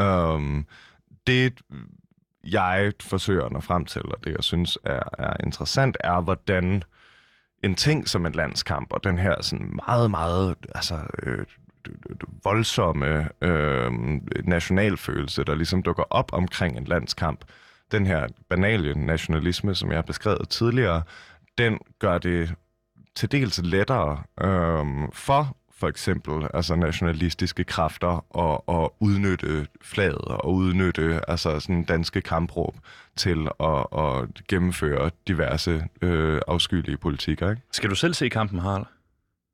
Um, 0.00 0.66
det, 1.26 1.60
jeg 2.44 2.92
forsøger 3.00 3.44
at 3.44 3.52
nå 3.52 3.60
frem 3.60 3.84
til, 3.84 4.02
og 4.04 4.24
det, 4.24 4.32
jeg 4.32 4.44
synes 4.44 4.78
er, 4.84 5.02
er 5.18 5.44
interessant, 5.44 5.96
er, 6.00 6.20
hvordan 6.20 6.82
en 7.62 7.74
ting 7.74 8.08
som 8.08 8.26
en 8.26 8.32
landskamp, 8.32 8.92
og 8.92 9.04
den 9.04 9.18
her 9.18 9.42
sådan 9.42 9.78
meget, 9.86 10.10
meget 10.10 10.54
altså, 10.74 11.00
øh, 11.22 11.46
voldsomme 12.44 13.28
øh, 13.42 13.92
nationalfølelse, 14.44 15.44
der 15.44 15.54
ligesom 15.54 15.82
dukker 15.82 16.04
op 16.10 16.32
omkring 16.32 16.76
en 16.76 16.84
landskamp, 16.84 17.44
den 17.92 18.06
her 18.06 18.26
banale 18.48 19.06
nationalisme, 19.06 19.74
som 19.74 19.88
jeg 19.88 19.96
har 19.96 20.02
beskrevet 20.02 20.48
tidligere, 20.48 21.02
den 21.58 21.78
gør 21.98 22.18
det 22.18 22.54
til 23.14 23.32
dels 23.32 23.60
lettere 23.62 24.22
øh, 24.40 25.08
for 25.12 25.56
for 25.80 25.88
eksempel 25.88 26.46
altså 26.54 26.74
nationalistiske 26.76 27.64
kræfter 27.64 28.24
og, 28.36 28.82
at 28.84 28.90
udnytte 29.00 29.66
flaget 29.82 30.18
og 30.18 30.54
udnytte 30.54 31.20
altså 31.30 31.60
sådan 31.60 31.84
danske 31.84 32.20
kampråb 32.20 32.74
til 33.16 33.48
at, 33.60 33.86
at 33.98 34.28
gennemføre 34.48 35.10
diverse 35.28 35.84
øh, 36.02 36.40
afskyelige 36.48 36.96
politikker. 36.96 37.50
Ikke? 37.50 37.62
Skal 37.72 37.90
du 37.90 37.94
selv 37.94 38.14
se 38.14 38.28
kampen, 38.28 38.58
Harald? 38.58 38.84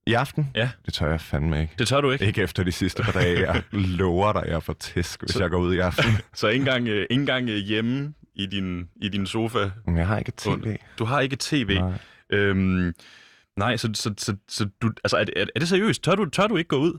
I 0.07 0.13
aften? 0.15 0.51
Ja. 0.55 0.71
Det 0.87 0.95
tør 0.95 1.11
jeg 1.11 1.21
fandme 1.21 1.61
ikke. 1.61 1.75
Det 1.79 1.89
tør 1.89 2.01
du 2.01 2.11
ikke? 2.11 2.27
Ikke 2.27 2.43
efter 2.43 2.63
de 2.65 2.73
sidste 2.73 3.03
par 3.03 3.13
dage. 3.13 3.53
Jeg 3.53 3.63
lover 3.73 4.33
dig, 4.33 4.45
jeg 4.49 4.63
får 4.63 4.73
tæsk, 4.73 5.21
hvis 5.21 5.31
Så- 5.31 5.41
jeg 5.43 5.51
går 5.51 5.59
ud 5.59 5.75
i 5.75 5.79
aften. 5.79 6.11
Så 6.35 6.49
ikke 6.49 6.61
engang, 6.63 6.89
øh, 6.89 7.07
ikke 7.11 7.21
engang 7.21 7.49
øh, 7.49 7.57
hjemme 7.57 8.15
i 8.35 8.47
din, 8.47 8.89
i 9.03 9.09
din 9.09 9.27
sofa? 9.27 9.71
Jeg 9.87 10.07
har 10.07 10.19
ikke 10.19 10.33
tv. 10.37 10.77
Du 10.99 11.05
har 11.05 11.21
ikke 11.21 11.37
tv? 11.41 11.79
Nej. 11.81 11.93
Øhm, 12.31 12.93
nej, 13.57 13.77
så, 13.77 13.91
så, 13.95 14.15
så, 14.19 14.37
så 14.49 14.69
du, 14.83 14.93
altså, 15.05 15.17
er, 15.17 15.25
det- 15.25 15.35
er, 15.37 15.47
er 15.55 15.59
det 15.61 15.69
seriøst? 15.69 16.03
Tør 16.03 16.15
du, 16.15 16.25
tør 16.31 16.47
du 16.47 16.57
ikke 16.57 16.69
gå 16.69 16.77
ud? 16.77 16.99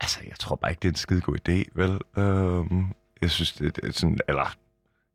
Altså, 0.00 0.20
jeg 0.28 0.38
tror 0.38 0.56
bare 0.56 0.70
ikke, 0.72 0.80
det 0.80 0.88
er 0.88 0.92
en 0.92 0.96
skide 0.96 1.20
god 1.20 1.36
idé, 1.48 1.64
vel? 1.74 1.98
Øhm, 2.24 2.86
jeg 3.22 3.30
synes, 3.30 3.52
det, 3.52 3.76
det 3.76 3.84
er 3.84 3.92
sådan... 3.92 4.18
Eller... 4.28 4.56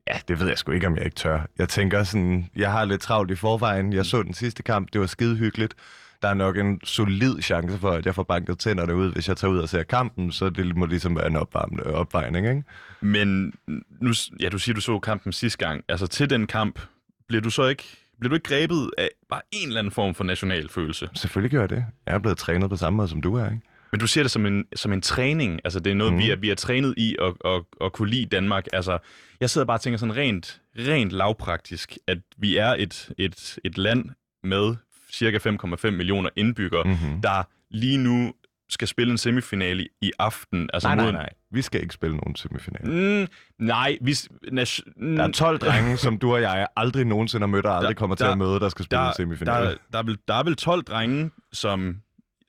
Ja, 0.07 0.19
det 0.27 0.39
ved 0.39 0.47
jeg 0.47 0.57
sgu 0.57 0.71
ikke, 0.71 0.87
om 0.87 0.95
jeg 0.95 1.05
ikke 1.05 1.15
tør. 1.15 1.41
Jeg 1.57 1.69
tænker 1.69 2.03
sådan... 2.03 2.49
Jeg 2.55 2.71
har 2.71 2.85
lidt 2.85 3.01
travlt 3.01 3.31
i 3.31 3.35
forvejen. 3.35 3.93
Jeg 3.93 4.05
så 4.05 4.23
den 4.23 4.33
sidste 4.33 4.63
kamp. 4.63 4.93
Det 4.93 5.01
var 5.01 5.07
skide 5.07 5.35
hyggeligt. 5.35 5.73
Der 6.21 6.27
er 6.27 6.33
nok 6.33 6.57
en 6.57 6.81
solid 6.83 7.41
chance 7.41 7.77
for, 7.77 7.91
at 7.91 8.05
jeg 8.05 8.15
får 8.15 8.23
banket 8.23 8.59
tænderne 8.59 8.95
ud, 8.95 9.11
hvis 9.13 9.27
jeg 9.27 9.37
tager 9.37 9.51
ud 9.51 9.57
og 9.59 9.69
ser 9.69 9.83
kampen, 9.83 10.31
så 10.31 10.49
det 10.49 10.75
må 10.75 10.85
ligesom 10.85 11.15
være 11.15 11.27
en 11.27 11.35
opvarmende 11.35 11.83
opvejning, 11.83 12.47
ikke? 12.49 12.63
Men 13.01 13.53
nu, 14.01 14.13
ja, 14.39 14.49
du 14.49 14.59
siger, 14.59 14.73
du 14.75 14.81
så 14.81 14.99
kampen 14.99 15.33
sidste 15.33 15.65
gang. 15.65 15.83
Altså 15.89 16.07
til 16.07 16.29
den 16.29 16.47
kamp, 16.47 16.79
bliver 17.27 17.41
du 17.41 17.49
så 17.49 17.65
ikke, 17.67 17.83
bliver 18.19 18.29
du 18.29 18.35
ikke 18.35 18.49
grebet 18.49 18.91
af 18.97 19.09
bare 19.29 19.41
en 19.51 19.67
eller 19.67 19.79
anden 19.79 19.91
form 19.91 20.15
for 20.15 20.23
national 20.23 20.69
følelse? 20.69 21.09
Selvfølgelig 21.13 21.51
gør 21.51 21.59
jeg 21.59 21.69
det. 21.69 21.85
Jeg 22.05 22.15
er 22.15 22.19
blevet 22.19 22.37
trænet 22.37 22.69
på 22.69 22.75
samme 22.75 22.97
måde, 22.97 23.07
som 23.07 23.21
du 23.21 23.35
er, 23.35 23.45
ikke? 23.45 23.61
Men 23.91 23.99
du 23.99 24.07
ser 24.07 24.21
det 24.21 24.31
som 24.31 24.45
en, 24.45 24.65
som 24.75 24.93
en 24.93 25.01
træning. 25.01 25.59
Altså 25.63 25.79
det 25.79 25.91
er 25.91 25.95
noget, 25.95 26.13
mm. 26.13 26.19
Vi, 26.19 26.31
er, 26.31 26.35
vi 26.35 26.49
er 26.49 26.55
trænet 26.55 26.93
i 26.97 27.15
at, 27.21 27.33
at, 27.45 27.63
at 27.81 27.93
kunne 27.93 28.09
lide 28.09 28.25
Danmark. 28.25 28.65
Altså 28.73 28.97
jeg 29.39 29.49
sidder 29.49 29.67
bare 29.67 29.77
og 29.77 29.81
tænker 29.81 29.97
sådan 29.97 30.15
rent, 30.15 30.61
rent 30.77 31.11
lavpraktisk, 31.11 31.97
at 32.07 32.17
vi 32.37 32.57
er 32.57 32.75
et, 32.79 33.09
et, 33.17 33.59
et 33.63 33.77
land 33.77 34.05
med 34.43 34.75
cirka 35.11 35.37
5,5 35.37 35.89
millioner 35.89 36.29
indbyggere, 36.35 36.83
mm. 36.83 36.89
Mm-hmm. 36.89 37.21
der 37.21 37.43
lige 37.71 37.97
nu 37.97 38.33
skal 38.69 38.87
spille 38.87 39.11
en 39.11 39.17
semifinale 39.17 39.87
i, 40.01 40.11
aften. 40.19 40.69
Altså 40.73 40.87
Nej, 40.87 40.95
nej, 40.95 41.05
mod- 41.05 41.11
nej. 41.11 41.29
Vi 41.51 41.61
skal 41.61 41.81
ikke 41.81 41.93
spille 41.93 42.15
nogen 42.17 42.35
semifinal. 42.35 42.89
Mm, 43.21 43.27
nej, 43.59 43.97
vi... 44.01 44.13
s- 44.13 44.29
Nation, 44.51 45.17
Der 45.17 45.23
er 45.23 45.31
12 45.31 45.59
drenge, 45.59 45.97
som 45.97 46.17
du 46.17 46.33
og 46.33 46.41
jeg 46.41 46.67
aldrig 46.75 47.05
nogensinde 47.05 47.41
har 47.41 47.47
mødt 47.47 47.65
og 47.65 47.75
aldrig 47.77 47.95
Der- 47.95 47.99
kommer 47.99 48.15
til 48.15 48.25
der- 48.25 48.31
at 48.31 48.37
møde, 48.37 48.59
der 48.59 48.69
skal 48.69 48.85
spille 48.85 49.01
der, 49.01 49.07
en 49.07 49.13
semifinal. 49.17 49.63
der, 49.65 49.73
der, 49.91 49.99
er 49.99 50.03
vel, 50.03 50.17
der 50.27 50.33
er 50.33 50.43
vel 50.43 50.55
12 50.55 50.83
drenge, 50.83 51.31
som 51.53 51.97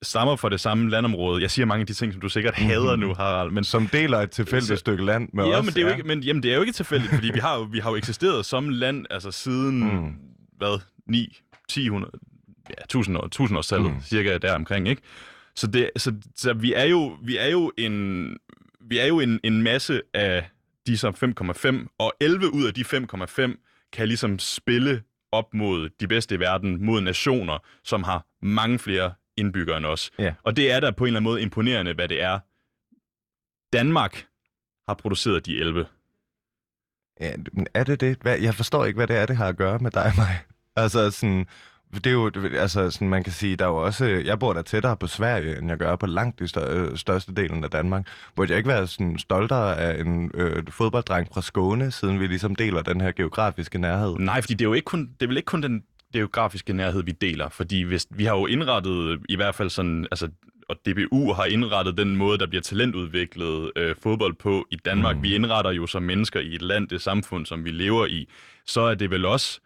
stammer 0.03 0.37
fra 0.37 0.49
det 0.49 0.61
samme 0.61 0.91
landområde. 0.91 1.43
Jeg 1.43 1.51
siger 1.51 1.67
mange 1.67 1.81
af 1.81 1.87
de 1.87 1.95
ting, 1.95 2.13
som 2.13 2.21
du 2.21 2.29
sikkert 2.29 2.55
Mhm. 2.59 2.67
hader 2.69 2.97
nu, 2.97 3.15
Harald, 3.15 3.51
men 3.51 3.65
Som 3.65 3.87
deler 3.87 4.19
et 4.19 4.31
tilfældigt 4.31 4.67
Så- 4.69 4.77
stykke 4.77 5.05
land 5.05 5.29
med 5.33 5.45
ja, 5.45 5.59
os. 5.59 5.65
men 5.65 5.75
det 5.75 5.81
er 5.83 5.87
jo 5.87 5.93
ikke, 5.93 6.03
men, 6.03 6.21
jamen, 6.23 6.43
det 6.43 6.51
er 6.51 6.55
jo 6.55 6.61
ikke 6.61 6.73
tilfældigt, 6.73 7.15
fordi 7.15 7.31
vi 7.35 7.39
har 7.39 7.57
jo, 7.57 7.63
vi 7.63 7.79
har 7.79 7.91
jo 7.91 7.97
eksisteret 7.97 8.47
som 8.47 8.69
land, 8.69 9.07
altså 9.11 9.31
siden, 9.31 9.81
mm. 9.85 9.91
Mm. 10.03 10.13
hvad, 10.57 10.81
9, 11.07 11.39
10, 11.69 11.85
100, 11.85 12.13
ja, 12.71 12.83
1000 12.85 13.17
år, 13.17 13.27
1000 13.27 13.59
årstallet, 13.59 13.91
mm. 13.91 13.95
Mm. 13.97 14.03
cirka 14.03 14.39
der 14.39 14.55
omkring, 14.55 14.89
ikke? 14.89 15.03
Så, 15.59 15.67
det, 15.67 15.91
så, 15.97 16.15
så 16.37 16.53
vi 16.53 16.73
er 16.73 16.85
jo, 16.85 17.19
vi 17.23 17.37
er 17.37 17.47
jo 17.47 17.73
en, 17.79 18.37
vi 18.81 18.99
er 18.99 19.07
jo 19.07 19.21
en, 19.21 19.41
en 19.45 19.63
masse 19.63 20.03
af 20.15 20.51
de 20.87 20.99
som 20.99 21.15
5,5, 21.15 21.87
og 21.99 22.13
11 22.21 22.55
ud 22.55 22.67
af 22.67 22.75
de 22.75 22.85
5,5 22.85 23.89
kan 23.93 24.09
ligesom 24.09 24.39
spille 24.39 25.03
op 25.33 25.55
mod 25.55 25.89
de 26.01 26.09
bedste 26.09 26.35
i 26.35 26.41
verden, 26.41 26.85
mod 26.85 27.01
nationer, 27.01 27.59
som 27.85 28.03
har 28.03 28.27
mange 28.43 28.79
flere 28.79 29.15
indbyggere 29.37 29.77
end 29.77 29.87
os. 29.87 30.11
Ja. 30.19 30.35
Og 30.43 30.57
det 30.57 30.73
er 30.73 30.81
da 30.81 30.91
på 30.91 31.05
en 31.05 31.09
eller 31.09 31.21
anden 31.21 31.31
måde 31.31 31.43
imponerende, 31.43 31.95
hvad 31.95 32.09
det 32.09 32.23
er. 32.23 32.39
Danmark 33.73 34.27
har 34.89 34.95
produceret 34.95 35.47
de 35.47 35.59
11. 35.59 35.87
Ja, 37.21 37.33
men 37.53 37.67
er 37.75 37.85
det 37.85 38.01
det? 38.01 38.19
Hvad, 38.23 38.39
jeg 38.39 38.55
forstår 38.55 38.85
ikke, 38.85 38.97
hvad 38.97 39.07
det 39.07 39.17
er, 39.17 39.27
det 39.27 39.37
har 39.37 39.49
at 39.49 39.57
gøre 39.57 39.79
med 39.79 39.91
dig 39.91 40.05
og 40.05 40.13
mig. 40.17 40.39
Altså 40.77 41.11
sådan, 41.11 41.47
det 41.95 42.07
er 42.07 42.11
jo, 42.11 42.31
altså 42.55 42.91
sådan, 42.91 43.09
man 43.09 43.25
kan 43.25 43.33
sige, 43.33 43.57
der 43.57 43.65
er 43.65 43.69
jo 43.69 43.77
også, 43.77 44.05
jeg 44.05 44.39
bor 44.39 44.53
der 44.53 44.63
tættere 44.63 44.97
på 44.97 45.07
Sverige, 45.07 45.59
end 45.59 45.69
jeg 45.69 45.79
gør 45.79 45.97
på 45.97 46.07
langt 46.07 46.39
de 46.39 46.49
stør, 46.49 46.95
største 46.95 47.35
delen 47.35 47.65
af 47.65 47.71
Danmark. 47.71 48.07
Burde 48.37 48.51
jeg 48.51 48.59
ikke 48.59 48.69
være 48.69 48.87
sådan 48.87 49.19
stoltere 49.19 49.79
af 49.79 50.01
en 50.01 50.31
øh, 50.35 50.63
fodbolddreng 50.71 51.29
fra 51.35 51.43
Skåne, 51.43 51.91
siden 51.91 52.21
vi 52.21 52.27
ligesom 52.27 52.55
deler 52.55 52.83
den 52.83 53.01
her 53.01 53.13
geografiske 53.13 53.79
nærhed? 53.79 54.15
Nej, 54.19 54.41
fordi 54.41 54.55
det 54.55 54.65
er 54.65 54.69
jo 54.69 54.75
ikke 54.75 54.85
kun, 54.85 55.11
det 55.21 55.23
er 55.23 55.27
vel 55.27 55.37
ikke 55.37 55.47
kun 55.47 55.63
den 55.63 55.83
geografiske 56.13 56.73
nærhed, 56.73 57.03
vi 57.03 57.13
deler, 57.13 57.49
fordi 57.49 57.83
hvis, 57.83 58.07
vi 58.11 58.25
har 58.25 58.37
jo 58.37 58.47
indrettet 58.47 59.21
i 59.29 59.37
hvert 59.37 59.55
fald 59.55 59.71
sådan, 59.71 60.07
altså 60.11 60.29
og 60.69 60.77
DBU 60.87 61.33
har 61.33 61.45
indrettet 61.45 61.97
den 61.97 62.17
måde, 62.17 62.39
der 62.39 62.47
bliver 62.47 62.63
talentudviklet 62.63 63.73
øh, 63.77 63.97
fodbold 64.03 64.35
på 64.35 64.67
i 64.71 64.77
Danmark. 64.77 65.17
Mm. 65.17 65.23
Vi 65.23 65.35
indretter 65.35 65.71
jo 65.71 65.87
som 65.87 66.03
mennesker 66.03 66.41
i 66.41 66.55
et 66.55 66.63
land, 66.63 66.89
det 66.89 67.03
samfund, 67.03 67.47
som 67.47 67.65
vi 67.65 67.71
lever 67.71 68.07
i. 68.07 68.29
Så 68.67 68.81
er 68.81 68.95
det 68.95 69.11
vel 69.11 69.25
også 69.25 69.61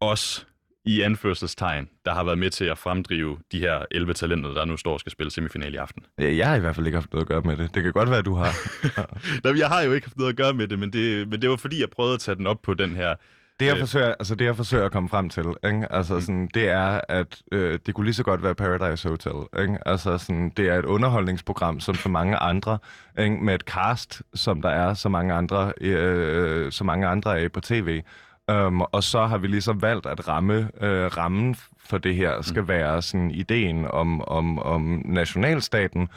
os, 0.00 0.46
i 0.86 1.00
anførselstegn, 1.00 1.88
der 2.04 2.14
har 2.14 2.24
været 2.24 2.38
med 2.38 2.50
til 2.50 2.64
at 2.64 2.78
fremdrive 2.78 3.38
de 3.52 3.60
her 3.60 3.84
11 3.90 4.14
talenter, 4.14 4.54
der 4.54 4.64
nu 4.64 4.76
står 4.76 4.92
og 4.92 5.00
skal 5.00 5.12
spille 5.12 5.30
semifinal 5.30 5.74
i 5.74 5.76
aften. 5.76 6.02
Jeg 6.18 6.48
har 6.48 6.56
i 6.56 6.60
hvert 6.60 6.74
fald 6.74 6.86
ikke 6.86 6.96
haft 6.96 7.12
noget 7.12 7.24
at 7.24 7.28
gøre 7.28 7.42
med 7.42 7.56
det. 7.56 7.74
Det 7.74 7.82
kan 7.82 7.92
godt 7.92 8.10
være, 8.10 8.18
at 8.18 8.24
du 8.24 8.34
har. 8.34 8.52
Nej, 9.44 9.58
jeg 9.58 9.68
har 9.68 9.82
jo 9.82 9.92
ikke 9.92 10.06
haft 10.06 10.16
noget 10.16 10.30
at 10.30 10.36
gøre 10.36 10.54
med 10.54 10.68
det, 10.68 10.78
men 10.78 10.92
det, 10.92 11.28
men 11.28 11.42
det 11.42 11.50
var 11.50 11.56
fordi, 11.56 11.80
jeg 11.80 11.90
prøvede 11.90 12.14
at 12.14 12.20
tage 12.20 12.36
den 12.36 12.46
op 12.46 12.62
på 12.62 12.74
den 12.74 12.96
her 12.96 13.14
det 13.60 13.66
jeg, 13.66 13.74
øh. 13.74 13.80
forsøger, 13.80 14.08
altså 14.08 14.34
det, 14.34 14.44
jeg 14.44 14.56
forsøger 14.56 14.84
at 14.84 14.92
komme 14.92 15.08
frem 15.08 15.28
til, 15.28 15.44
ikke? 15.64 15.92
Altså 15.92 16.14
mm. 16.14 16.20
sådan, 16.20 16.50
det 16.54 16.68
er, 16.68 17.00
at 17.08 17.42
øh, 17.52 17.78
det 17.86 17.94
kunne 17.94 18.04
lige 18.04 18.14
så 18.14 18.22
godt 18.22 18.42
være 18.42 18.54
Paradise 18.54 19.08
Hotel. 19.08 19.62
Ikke? 19.62 19.78
Altså 19.86 20.18
sådan, 20.18 20.52
det 20.56 20.68
er 20.68 20.78
et 20.78 20.84
underholdningsprogram, 20.84 21.80
som 21.80 21.94
så 21.94 22.08
mange 22.08 22.36
andre, 22.36 22.78
ikke? 23.18 23.36
med 23.36 23.54
et 23.54 23.60
cast, 23.60 24.22
som 24.34 24.62
der 24.62 24.68
er 24.68 24.94
så 24.94 25.08
mange 25.08 25.34
andre, 25.34 25.72
øh, 25.80 26.72
så 26.72 26.84
mange 26.84 27.06
andre 27.06 27.38
af 27.38 27.52
på 27.52 27.60
tv. 27.60 28.02
Um, 28.52 28.80
og 28.80 29.02
så 29.02 29.26
har 29.26 29.38
vi 29.38 29.46
ligesom 29.46 29.82
valgt, 29.82 30.06
at 30.06 30.28
ramme, 30.28 30.70
øh, 30.80 31.16
rammen 31.16 31.56
for 31.78 31.98
det 31.98 32.14
her 32.14 32.42
skal 32.42 32.62
mm. 32.62 32.68
være 32.68 33.02
sådan 33.02 33.30
ideen 33.30 33.86
om, 33.90 34.22
om, 34.22 34.58
om 34.58 35.02
nationalstaten, 35.04 36.08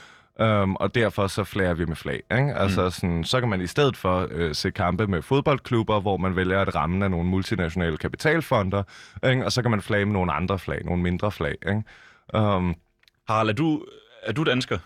Um, 0.41 0.75
og 0.75 0.95
derfor 0.95 1.27
så 1.27 1.43
flager 1.43 1.73
vi 1.73 1.85
med 1.85 1.95
flag. 1.95 2.23
Ikke? 2.31 2.55
Altså, 2.55 2.83
mm. 2.83 2.91
sådan, 2.91 3.23
så 3.23 3.39
kan 3.39 3.49
man 3.49 3.61
i 3.61 3.67
stedet 3.67 3.97
for 3.97 4.27
øh, 4.31 4.55
se 4.55 4.71
kampe 4.71 5.07
med 5.07 5.21
fodboldklubber, 5.21 5.99
hvor 5.99 6.17
man 6.17 6.35
vælger 6.35 6.61
at 6.61 6.75
ramme 6.75 7.05
af 7.05 7.11
nogle 7.11 7.29
multinationale 7.29 7.97
kapitalfonder, 7.97 8.83
ikke? 9.27 9.45
og 9.45 9.51
så 9.51 9.61
kan 9.61 9.71
man 9.71 9.81
flage 9.81 10.05
med 10.05 10.13
nogle 10.13 10.33
andre 10.33 10.59
flag, 10.59 10.85
nogle 10.85 11.03
mindre 11.03 11.31
flag. 11.31 11.55
Ikke? 11.67 11.83
Um, 12.33 12.75
Harald, 13.27 13.49
er 13.49 13.53
du, 13.53 13.85
er 14.23 14.33
du 14.33 14.43
dansker? 14.43 14.77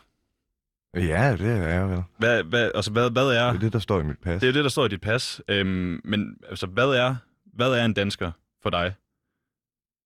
Ja, 0.95 1.35
det 1.37 1.63
er 1.63 1.67
jeg 1.67 1.89
vel. 1.89 2.03
Hvad, 2.17 2.43
hvad, 2.43 2.71
altså, 2.75 2.91
hvad, 2.91 3.09
hvad 3.09 3.27
er... 3.27 3.47
Det 3.47 3.55
er 3.55 3.59
det, 3.59 3.73
der 3.73 3.79
står 3.79 3.99
i 3.99 4.03
mit 4.03 4.19
pas. 4.23 4.41
Det 4.41 4.49
er 4.49 4.53
det, 4.53 4.63
der 4.63 4.69
står 4.69 4.85
i 4.85 4.89
dit 4.89 5.01
pas. 5.01 5.41
Øhm, 5.47 6.01
men 6.03 6.37
altså, 6.49 6.67
hvad 6.67 6.87
er, 6.87 7.15
hvad 7.53 7.73
er 7.73 7.85
en 7.85 7.93
dansker 7.93 8.31
for 8.63 8.69
dig? 8.69 8.93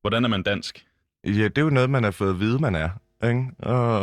Hvordan 0.01 0.23
er 0.23 0.29
man 0.29 0.43
dansk? 0.43 0.85
Ja, 1.23 1.43
det 1.43 1.57
er 1.57 1.61
jo 1.61 1.69
noget, 1.69 1.89
man 1.89 2.03
har 2.03 2.11
fået 2.11 2.29
at 2.29 2.39
vide, 2.39 2.59
man 2.59 2.75
er. 2.75 2.89
Ikke? 3.23 3.39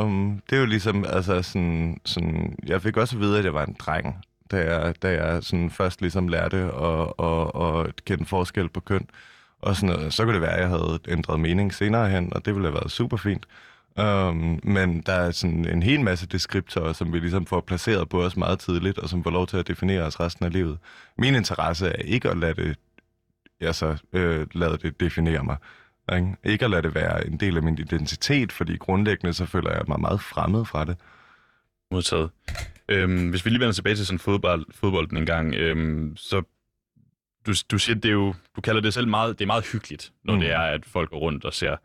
Um, 0.03 0.43
det 0.51 0.57
er 0.57 0.61
jo 0.61 0.67
ligesom, 0.67 1.05
altså 1.09 1.43
sådan, 1.43 2.01
sådan, 2.05 2.57
jeg 2.67 2.83
fik 2.83 2.97
også 2.97 3.17
at 3.17 3.21
vide, 3.21 3.39
at 3.39 3.45
jeg 3.45 3.55
var 3.55 3.65
en 3.65 3.77
dreng, 3.79 4.25
da 4.51 4.57
jeg, 4.57 5.03
da 5.03 5.25
jeg 5.25 5.43
sådan 5.43 5.71
først 5.71 6.01
ligesom 6.01 6.29
lærte 6.29 6.57
at, 6.57 7.13
at, 7.19 7.87
at 7.87 8.05
kende 8.05 8.25
forskel 8.25 8.69
på 8.69 8.81
køn 8.81 9.09
og 9.59 9.77
sådan 9.77 9.97
noget. 9.97 10.13
Så 10.13 10.25
kunne 10.25 10.35
det 10.35 10.43
være, 10.43 10.53
at 10.53 10.61
jeg 10.61 10.69
havde 10.69 10.99
ændret 11.09 11.41
mening 11.41 11.75
senere 11.75 12.11
hen, 12.11 12.33
og 12.33 12.45
det 12.45 12.55
ville 12.55 12.69
have 12.69 12.75
været 12.75 12.91
super 12.91 13.17
fint. 13.17 13.47
Um, 14.01 14.61
men 14.63 15.01
der 15.01 15.13
er 15.13 15.31
sådan 15.31 15.69
en 15.69 15.83
hel 15.83 16.01
masse 16.01 16.27
deskriptorer, 16.27 16.93
som 16.93 17.13
vi 17.13 17.19
ligesom 17.19 17.47
får 17.47 17.61
placeret 17.61 18.09
på 18.09 18.23
os 18.23 18.37
meget 18.37 18.59
tidligt, 18.59 18.99
og 18.99 19.09
som 19.09 19.23
får 19.25 19.31
lov 19.31 19.47
til 19.47 19.57
at 19.57 19.69
definere 19.69 20.03
os 20.03 20.21
resten 20.21 20.45
af 20.45 20.53
livet. 20.53 20.79
Min 21.19 21.35
interesse 21.35 21.87
er 21.87 22.03
ikke 22.03 22.31
at 22.31 22.37
lade 22.37 22.55
det, 22.55 22.79
altså, 23.61 23.97
øh, 24.13 24.47
lade 24.55 24.79
det 24.79 25.01
definere 25.01 25.45
mig. 25.45 25.57
Ikke? 26.13 26.37
ikke 26.45 26.65
at 26.65 26.71
lade 26.71 26.83
det 26.83 26.95
være 26.95 27.27
en 27.27 27.41
del 27.41 27.57
af 27.57 27.63
min 27.63 27.79
identitet, 27.79 28.53
fordi 28.53 28.77
grundlæggende 28.77 29.35
så 29.35 29.47
føler 29.47 29.71
jeg 29.71 29.83
mig 29.89 30.01
meget 30.01 30.21
fremmed 30.21 30.65
fra 30.65 30.85
det. 30.85 30.97
Modtaget. 31.91 32.31
Øhm, 32.89 33.29
hvis 33.31 33.45
vi 33.45 33.51
lige 33.51 33.61
vender 33.61 33.73
tilbage 33.73 33.97
til 33.97 34.07
sådan 34.07 34.19
fodbold, 34.19 34.67
fodbolden 34.71 35.17
en 35.17 35.27
gang, 35.27 35.55
øhm, 35.55 36.17
så 36.17 36.43
du, 37.47 37.53
du 37.71 37.79
siger, 37.79 37.97
det 37.97 38.09
er 38.09 38.13
jo, 38.13 38.35
du 38.57 38.61
kalder 38.61 38.81
det 38.81 38.95
selv 38.95 39.09
meget, 39.09 39.39
det 39.39 39.45
er 39.45 39.47
meget 39.47 39.67
hyggeligt, 39.73 40.13
når 40.25 40.35
mm. 40.35 40.41
det 40.41 40.51
er, 40.51 40.61
at 40.61 40.85
folk 40.85 41.11
går 41.11 41.19
rundt 41.19 41.45
og 41.45 41.55
ser 41.55 41.77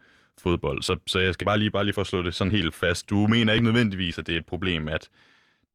fodbold. 0.41 0.82
Så, 0.82 0.97
så 1.08 1.19
jeg 1.19 1.34
skal 1.34 1.45
bare 1.45 1.58
lige, 1.58 1.71
bare 1.71 1.84
lige 1.84 1.93
for 1.93 2.01
at 2.01 2.08
slå 2.08 2.21
det 2.21 2.36
sådan 2.36 2.51
helt 2.51 2.75
fast. 2.75 3.10
Du 3.10 3.27
mener 3.27 3.53
ikke 3.53 3.65
nødvendigvis, 3.65 4.17
at 4.17 4.27
det 4.27 4.36
er 4.36 4.39
et 4.39 4.45
problem, 4.45 4.88
at 4.88 5.10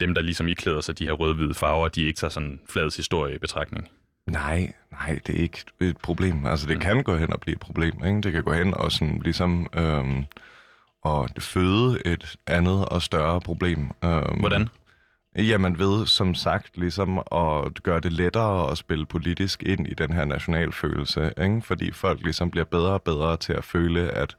dem, 0.00 0.14
der 0.14 0.22
ligesom 0.22 0.48
iklæder 0.48 0.80
sig 0.80 0.98
de 0.98 1.04
her 1.04 1.12
rød-hvide 1.12 1.54
farver, 1.54 1.88
de 1.88 2.02
ikke 2.02 2.16
tager 2.16 2.30
sådan 2.30 2.60
flads 2.68 2.96
historie 2.96 3.34
i 3.34 3.38
betragtning? 3.38 3.88
Nej, 4.26 4.72
nej, 4.92 5.18
det 5.26 5.38
er 5.38 5.42
ikke 5.42 5.64
et 5.80 5.96
problem. 5.98 6.46
Altså, 6.46 6.66
det 6.66 6.76
mm. 6.76 6.80
kan 6.80 7.02
gå 7.02 7.16
hen 7.16 7.32
og 7.32 7.40
blive 7.40 7.52
et 7.52 7.60
problem. 7.60 8.04
Ikke? 8.04 8.20
Det 8.20 8.32
kan 8.32 8.44
gå 8.44 8.52
hen 8.52 8.74
og 8.74 8.92
sådan, 8.92 9.20
ligesom 9.24 9.66
øhm, 9.74 10.24
og 11.02 11.28
føde 11.38 12.06
et 12.06 12.36
andet 12.46 12.84
og 12.88 13.02
større 13.02 13.40
problem. 13.40 13.90
Øhm, 14.04 14.40
Hvordan? 14.40 14.68
Jamen 15.36 15.78
ved, 15.78 16.06
som 16.06 16.34
sagt, 16.34 16.76
ligesom 16.76 17.18
at 17.18 17.82
gøre 17.82 18.00
det 18.00 18.12
lettere 18.12 18.70
at 18.70 18.78
spille 18.78 19.06
politisk 19.06 19.62
ind 19.62 19.88
i 19.88 19.94
den 19.94 20.12
her 20.12 20.24
nationalfølelse, 20.24 21.32
ikke? 21.42 21.62
fordi 21.62 21.92
folk 21.92 22.22
ligesom 22.22 22.50
bliver 22.50 22.64
bedre 22.64 22.92
og 22.92 23.02
bedre 23.02 23.36
til 23.36 23.52
at 23.52 23.64
føle, 23.64 24.10
at 24.10 24.36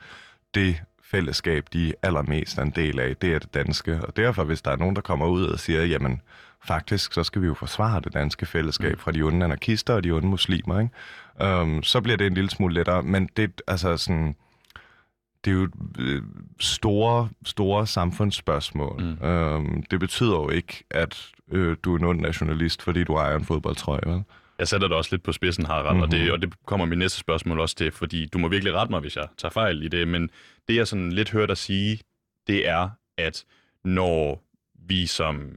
det 0.54 0.82
fællesskab, 1.12 1.66
de 1.74 1.94
allermest 2.02 2.58
er 2.58 2.62
en 2.62 2.74
del 2.76 3.00
af, 3.00 3.16
det 3.18 3.34
er 3.34 3.40
det 3.40 3.54
danske. 3.54 4.00
Og 4.08 4.18
derfor, 4.18 4.44
hvis 4.44 4.62
der 4.62 4.72
er 4.72 4.76
nogen, 4.76 4.96
der 4.96 5.02
kommer 5.02 5.28
ud 5.28 5.46
og 5.46 5.60
siger, 5.60 5.86
jamen, 5.86 6.22
faktisk, 6.68 7.14
så 7.14 7.24
skal 7.24 7.42
vi 7.42 7.48
jo 7.48 7.54
forsvare 7.54 8.02
det 8.02 8.14
danske 8.14 8.46
fællesskab 8.46 8.92
mm. 8.92 9.00
fra 9.00 9.12
de 9.12 9.22
onde 9.22 9.46
anarkister 9.46 9.94
og 9.94 10.04
de 10.04 10.12
onde 10.12 10.28
muslimer, 10.28 10.80
ikke? 10.80 11.62
Um, 11.62 11.84
så 11.84 12.02
bliver 12.02 12.18
det 12.18 12.28
en 12.28 12.34
lille 12.34 12.50
smule 12.50 12.74
lettere. 12.74 13.04
Men 13.04 13.30
det, 13.38 13.62
altså 13.68 13.98
sådan, 13.98 14.36
det 15.46 15.52
er 15.52 15.56
jo 15.56 15.70
øh, 16.00 16.22
store, 16.60 17.30
store 17.46 17.88
samfundsspørgsmål. 17.88 19.18
Mm. 19.22 19.28
Um, 19.28 19.84
det 19.92 20.00
betyder 20.00 20.36
jo 20.36 20.50
ikke, 20.50 20.84
at 20.92 21.28
øh, 21.52 21.78
du 21.84 21.94
er 21.94 22.00
en 22.00 22.06
ond 22.06 22.22
nationalist, 22.22 22.82
fordi 22.82 23.04
du 23.04 23.16
ejer 23.16 23.36
en 23.36 23.46
fodboldtrøje, 23.46 24.02
vel? 24.06 24.24
Jeg 24.60 24.68
sætter 24.68 24.88
det 24.88 24.98
også 24.98 25.10
lidt 25.14 25.24
på 25.24 25.32
spidsen, 25.32 25.66
Harald, 25.66 25.86
mm-hmm. 25.86 26.02
og, 26.02 26.12
det, 26.12 26.22
mhm. 26.22 26.32
og 26.32 26.42
det 26.42 26.54
kommer 26.66 26.86
min 26.86 27.00
næste 27.00 27.20
spørgsmål 27.20 27.60
også 27.60 27.76
til, 27.76 27.92
fordi 27.92 28.26
du 28.26 28.38
må 28.38 28.48
virkelig 28.48 28.74
rette 28.74 28.92
mig, 28.92 29.00
hvis 29.00 29.16
jeg 29.16 29.28
tager 29.38 29.52
fejl 29.52 29.84
i 29.84 29.88
det, 29.88 30.08
men 30.08 30.30
det 30.68 30.76
jeg 30.76 30.88
sådan 30.88 31.12
lidt 31.12 31.32
hørte 31.32 31.48
dig 31.48 31.58
sige, 31.58 32.00
det 32.48 32.68
er, 32.68 32.90
at 33.18 33.46
når 33.84 34.44
vi 34.88 35.06
som 35.06 35.52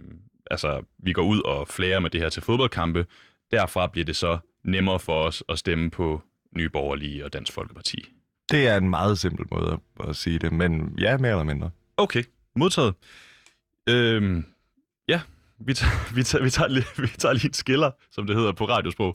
altså, 0.50 0.82
vi 0.98 1.12
går 1.12 1.22
ud 1.22 1.42
og 1.42 1.68
flærer 1.68 2.00
med 2.00 2.11
det 2.11 2.20
her 2.20 2.28
til 2.28 2.42
fodboldkampe. 2.42 3.06
Derfra 3.50 3.87
bliver 3.87 4.04
det 4.04 4.16
så 4.16 4.38
nemmere 4.64 4.98
for 4.98 5.24
os 5.24 5.44
at 5.48 5.58
stemme 5.58 5.90
på 5.90 6.22
Nye 6.56 6.68
Borgerlige 6.68 7.24
og 7.24 7.32
Dansk 7.32 7.52
Folkeparti. 7.52 8.08
Det 8.50 8.66
er 8.68 8.76
en 8.76 8.90
meget 8.90 9.18
simpel 9.18 9.46
måde 9.50 9.78
at 10.08 10.16
sige 10.16 10.38
det, 10.38 10.52
men 10.52 10.94
ja, 10.98 11.18
mere 11.18 11.30
eller 11.30 11.44
mindre. 11.44 11.70
Okay, 11.96 12.24
modtaget. 12.56 12.94
Øhm, 13.88 14.44
vi 15.60 15.74
tager, 15.74 15.92
vi, 16.16 16.22
tager, 16.22 16.44
vi, 16.44 16.50
tager 16.50 16.68
lige, 16.68 16.86
vi 16.98 17.08
tager 17.18 17.32
lige 17.32 17.46
en 17.46 17.54
skiller, 17.54 17.90
som 18.10 18.26
det 18.26 18.36
hedder 18.36 18.52
på 18.52 18.64
radiosprog. 18.64 19.14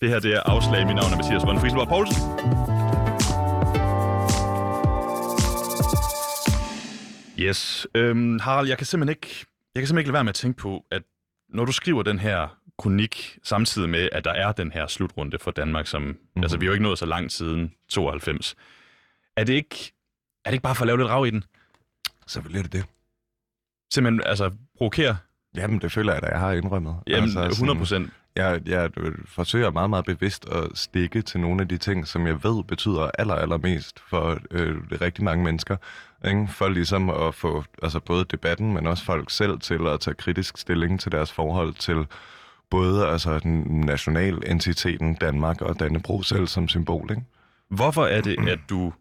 Det 0.00 0.08
her 0.08 0.20
det 0.20 0.34
er 0.34 0.40
afslag. 0.40 0.86
Mit 0.86 0.96
navn 0.96 1.12
er 1.12 1.16
Mathias 1.16 1.42
von 1.46 1.60
Friesborg 1.60 1.88
Poulsen. 1.88 2.22
Yes. 7.38 7.86
Øhm, 7.94 8.38
Harald, 8.38 8.68
jeg 8.68 8.78
kan 8.78 8.86
simpelthen 8.86 9.16
ikke 9.16 9.46
jeg 9.74 9.80
kan 9.80 9.86
simpelthen 9.86 9.98
ikke 9.98 10.08
lade 10.08 10.14
være 10.14 10.24
med 10.24 10.30
at 10.30 10.34
tænke 10.34 10.58
på, 10.58 10.84
at 10.90 11.02
når 11.48 11.64
du 11.64 11.72
skriver 11.72 12.02
den 12.02 12.18
her 12.18 12.58
kronik, 12.78 13.38
samtidig 13.42 13.88
med, 13.88 14.08
at 14.12 14.24
der 14.24 14.30
er 14.30 14.52
den 14.52 14.72
her 14.72 14.86
slutrunde 14.86 15.38
for 15.38 15.50
Danmark, 15.50 15.86
som, 15.86 16.02
mm-hmm. 16.02 16.42
altså 16.42 16.56
vi 16.58 16.64
har 16.64 16.68
jo 16.68 16.72
ikke 16.72 16.82
nået 16.82 16.98
så 16.98 17.06
langt 17.06 17.32
siden 17.32 17.74
92, 17.88 18.56
er 19.36 19.44
det 19.44 19.52
ikke, 19.52 19.92
er 20.44 20.50
det 20.50 20.52
ikke 20.52 20.62
bare 20.62 20.74
for 20.74 20.82
at 20.82 20.86
lave 20.86 20.98
lidt 20.98 21.08
rav 21.08 21.26
i 21.26 21.30
den? 21.30 21.44
Selvfølgelig 22.26 22.58
er 22.58 22.62
det 22.62 22.72
det. 22.72 22.84
Simpelthen, 23.94 24.22
altså, 24.26 24.50
provokere? 24.76 25.16
Jamen, 25.56 25.80
det 25.80 25.92
føler 25.92 26.12
jeg 26.12 26.22
da, 26.22 26.26
jeg 26.26 26.40
har 26.40 26.52
indrømmet. 26.52 26.96
Jamen, 27.06 27.38
altså, 27.38 27.40
100 27.40 27.78
procent. 27.78 28.10
Jeg, 28.36 28.60
jeg 28.66 28.90
forsøger 29.26 29.70
meget, 29.70 29.90
meget 29.90 30.04
bevidst 30.04 30.48
at 30.48 30.68
stikke 30.74 31.22
til 31.22 31.40
nogle 31.40 31.62
af 31.62 31.68
de 31.68 31.78
ting, 31.78 32.08
som 32.08 32.26
jeg 32.26 32.44
ved 32.44 32.64
betyder 32.64 33.10
aller, 33.18 33.34
allermest 33.34 34.00
for 34.10 34.38
øh, 34.50 34.76
rigtig 35.00 35.24
mange 35.24 35.44
mennesker. 35.44 35.76
Ikke? 36.26 36.48
For 36.48 36.68
ligesom 36.68 37.10
at 37.10 37.34
få 37.34 37.64
altså 37.82 38.00
både 38.00 38.24
debatten, 38.24 38.74
men 38.74 38.86
også 38.86 39.04
folk 39.04 39.30
selv 39.30 39.60
til 39.60 39.86
at 39.86 40.00
tage 40.00 40.14
kritisk 40.14 40.58
stilling 40.58 41.00
til 41.00 41.12
deres 41.12 41.32
forhold 41.32 41.74
til 41.74 42.06
både 42.70 43.06
altså 43.06 43.38
den 43.38 43.62
national 43.62 44.42
entiteten 44.46 45.14
Danmark 45.14 45.60
og 45.60 45.80
Dannebro 45.80 46.22
selv 46.22 46.46
som 46.46 46.68
symbol. 46.68 47.10
Ikke? 47.10 47.22
Hvorfor 47.68 48.06
er 48.06 48.20
det, 48.20 48.48
at 48.48 48.58
du 48.70 48.92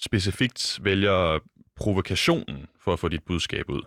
specifikt 0.00 0.78
vælger 0.82 1.38
provokationen 1.76 2.66
for 2.80 2.92
at 2.92 2.98
få 2.98 3.08
dit 3.08 3.22
budskab 3.26 3.70
ud? 3.70 3.82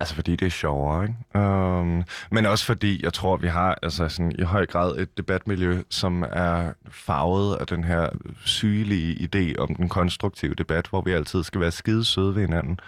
Altså 0.00 0.14
fordi 0.14 0.36
det 0.36 0.46
er 0.46 0.50
sjovere, 0.50 1.02
ikke? 1.02 1.38
Um, 1.38 2.04
men 2.30 2.46
også 2.46 2.64
fordi, 2.64 3.04
jeg 3.04 3.12
tror, 3.12 3.36
vi 3.36 3.46
har 3.46 3.78
altså 3.82 4.08
sådan, 4.08 4.32
i 4.38 4.42
høj 4.42 4.66
grad 4.66 4.98
et 4.98 5.16
debatmiljø, 5.16 5.82
som 5.90 6.24
er 6.32 6.72
farvet 6.90 7.56
af 7.56 7.66
den 7.66 7.84
her 7.84 8.08
sygelige 8.44 9.28
idé 9.28 9.58
om 9.58 9.74
den 9.74 9.88
konstruktive 9.88 10.54
debat, 10.54 10.86
hvor 10.86 11.00
vi 11.00 11.12
altid 11.12 11.42
skal 11.42 11.60
være 11.60 11.70
skide 11.70 12.04
søde 12.04 12.34
ved 12.34 12.42
hinanden 12.42 12.80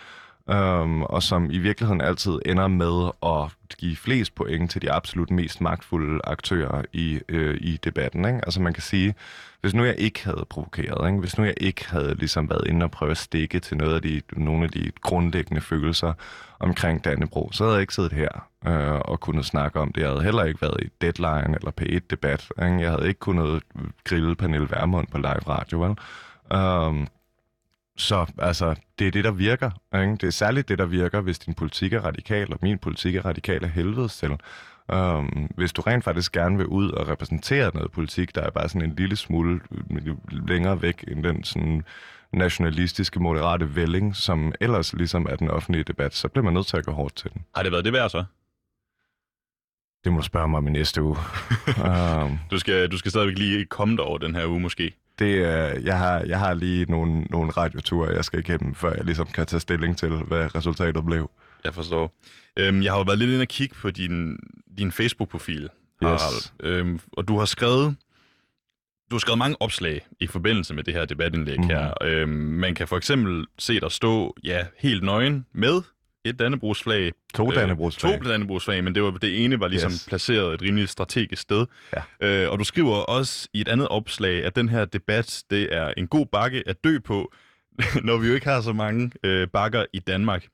øhm, 0.52 1.02
og 1.02 1.22
som 1.22 1.50
i 1.50 1.58
virkeligheden 1.58 2.00
altid 2.00 2.38
ender 2.46 2.68
med 2.68 3.10
at 3.22 3.76
give 3.78 3.96
flest 3.96 4.34
point 4.34 4.70
til 4.70 4.82
de 4.82 4.92
absolut 4.92 5.30
mest 5.30 5.60
magtfulde 5.60 6.20
aktører 6.24 6.82
i, 6.92 7.20
øh, 7.28 7.58
i 7.60 7.76
debatten. 7.76 8.24
Ikke? 8.24 8.40
Altså 8.44 8.62
man 8.62 8.72
kan 8.72 8.82
sige, 8.82 9.14
hvis 9.60 9.74
nu 9.74 9.84
jeg 9.84 9.94
ikke 9.98 10.24
havde 10.24 10.46
provokeret, 10.50 11.08
ikke? 11.08 11.20
hvis 11.20 11.38
nu 11.38 11.44
jeg 11.44 11.54
ikke 11.56 11.90
havde 11.90 12.14
ligesom 12.14 12.50
været 12.50 12.66
inde 12.66 12.84
og 12.84 12.90
prøve 12.90 13.10
at 13.10 13.18
stikke 13.18 13.60
til 13.60 13.76
noget 13.76 13.94
af 13.94 14.02
de, 14.02 14.22
nogle 14.32 14.64
af 14.64 14.70
de 14.70 14.92
grundlæggende 15.00 15.60
følelser 15.60 16.12
omkring 16.60 17.04
Dannebro, 17.04 17.50
så 17.52 17.64
havde 17.64 17.74
jeg 17.74 17.80
ikke 17.80 17.94
siddet 17.94 18.12
her 18.12 18.28
øh, 18.66 19.00
og 19.04 19.20
kunnet 19.20 19.44
snakke 19.44 19.80
om 19.80 19.92
det. 19.92 20.00
Jeg 20.00 20.10
havde 20.10 20.22
heller 20.22 20.44
ikke 20.44 20.62
været 20.62 20.82
i 20.82 20.88
Deadline 21.00 21.56
eller 21.56 21.70
P1-debat. 21.80 22.48
Ikke? 22.62 22.80
Jeg 22.80 22.90
havde 22.90 23.08
ikke 23.08 23.20
kunnet 23.20 23.62
grille 24.04 24.36
Pernille 24.36 24.70
Vermund 24.70 25.06
på 25.06 25.18
live 25.18 25.48
radio. 25.48 25.82
Vel? 25.82 25.96
Um, 26.58 27.08
så 27.96 28.26
altså, 28.38 28.74
det 28.98 29.06
er 29.06 29.10
det, 29.10 29.24
der 29.24 29.30
virker. 29.30 29.70
Ikke? 29.94 30.12
Det 30.12 30.22
er 30.22 30.30
særligt 30.30 30.68
det, 30.68 30.78
der 30.78 30.86
virker, 30.86 31.20
hvis 31.20 31.38
din 31.38 31.54
politik 31.54 31.92
er 31.92 32.00
radikal, 32.00 32.52
og 32.52 32.58
min 32.62 32.78
politik 32.78 33.14
er 33.14 33.24
radikal 33.24 33.64
af 33.64 33.70
helvedes 33.70 34.16
til. 34.16 34.36
Um, 34.92 35.50
hvis 35.56 35.72
du 35.72 35.82
rent 35.82 36.04
faktisk 36.04 36.32
gerne 36.32 36.56
vil 36.56 36.66
ud 36.66 36.90
og 36.90 37.08
repræsentere 37.08 37.70
noget 37.74 37.92
politik, 37.92 38.34
der 38.34 38.40
er 38.40 38.50
bare 38.50 38.68
sådan 38.68 38.90
en 38.90 38.96
lille 38.96 39.16
smule 39.16 39.60
længere 40.30 40.82
væk 40.82 41.04
end 41.08 41.24
den 41.24 41.44
sådan 41.44 41.84
nationalistiske, 42.32 43.20
moderate 43.20 43.76
vælling, 43.76 44.16
som 44.16 44.52
ellers 44.60 44.92
ligesom 44.94 45.26
er 45.30 45.36
den 45.36 45.48
offentlige 45.48 45.84
debat, 45.84 46.14
så 46.14 46.28
bliver 46.28 46.44
man 46.44 46.54
nødt 46.54 46.66
til 46.66 46.76
at 46.76 46.84
gå 46.84 46.92
hårdt 46.92 47.16
til 47.16 47.30
den. 47.32 47.44
Har 47.54 47.62
det 47.62 47.72
været 47.72 47.84
det 47.84 47.92
værd 47.92 48.10
så? 48.10 48.24
Det 50.04 50.12
må 50.12 50.18
du 50.18 50.24
spørge 50.24 50.48
mig 50.48 50.58
om 50.58 50.66
i 50.66 50.70
næste 50.70 51.02
uge. 51.02 51.16
um, 51.84 52.38
du, 52.50 52.58
skal, 52.58 52.90
du 52.90 52.98
skal 52.98 53.10
stadigvæk 53.10 53.38
lige 53.38 53.64
komme 53.64 54.02
over 54.02 54.18
den 54.18 54.34
her 54.34 54.46
uge 54.46 54.60
måske. 54.60 54.92
Det, 55.20 55.34
uh, 55.34 55.84
jeg, 55.84 55.98
har, 55.98 56.20
jeg 56.20 56.38
har 56.38 56.54
lige 56.54 56.84
nogle, 56.84 57.22
nogle 57.22 57.50
radioture, 57.50 58.10
jeg 58.10 58.24
skal 58.24 58.38
igennem, 58.38 58.74
før 58.74 58.92
jeg 58.94 59.04
ligesom 59.04 59.26
kan 59.26 59.46
tage 59.46 59.60
stilling 59.60 59.98
til, 59.98 60.08
hvad 60.10 60.54
resultatet 60.54 61.04
blev. 61.06 61.30
Jeg 61.64 61.74
forstår. 61.74 62.14
Øhm, 62.56 62.82
jeg 62.82 62.92
har 62.92 62.98
jo 62.98 63.04
været 63.04 63.18
lidt 63.18 63.30
inde 63.30 63.42
og 63.42 63.48
kigge 63.48 63.74
på 63.74 63.90
din, 63.90 64.38
din 64.78 64.92
Facebook-profil, 64.92 65.68
Harald. 66.02 66.34
Yes. 66.34 66.52
Øhm, 66.60 67.00
og 67.12 67.28
du 67.28 67.38
har 67.38 67.44
skrevet 67.44 67.96
du 69.10 69.14
har 69.14 69.18
skrevet 69.18 69.38
mange 69.38 69.56
opslag 69.60 70.06
i 70.20 70.26
forbindelse 70.26 70.74
med 70.74 70.84
det 70.84 70.94
her 70.94 71.04
debatindlæg 71.04 71.60
mm. 71.60 71.66
her. 71.66 71.94
Øhm, 72.02 72.30
man 72.32 72.74
kan 72.74 72.88
for 72.88 72.96
eksempel 72.96 73.46
se 73.58 73.80
dig 73.80 73.92
stå 73.92 74.36
ja, 74.44 74.66
helt 74.78 75.02
nøgen 75.02 75.46
med 75.52 75.82
et 76.24 76.38
Dannebrugsflag. 76.38 77.12
To. 77.34 77.52
Øh, 77.52 77.56
to 77.90 78.28
Dannebrugsflag, 78.28 78.84
men 78.84 78.94
det, 78.94 79.02
var, 79.02 79.10
det 79.10 79.44
ene 79.44 79.60
var 79.60 79.68
ligesom 79.68 79.92
yes. 79.92 80.06
placeret 80.08 80.54
et 80.54 80.62
rimelig 80.62 80.88
strategisk 80.88 81.42
sted. 81.42 81.66
Ja. 82.20 82.42
Øh, 82.44 82.50
og 82.50 82.58
du 82.58 82.64
skriver 82.64 82.96
også 82.96 83.48
i 83.52 83.60
et 83.60 83.68
andet 83.68 83.88
opslag, 83.88 84.44
at 84.44 84.56
den 84.56 84.68
her 84.68 84.84
debat, 84.84 85.42
det 85.50 85.74
er 85.74 85.92
en 85.96 86.06
god 86.06 86.26
bakke 86.26 86.62
at 86.66 86.84
dø 86.84 86.98
på, 86.98 87.32
når 88.04 88.16
vi 88.16 88.28
jo 88.28 88.34
ikke 88.34 88.46
har 88.46 88.60
så 88.60 88.72
mange 88.72 89.10
øh, 89.24 89.48
bakker 89.48 89.84
i 89.92 89.98
Danmark. 89.98 90.46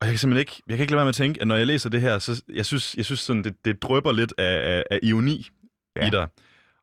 Og 0.00 0.06
jeg 0.06 0.12
kan 0.12 0.18
simpelthen 0.18 0.40
ikke, 0.40 0.62
jeg 0.68 0.76
kan 0.76 0.84
ikke 0.84 0.92
lade 0.92 0.96
være 0.96 1.04
med 1.04 1.08
at 1.08 1.14
tænke, 1.14 1.40
at 1.40 1.48
når 1.48 1.56
jeg 1.56 1.66
læser 1.66 1.90
det 1.90 2.00
her, 2.00 2.18
så 2.18 2.42
jeg 2.48 2.66
synes, 2.66 2.94
jeg 2.96 3.04
synes 3.04 3.20
sådan, 3.20 3.44
det, 3.44 3.64
det 3.64 3.82
drøber 3.82 4.12
lidt 4.12 4.34
af, 4.38 4.76
af, 4.76 4.84
af 4.90 4.98
ironi 5.02 5.48
ja. 5.96 6.06
i 6.06 6.10
dig. 6.10 6.28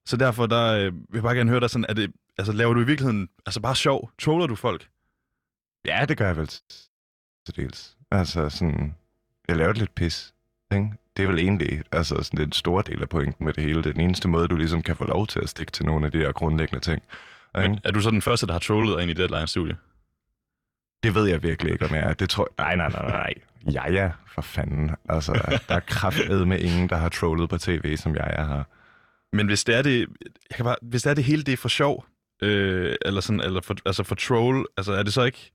Så 0.06 0.18
derfor 0.18 0.46
der, 0.46 0.74
øh, 0.74 0.94
vil 0.94 0.94
jeg 1.14 1.24
bare 1.24 1.36
gerne 1.36 1.50
høre 1.50 1.60
dig 1.60 1.70
sådan, 1.70 1.86
er 1.90 1.94
det, 1.94 2.12
altså, 2.38 2.54
laver 2.54 2.74
du 2.74 2.82
i 2.82 2.86
virkeligheden 2.86 3.30
altså 3.46 3.62
bare 3.62 3.76
sjov? 3.76 4.12
Troller 4.20 4.48
du 4.48 4.56
folk? 4.56 4.90
Ja, 5.86 6.06
det 6.08 6.18
gør 6.18 6.28
jeg 6.28 6.38
vel 6.38 6.48
til 6.48 7.56
dels. 7.56 7.97
Altså 8.12 8.50
sådan, 8.50 8.96
jeg 9.48 9.58
laver 9.58 9.74
lidt 9.74 9.96
pis. 9.96 10.34
Ikke? 10.74 10.90
Det 11.18 11.24
er 11.24 11.28
vel 11.28 11.40
egentlig 11.40 11.82
altså 11.92 12.24
sådan 12.24 12.46
den 12.46 12.52
store 12.52 12.84
del 12.88 13.02
af 13.02 13.10
pointen 13.10 13.46
med 13.46 13.54
det 13.54 13.64
hele. 13.64 13.84
Den 13.84 14.00
eneste 14.00 14.28
måde, 14.28 14.48
du 14.48 14.56
ligesom 14.56 14.82
kan 14.82 14.96
få 14.96 15.06
lov 15.06 15.28
til 15.28 15.40
at 15.40 15.50
stikke 15.50 15.72
til 15.72 15.86
nogle 15.86 16.06
af 16.06 16.12
de 16.12 16.18
her 16.18 16.32
grundlæggende 16.32 16.86
ting. 16.86 17.02
Men 17.56 17.80
er 17.84 17.92
du 17.92 18.02
så 18.02 18.12
den 18.12 18.22
første, 18.22 18.48
der 18.48 18.52
har 18.52 18.60
trollet 18.60 19.02
ind 19.02 19.12
i 19.12 19.14
Deadline-studie? 19.14 19.78
Det 21.04 21.16
ved 21.16 21.26
jeg 21.28 21.44
virkelig 21.44 21.74
ikke, 21.74 21.86
om 21.86 21.96
jeg 21.96 22.04
er. 22.04 22.14
Det 22.14 22.30
tror 22.30 22.48
jeg... 22.58 22.66
Nej, 22.66 22.90
nej, 22.90 23.02
nej, 23.02 23.12
nej. 23.12 23.34
Ja, 23.74 23.92
ja, 23.92 24.12
for 24.28 24.42
fanden. 24.42 24.96
Altså, 25.10 25.60
der 25.68 25.76
er 25.76 25.80
kraftet 25.80 26.48
med 26.48 26.60
ingen, 26.60 26.90
der 26.90 26.96
har 26.96 27.10
trollet 27.10 27.50
på 27.50 27.58
tv, 27.58 27.98
som 27.98 28.16
jeg 28.16 28.34
er 28.34 28.46
her. 28.46 28.64
Men 29.34 29.48
hvis 29.48 29.64
det 29.64 29.76
er 29.76 29.82
det, 29.82 30.00
jeg 30.50 30.56
kan 30.56 30.66
bare, 30.66 30.76
hvis 30.82 31.04
det 31.04 31.10
er 31.10 31.14
det 31.14 31.24
hele, 31.24 31.44
det 31.44 31.54
er 31.54 31.58
for 31.58 31.70
sjov, 31.70 32.06
øh, 32.42 32.96
eller 33.06 33.22
sådan, 33.22 33.42
eller 33.42 33.62
for, 33.62 33.76
altså 33.86 34.04
for 34.04 34.16
troll, 34.16 34.66
altså 34.78 34.94
er 34.94 35.04
det 35.04 35.14
så 35.14 35.24
ikke, 35.24 35.52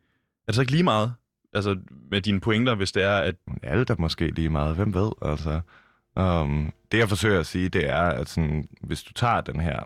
er 0.47 0.47
det 0.47 0.55
så 0.55 0.61
ikke 0.61 0.73
lige 0.73 0.83
meget? 0.83 1.15
Altså 1.55 1.77
med 2.11 2.21
dine 2.21 2.41
pointer, 2.41 2.75
hvis 2.75 2.93
det 2.93 3.03
er, 3.03 3.17
at... 3.17 3.35
Alt 3.63 3.91
er 3.91 3.95
måske 3.99 4.27
lige 4.27 4.49
meget, 4.49 4.77
hvem 4.77 4.95
ved, 4.95 5.13
altså. 5.23 5.61
Um, 6.17 6.73
det 6.93 6.99
jeg 6.99 7.09
forsøger 7.09 7.41
at 7.41 7.47
sige, 7.47 7.69
det 7.69 7.89
er, 7.89 8.03
at 8.03 8.29
sådan, 8.29 8.69
hvis 8.81 9.03
du 9.03 9.13
tager 9.13 9.41
den 9.41 9.61
her 9.61 9.81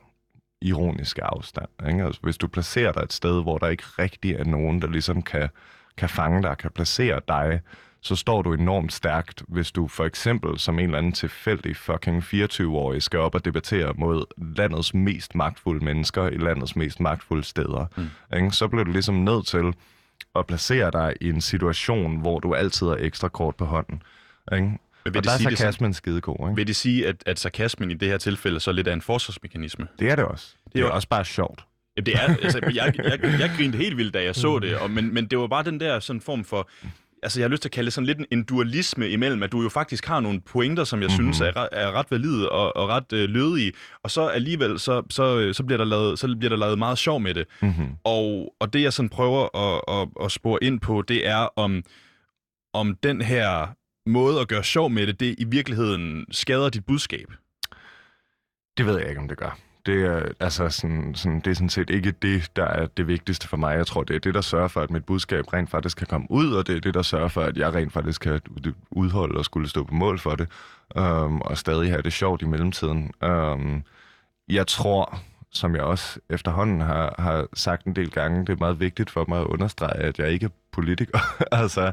ironiske 0.60 1.24
afstand, 1.24 1.68
ikke? 1.88 2.04
Altså, 2.04 2.20
hvis 2.22 2.38
du 2.38 2.48
placerer 2.48 2.92
dig 2.92 3.02
et 3.02 3.12
sted, 3.12 3.42
hvor 3.42 3.58
der 3.58 3.68
ikke 3.68 3.84
rigtig 3.98 4.32
er 4.32 4.44
nogen, 4.44 4.82
der 4.82 4.88
ligesom 4.88 5.22
kan, 5.22 5.48
kan 5.96 6.08
fange 6.08 6.42
dig, 6.42 6.58
kan 6.58 6.70
placere 6.70 7.20
dig 7.28 7.60
så 8.06 8.16
står 8.16 8.42
du 8.42 8.52
enormt 8.52 8.92
stærkt, 8.92 9.42
hvis 9.48 9.72
du 9.72 9.88
for 9.88 10.04
eksempel 10.04 10.58
som 10.58 10.78
en 10.78 10.84
eller 10.84 10.98
anden 10.98 11.12
tilfældig 11.12 11.76
fucking 11.76 12.22
24-årig 12.22 13.02
skal 13.02 13.18
op 13.18 13.34
og 13.34 13.44
debattere 13.44 13.92
mod 13.96 14.24
landets 14.56 14.94
mest 14.94 15.34
magtfulde 15.34 15.84
mennesker 15.84 16.28
i 16.28 16.36
landets 16.36 16.76
mest 16.76 17.00
magtfulde 17.00 17.44
steder. 17.44 17.86
Mm. 17.96 18.36
Ikke? 18.36 18.50
Så 18.50 18.68
bliver 18.68 18.84
du 18.84 18.90
ligesom 18.90 19.14
nødt 19.14 19.46
til 19.46 19.74
at 20.36 20.46
placere 20.46 20.90
dig 20.90 21.14
i 21.20 21.28
en 21.28 21.40
situation, 21.40 22.20
hvor 22.20 22.38
du 22.38 22.54
altid 22.54 22.86
har 22.86 22.96
ekstra 23.00 23.28
kort 23.28 23.56
på 23.56 23.64
hånden. 23.64 24.02
Ikke? 24.52 24.64
Men 24.64 24.78
vil 25.04 25.16
og 25.16 25.24
der 25.24 25.30
er 25.30 25.38
sarkasmen 25.38 25.94
skidegod. 25.94 26.48
Ikke? 26.48 26.56
Vil 26.56 26.66
det 26.66 26.76
sige, 26.76 27.06
at, 27.06 27.16
at 27.26 27.38
sarkasmen 27.38 27.90
i 27.90 27.94
det 27.94 28.08
her 28.08 28.18
tilfælde 28.18 28.60
så 28.60 28.72
lidt 28.72 28.88
er 28.88 28.92
en 28.92 29.02
forsvarsmekanisme? 29.02 29.88
Det 29.98 30.10
er 30.10 30.16
det 30.16 30.24
også. 30.24 30.54
Det 30.64 30.66
er, 30.66 30.84
det 30.84 30.90
er 30.90 30.94
også 30.94 31.08
bare 31.08 31.24
sjovt. 31.24 31.64
Jamen, 31.96 32.06
det 32.06 32.14
er, 32.14 32.36
altså, 32.42 32.60
jeg, 32.62 32.74
jeg, 32.74 32.94
jeg, 33.22 33.40
jeg 33.40 33.50
grinte 33.56 33.78
helt 33.78 33.96
vildt, 33.96 34.14
da 34.14 34.22
jeg 34.22 34.34
så 34.34 34.58
det, 34.58 34.76
og, 34.76 34.90
men, 34.90 35.14
men 35.14 35.26
det 35.26 35.38
var 35.38 35.46
bare 35.46 35.64
den 35.64 35.80
der 35.80 36.00
sådan 36.00 36.20
form 36.20 36.44
for 36.44 36.68
altså 37.22 37.40
jeg 37.40 37.44
har 37.44 37.50
lyst 37.50 37.62
til 37.62 37.68
at 37.68 37.72
kalde 37.72 37.86
det 37.86 37.92
sådan 37.92 38.06
lidt 38.06 38.18
en 38.30 38.44
dualisme 38.44 39.10
imellem, 39.10 39.42
at 39.42 39.52
du 39.52 39.62
jo 39.62 39.68
faktisk 39.68 40.06
har 40.06 40.20
nogle 40.20 40.40
pointer, 40.40 40.84
som 40.84 41.02
jeg 41.02 41.10
mm-hmm. 41.18 41.32
synes 41.32 41.40
er, 41.40 41.68
er 41.72 41.92
ret 41.92 42.10
valide 42.10 42.50
og, 42.50 42.76
og 42.76 42.88
ret 42.88 43.12
øh, 43.12 43.28
lødige, 43.28 43.72
og 44.02 44.10
så 44.10 44.26
alligevel, 44.26 44.78
så, 44.78 45.02
så, 45.10 45.38
øh, 45.38 45.54
så, 45.54 45.64
bliver 45.64 45.76
der 45.76 45.84
lavet, 45.84 46.18
så 46.18 46.36
bliver 46.38 46.48
der 46.48 46.56
lavet 46.56 46.78
meget 46.78 46.98
sjov 46.98 47.20
med 47.20 47.34
det. 47.34 47.46
Mm-hmm. 47.62 47.88
Og, 48.04 48.54
og 48.60 48.72
det 48.72 48.82
jeg 48.82 48.92
sådan 48.92 49.08
prøver 49.08 49.56
at, 49.56 50.00
at, 50.00 50.24
at 50.24 50.32
spore 50.32 50.58
ind 50.62 50.80
på, 50.80 51.02
det 51.02 51.26
er 51.26 51.48
om, 51.56 51.82
om 52.74 52.96
den 53.02 53.22
her 53.22 53.66
måde 54.08 54.40
at 54.40 54.48
gøre 54.48 54.64
sjov 54.64 54.90
med 54.90 55.06
det, 55.06 55.20
det 55.20 55.34
i 55.38 55.44
virkeligheden 55.44 56.26
skader 56.30 56.68
dit 56.68 56.86
budskab. 56.86 57.32
Det 58.76 58.86
ved 58.86 58.98
jeg 58.98 59.08
ikke, 59.08 59.20
om 59.20 59.28
det 59.28 59.38
gør 59.38 59.58
det 59.86 60.04
er, 60.04 60.28
altså 60.40 60.68
sådan, 60.68 61.14
sådan, 61.14 61.40
det 61.40 61.50
er 61.50 61.54
sådan 61.54 61.68
set 61.68 61.90
ikke 61.90 62.10
det, 62.10 62.50
der 62.56 62.64
er 62.64 62.86
det 62.86 63.06
vigtigste 63.06 63.48
for 63.48 63.56
mig. 63.56 63.76
Jeg 63.76 63.86
tror, 63.86 64.02
det 64.02 64.16
er 64.16 64.20
det, 64.20 64.34
der 64.34 64.40
sørger 64.40 64.68
for, 64.68 64.80
at 64.80 64.90
mit 64.90 65.04
budskab 65.04 65.52
rent 65.52 65.70
faktisk 65.70 65.96
kan 65.96 66.06
komme 66.06 66.26
ud, 66.30 66.52
og 66.52 66.66
det 66.66 66.76
er 66.76 66.80
det, 66.80 66.94
der 66.94 67.02
sørger 67.02 67.28
for, 67.28 67.42
at 67.42 67.56
jeg 67.56 67.74
rent 67.74 67.92
faktisk 67.92 68.20
kan 68.20 68.40
udholde 68.90 69.38
og 69.38 69.44
skulle 69.44 69.68
stå 69.68 69.84
på 69.84 69.94
mål 69.94 70.18
for 70.18 70.34
det, 70.34 70.48
øhm, 70.96 71.40
og 71.40 71.58
stadig 71.58 71.90
have 71.90 72.02
det 72.02 72.12
sjovt 72.12 72.42
i 72.42 72.44
mellemtiden. 72.44 73.12
Øhm, 73.24 73.82
jeg 74.48 74.66
tror, 74.66 75.18
som 75.52 75.74
jeg 75.74 75.82
også 75.82 76.20
efterhånden 76.30 76.80
har, 76.80 77.14
har 77.18 77.46
sagt 77.54 77.84
en 77.84 77.96
del 77.96 78.10
gange, 78.10 78.40
det 78.40 78.48
er 78.48 78.56
meget 78.58 78.80
vigtigt 78.80 79.10
for 79.10 79.24
mig 79.28 79.40
at 79.40 79.46
understrege, 79.46 79.96
at 79.96 80.18
jeg 80.18 80.30
ikke 80.30 80.46
er 80.46 80.50
politiker. 80.72 81.18
altså, 81.62 81.92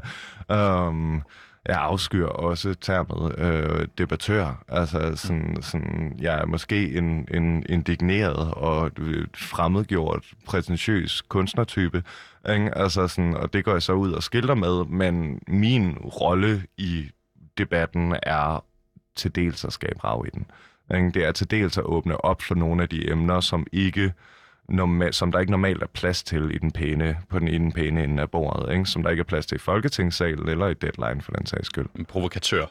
øhm, 0.50 1.22
jeg 1.68 1.76
afskyr 1.78 2.26
også 2.26 2.74
termet 2.74 3.38
øh, 3.38 3.88
debattør. 3.98 4.64
Altså, 4.68 5.12
sådan, 5.16 5.56
sådan, 5.60 6.16
jeg 6.20 6.40
er 6.40 6.46
måske 6.46 6.96
en, 6.96 7.28
en 7.34 7.66
indigneret 7.68 8.54
og 8.54 8.90
øh, 8.98 9.26
fremmedgjort, 9.34 10.24
prætentiøs 10.46 11.22
kunstnertype. 11.22 12.02
Ikke? 12.50 12.78
Altså, 12.78 13.08
sådan, 13.08 13.34
og 13.34 13.52
det 13.52 13.64
går 13.64 13.72
jeg 13.72 13.82
så 13.82 13.92
ud 13.92 14.12
og 14.12 14.22
skilter 14.22 14.54
med, 14.54 14.84
men 14.84 15.40
min 15.48 15.98
rolle 15.98 16.62
i 16.78 17.10
debatten 17.58 18.16
er 18.22 18.64
til 19.16 19.34
dels 19.34 19.64
at 19.64 19.72
skabe 19.72 20.04
rav 20.04 20.24
i 20.26 20.30
den. 20.30 20.46
Ikke? 20.94 21.10
Det 21.10 21.24
er 21.24 21.32
til 21.32 21.50
dels 21.50 21.78
at 21.78 21.84
åbne 21.84 22.24
op 22.24 22.42
for 22.42 22.54
nogle 22.54 22.82
af 22.82 22.88
de 22.88 23.10
emner, 23.10 23.40
som 23.40 23.66
ikke 23.72 24.12
normal, 24.68 25.12
som 25.12 25.32
der 25.32 25.40
ikke 25.40 25.50
normalt 25.50 25.82
er 25.82 25.86
plads 25.86 26.22
til 26.22 26.50
i 26.54 26.58
den 26.58 26.72
pæne, 26.72 27.16
på 27.28 27.38
den, 27.38 27.48
i 27.48 27.58
den 27.58 27.72
pæne 27.72 28.04
ende 28.04 28.22
af 28.22 28.30
bordet, 28.30 28.72
ikke? 28.72 28.86
som 28.86 29.02
der 29.02 29.10
ikke 29.10 29.20
er 29.20 29.24
plads 29.24 29.46
til 29.46 29.56
i 29.56 29.58
Folketingssalen 29.58 30.48
eller 30.48 30.66
i 30.66 30.74
deadline 30.74 31.22
for 31.22 31.32
den 31.32 31.46
sags 31.46 31.66
skyld. 31.66 31.86
En 31.98 32.04
provokatør. 32.04 32.66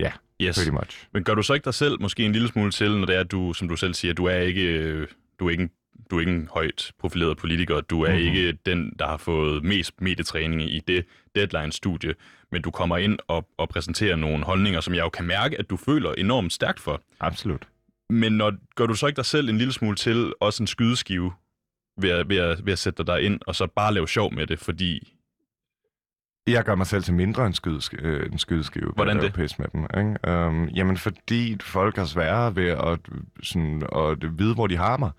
Ja, 0.00 0.12
yes. 0.42 0.56
pretty 0.56 0.70
much. 0.70 1.08
Men 1.12 1.24
gør 1.24 1.34
du 1.34 1.42
så 1.42 1.54
ikke 1.54 1.64
dig 1.64 1.74
selv 1.74 2.00
måske 2.00 2.24
en 2.24 2.32
lille 2.32 2.48
smule 2.48 2.70
til, 2.70 2.98
når 2.98 3.06
det 3.06 3.16
er, 3.16 3.20
at 3.20 3.30
du, 3.30 3.52
som 3.52 3.68
du 3.68 3.76
selv 3.76 3.94
siger, 3.94 4.14
du 4.14 4.24
er 4.24 4.36
ikke, 4.36 5.06
du 5.40 5.46
er 5.46 5.50
ikke 5.50 5.62
en 5.62 5.70
du 6.10 6.16
er 6.16 6.20
ikke 6.20 6.32
en 6.32 6.48
højt 6.52 6.92
profileret 6.98 7.36
politiker, 7.36 7.80
du 7.80 8.02
er 8.02 8.10
mm-hmm. 8.10 8.26
ikke 8.26 8.52
den, 8.66 8.92
der 8.98 9.06
har 9.06 9.16
fået 9.16 9.64
mest 9.64 10.00
medietræning 10.00 10.62
i 10.62 10.80
det 10.88 11.04
deadline-studie, 11.34 12.14
men 12.52 12.62
du 12.62 12.70
kommer 12.70 12.96
ind 12.96 13.18
og, 13.28 13.48
og 13.56 13.68
præsenterer 13.68 14.16
nogle 14.16 14.44
holdninger, 14.44 14.80
som 14.80 14.94
jeg 14.94 15.02
jo 15.02 15.08
kan 15.08 15.24
mærke, 15.24 15.58
at 15.58 15.70
du 15.70 15.76
føler 15.76 16.12
enormt 16.12 16.52
stærkt 16.52 16.80
for. 16.80 17.00
Absolut. 17.20 17.66
Men 18.10 18.32
når, 18.32 18.52
gør 18.76 18.86
du 18.86 18.94
så 18.94 19.06
ikke 19.06 19.16
dig 19.16 19.24
selv 19.24 19.48
en 19.48 19.58
lille 19.58 19.72
smule 19.72 19.96
til 19.96 20.32
også 20.40 20.62
en 20.62 20.66
skydeskive 20.66 21.32
ved 22.00 22.10
at, 22.10 22.28
ved, 22.28 22.36
at, 22.36 22.66
ved 22.66 22.72
at 22.72 22.78
sætte 22.78 23.04
dig 23.04 23.22
ind, 23.22 23.40
og 23.46 23.54
så 23.54 23.66
bare 23.66 23.94
lave 23.94 24.08
sjov 24.08 24.34
med 24.34 24.46
det, 24.46 24.58
fordi... 24.58 25.10
Jeg 26.46 26.64
gør 26.64 26.74
mig 26.74 26.86
selv 26.86 27.02
til 27.02 27.14
mindre 27.14 27.46
en, 27.46 27.52
skydesk, 27.52 27.94
øh, 27.98 28.32
en 28.32 28.38
skydeskive. 28.38 28.92
Hvordan 28.94 29.20
det? 29.20 29.34
Pisse 29.34 29.56
med 29.58 29.68
dem, 29.68 29.82
ikke? 29.82 30.46
Um, 30.46 30.68
jamen, 30.68 30.96
fordi 30.96 31.56
folk 31.60 31.96
har 31.96 32.04
sværere 32.04 32.56
ved 32.56 32.68
at, 32.68 32.98
sådan, 33.42 33.82
at 33.96 34.38
vide, 34.38 34.54
hvor 34.54 34.66
de 34.66 34.76
har 34.76 34.96
mig. 34.96 35.10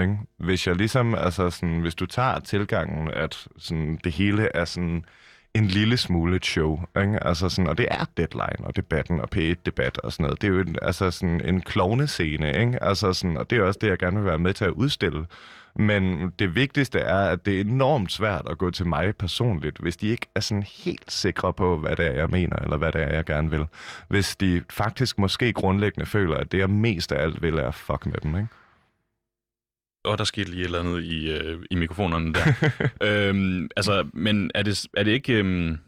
Ikke? 0.00 0.18
Hvis 0.38 0.66
jeg 0.66 0.76
ligesom, 0.76 1.14
altså 1.14 1.50
sådan, 1.50 1.80
hvis 1.80 1.94
du 1.94 2.06
tager 2.06 2.40
tilgangen, 2.40 3.08
at 3.08 3.48
sådan, 3.58 4.00
det 4.04 4.12
hele 4.12 4.48
er 4.54 4.64
sådan 4.64 5.04
en 5.56 5.66
lille 5.66 5.96
smule 5.96 6.36
et 6.36 6.46
show. 6.46 6.80
Ikke? 7.00 7.26
Altså 7.26 7.48
sådan, 7.48 7.68
og 7.68 7.78
det 7.78 7.88
er 7.90 8.04
deadline 8.16 8.66
og 8.66 8.76
debatten 8.76 9.20
og 9.20 9.28
P1-debat 9.36 9.98
og 9.98 10.12
sådan 10.12 10.24
noget. 10.24 10.42
Det 10.42 10.48
er 10.48 10.52
jo 10.52 10.60
en, 10.60 10.76
altså 10.82 11.10
sådan 11.10 11.40
en 11.44 11.60
klovnescene, 11.60 12.60
ikke? 12.60 12.82
Altså 12.82 13.12
sådan, 13.12 13.36
og 13.36 13.50
det 13.50 13.58
er 13.58 13.62
også 13.62 13.78
det, 13.82 13.88
jeg 13.88 13.98
gerne 13.98 14.16
vil 14.16 14.26
være 14.26 14.38
med 14.38 14.54
til 14.54 14.64
at 14.64 14.70
udstille. 14.70 15.26
Men 15.78 16.32
det 16.38 16.54
vigtigste 16.54 16.98
er, 16.98 17.18
at 17.18 17.46
det 17.46 17.56
er 17.56 17.60
enormt 17.60 18.12
svært 18.12 18.46
at 18.50 18.58
gå 18.58 18.70
til 18.70 18.86
mig 18.86 19.16
personligt, 19.16 19.78
hvis 19.78 19.96
de 19.96 20.08
ikke 20.08 20.26
er 20.34 20.40
sådan 20.40 20.64
helt 20.84 21.12
sikre 21.12 21.52
på, 21.52 21.78
hvad 21.78 21.96
det 21.96 22.06
er, 22.06 22.12
jeg 22.12 22.28
mener, 22.30 22.56
eller 22.56 22.76
hvad 22.76 22.92
det 22.92 23.02
er, 23.02 23.14
jeg 23.14 23.24
gerne 23.24 23.50
vil. 23.50 23.66
Hvis 24.08 24.36
de 24.36 24.62
faktisk 24.70 25.18
måske 25.18 25.52
grundlæggende 25.52 26.06
føler, 26.06 26.36
at 26.36 26.52
det, 26.52 26.58
jeg 26.58 26.70
mest 26.70 27.12
af 27.12 27.22
alt 27.22 27.42
vil, 27.42 27.58
er 27.58 27.70
fuck 27.70 28.06
med 28.06 28.20
dem, 28.22 28.36
ikke? 28.36 28.48
Og 30.06 30.18
der 30.18 30.24
skete 30.24 30.50
lige 30.50 30.60
et 30.60 30.64
eller 30.64 30.80
andet 30.80 31.04
i, 31.04 31.30
øh, 31.30 31.58
i 31.70 31.74
mikrofonerne 31.74 32.32
der. 32.32 32.70
øhm, 33.28 33.68
altså, 33.76 34.08
men 34.12 34.50
er 34.54 34.62
det, 34.62 34.86
er 34.96 35.02
det 35.02 35.10
ikke... 35.10 35.32
Øhm, 35.32 35.78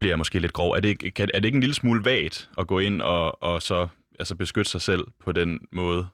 bliver 0.00 0.10
jeg 0.10 0.18
måske 0.18 0.38
lidt 0.38 0.52
grov. 0.52 0.70
Er 0.70 0.80
det, 0.80 0.88
ikke, 0.88 1.10
kan, 1.10 1.30
er 1.34 1.38
det 1.38 1.44
ikke 1.44 1.56
en 1.56 1.60
lille 1.60 1.74
smule 1.74 2.04
vagt 2.04 2.50
at 2.58 2.66
gå 2.66 2.78
ind 2.78 3.02
og, 3.02 3.42
og 3.42 3.62
så 3.62 3.88
altså 4.18 4.34
beskytte 4.34 4.70
sig 4.70 4.80
selv 4.80 5.06
på 5.24 5.32
den 5.32 5.60
måde? 5.72 6.06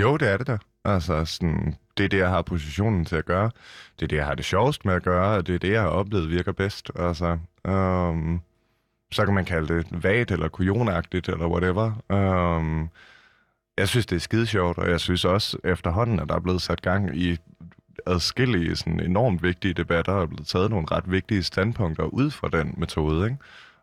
Jo, 0.00 0.16
det 0.16 0.28
er 0.28 0.36
det 0.36 0.46
da. 0.46 0.58
Altså, 0.84 1.24
sådan, 1.24 1.76
det 1.96 2.04
er 2.04 2.08
det, 2.08 2.18
jeg 2.18 2.28
har 2.28 2.42
positionen 2.42 3.04
til 3.04 3.16
at 3.16 3.24
gøre. 3.24 3.50
Det 3.98 4.02
er 4.02 4.08
det, 4.08 4.16
jeg 4.16 4.26
har 4.26 4.34
det 4.34 4.44
sjovest 4.44 4.84
med 4.84 4.94
at 4.94 5.02
gøre, 5.02 5.36
og 5.36 5.46
det 5.46 5.54
er 5.54 5.58
det, 5.58 5.72
jeg 5.72 5.80
har 5.80 5.88
oplevet 5.88 6.30
virker 6.30 6.52
bedst. 6.52 6.90
Altså, 6.94 7.38
um, 7.68 8.40
så 9.12 9.24
kan 9.24 9.34
man 9.34 9.44
kalde 9.44 9.74
det 9.74 10.02
vagt 10.02 10.30
eller 10.30 10.48
kujonagtigt 10.48 11.28
eller 11.28 11.46
whatever. 11.46 11.92
Um, 12.08 12.90
jeg 13.78 13.88
synes, 13.88 14.06
det 14.06 14.16
er 14.16 14.20
skide 14.20 14.46
sjovt, 14.46 14.78
og 14.78 14.90
jeg 14.90 15.00
synes 15.00 15.24
også 15.24 15.58
efterhånden, 15.64 16.20
at 16.20 16.28
der 16.28 16.34
er 16.34 16.40
blevet 16.40 16.62
sat 16.62 16.82
gang 16.82 17.16
i 17.16 17.36
adskillige 18.06 18.76
sådan 18.76 19.00
enormt 19.00 19.42
vigtige 19.42 19.74
debatter, 19.74 20.12
og 20.12 20.22
er 20.22 20.26
blevet 20.26 20.46
taget 20.46 20.70
nogle 20.70 20.86
ret 20.90 21.10
vigtige 21.10 21.42
standpunkter 21.42 22.04
ud 22.04 22.30
fra 22.30 22.48
den 22.48 22.74
metode, 22.76 23.24
ikke? 23.24 23.38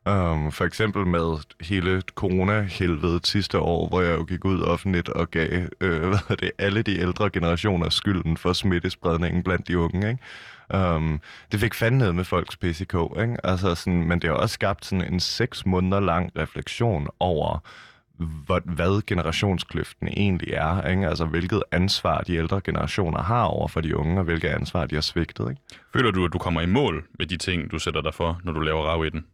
Um, 0.06 0.52
for 0.52 0.66
eksempel 0.66 1.08
med 1.08 1.38
hele 1.62 2.02
corona-helvedet 2.16 3.28
sidste 3.28 3.60
år, 3.60 3.88
hvor 3.88 4.02
jeg 4.02 4.18
jo 4.18 4.24
gik 4.24 4.46
ud 4.46 4.62
offentligt 4.62 5.10
og 5.10 5.32
gav 5.32 5.68
øh, 5.82 6.00
hvad 6.10 6.20
er 6.30 6.36
det, 6.36 6.52
alle 6.58 6.82
de 6.82 7.00
ældre 7.00 7.30
generationer 7.30 7.90
skylden 7.90 8.38
for 8.38 8.54
smittespredningen 8.54 9.44
blandt 9.44 9.68
de 9.68 9.78
unge. 9.78 10.10
Ikke? 10.10 10.96
Um, 10.96 11.22
det 11.52 11.60
fik 11.60 11.74
fandme 11.74 12.14
med 12.14 12.24
folks 12.24 12.58
PCK, 12.58 12.96
ikke? 13.22 13.38
Altså 13.44 13.76
sådan, 13.76 14.04
men 14.08 14.22
det 14.22 14.30
har 14.30 14.38
også 14.38 14.54
skabt 14.54 14.86
sådan 14.86 15.14
en 15.14 15.20
seks 15.20 15.66
måneder 15.66 16.00
lang 16.00 16.32
refleksion 16.38 17.08
over, 17.20 17.60
hvad, 18.20 18.62
hvad 18.66 19.02
generationskløften 19.08 20.08
egentlig 20.08 20.54
er. 20.54 20.88
Ikke? 20.88 21.08
Altså 21.08 21.26
hvilket 21.26 21.64
ansvar 21.72 22.22
de 22.22 22.36
ældre 22.36 22.62
generationer 22.62 23.22
har 23.22 23.44
over 23.44 23.68
for 23.68 23.82
de 23.82 23.98
unge, 23.98 24.20
og 24.20 24.24
hvilket 24.24 24.48
ansvar 24.48 24.86
de 24.86 24.96
har 24.96 25.02
svigtet. 25.02 25.50
Ikke? 25.50 25.62
Føler 25.94 26.12
du, 26.12 26.26
at 26.26 26.34
du 26.34 26.38
kommer 26.38 26.62
i 26.62 26.66
mål 26.66 27.08
med 27.20 27.26
de 27.26 27.38
ting, 27.38 27.72
du 27.72 27.80
sætter 27.80 28.02
dig 28.02 28.14
for, 28.14 28.42
når 28.44 28.52
du 28.52 28.60
laver 28.60 28.82
rav 28.82 29.06
i 29.06 29.10
den? 29.10 29.26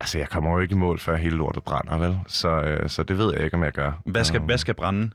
Altså, 0.00 0.18
jeg 0.18 0.28
kommer 0.28 0.50
jo 0.50 0.58
ikke 0.58 0.72
i 0.72 0.78
mål, 0.78 0.98
før 0.98 1.16
hele 1.16 1.36
lortet 1.36 1.62
brænder, 1.62 1.98
vel? 1.98 2.18
Så, 2.26 2.48
øh, 2.48 2.88
så 2.88 3.02
det 3.02 3.18
ved 3.18 3.32
jeg 3.34 3.44
ikke, 3.44 3.56
om 3.56 3.64
jeg 3.64 3.72
gør. 3.72 3.92
Hvad 4.06 4.24
skal, 4.24 4.40
hvad 4.40 4.58
skal 4.58 4.74
brænde? 4.74 5.10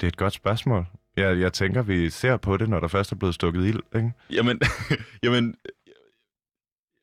Det 0.00 0.06
er 0.06 0.08
et 0.08 0.16
godt 0.16 0.32
spørgsmål. 0.32 0.86
Jeg, 1.16 1.40
jeg 1.40 1.52
tænker, 1.52 1.82
vi 1.82 2.10
ser 2.10 2.36
på 2.36 2.56
det, 2.56 2.68
når 2.68 2.80
der 2.80 2.88
først 2.88 3.12
er 3.12 3.16
blevet 3.16 3.34
stukket 3.34 3.64
ild, 3.64 3.80
ikke? 3.96 4.12
Jamen 4.30 4.60
Jamen, 5.22 5.54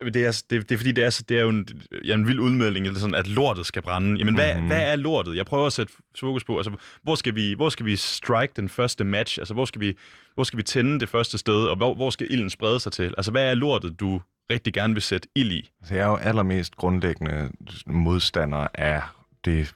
det 0.05 0.25
er, 0.25 0.43
det, 0.49 0.69
det 0.69 0.71
er 0.71 0.77
fordi, 0.77 0.91
det 0.91 1.03
er, 1.03 1.23
det 1.29 1.37
er 1.37 1.41
jo 1.41 1.49
en, 1.49 1.67
ja, 2.05 2.13
en 2.13 2.27
vild 2.27 2.39
udmelding, 2.39 2.85
eller 2.85 2.99
sådan, 2.99 3.15
at 3.15 3.27
lortet 3.27 3.65
skal 3.65 3.81
brænde. 3.81 4.19
Jamen, 4.19 4.35
hvad, 4.35 4.53
mm-hmm. 4.53 4.67
hvad 4.67 4.91
er 4.91 4.95
lortet? 4.95 5.35
Jeg 5.35 5.45
prøver 5.45 5.65
at 5.65 5.73
sætte 5.73 5.93
fokus 6.19 6.43
på, 6.43 6.57
altså, 6.57 6.71
hvor 7.03 7.15
skal, 7.15 7.35
vi, 7.35 7.53
hvor 7.53 7.69
skal 7.69 7.85
vi 7.85 7.95
strike 7.95 8.53
den 8.55 8.69
første 8.69 9.03
match? 9.03 9.39
Altså, 9.39 9.53
hvor 9.53 9.65
skal 9.65 9.81
vi, 9.81 9.97
hvor 10.35 10.43
skal 10.43 10.57
vi 10.57 10.63
tænde 10.63 10.99
det 10.99 11.09
første 11.09 11.37
sted, 11.37 11.63
og 11.63 11.75
hvor, 11.75 11.93
hvor 11.93 12.09
skal 12.09 12.27
ilden 12.29 12.49
sprede 12.49 12.79
sig 12.79 12.91
til? 12.91 13.13
Altså, 13.17 13.31
hvad 13.31 13.49
er 13.49 13.53
lortet, 13.53 13.99
du 13.99 14.21
rigtig 14.51 14.73
gerne 14.73 14.93
vil 14.93 15.03
sætte 15.03 15.27
ild 15.35 15.51
i? 15.51 15.69
Altså, 15.81 15.95
jeg 15.95 16.03
er 16.03 16.07
jo 16.07 16.15
allermest 16.15 16.75
grundlæggende 16.75 17.51
modstander 17.85 18.67
af 18.73 19.01
det 19.45 19.73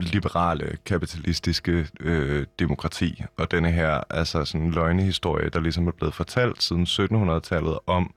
liberale, 0.00 0.76
kapitalistiske 0.86 1.88
øh, 2.00 2.46
demokrati, 2.58 3.24
og 3.36 3.50
denne 3.50 3.70
her 3.70 4.00
altså 4.10 4.44
sådan 4.44 4.70
løgnehistorie, 4.70 5.48
der 5.48 5.60
ligesom 5.60 5.86
er 5.88 5.92
blevet 5.92 6.14
fortalt 6.14 6.62
siden 6.62 6.84
1700-tallet 6.84 7.78
om, 7.86 8.14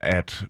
at 0.00 0.44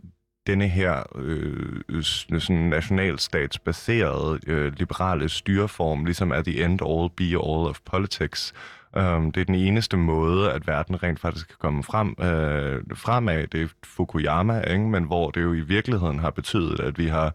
denne 0.46 0.68
her 0.68 1.02
øh, 1.14 2.02
sådan 2.02 2.68
nationalstatsbaserede 2.68 4.40
øh, 4.46 4.72
liberale 4.76 5.28
styreform 5.28 6.04
ligesom 6.04 6.30
er 6.30 6.42
the 6.42 6.64
end 6.64 6.82
all 6.82 7.10
be 7.16 7.24
all 7.24 7.68
of 7.68 7.78
politics. 7.84 8.52
Um, 8.96 9.32
det 9.32 9.40
er 9.40 9.44
den 9.44 9.54
eneste 9.54 9.96
måde, 9.96 10.52
at 10.52 10.66
verden 10.66 11.02
rent 11.02 11.20
faktisk 11.20 11.48
kan 11.48 11.56
komme 11.58 11.82
frem 11.82 12.08
øh, 12.20 12.82
fremad. 12.94 13.46
Det 13.46 13.62
er 13.62 13.68
Fukuyama, 13.84 14.60
ikke? 14.60 14.84
men 14.84 15.04
hvor 15.04 15.30
det 15.30 15.42
jo 15.42 15.52
i 15.52 15.60
virkeligheden 15.60 16.18
har 16.18 16.30
betydet, 16.30 16.80
at 16.80 16.98
vi 16.98 17.06
har 17.06 17.34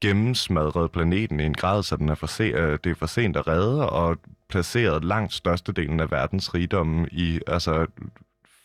gennemsmadret 0.00 0.90
planeten 0.90 1.40
i 1.40 1.44
en 1.44 1.54
grad, 1.54 1.82
så 1.82 1.96
den 1.96 2.08
er 2.08 2.14
for 2.14 2.26
se, 2.26 2.44
øh, 2.44 2.78
det 2.84 2.90
er 2.90 2.94
for 2.94 3.06
sent 3.06 3.36
at 3.36 3.46
redde, 3.46 3.90
og 3.90 4.16
placeret 4.48 5.04
langt 5.04 5.32
størstedelen 5.32 6.00
af 6.00 6.10
verdens 6.10 6.54
rigdomme 6.54 7.08
i 7.12 7.40
altså, 7.46 7.86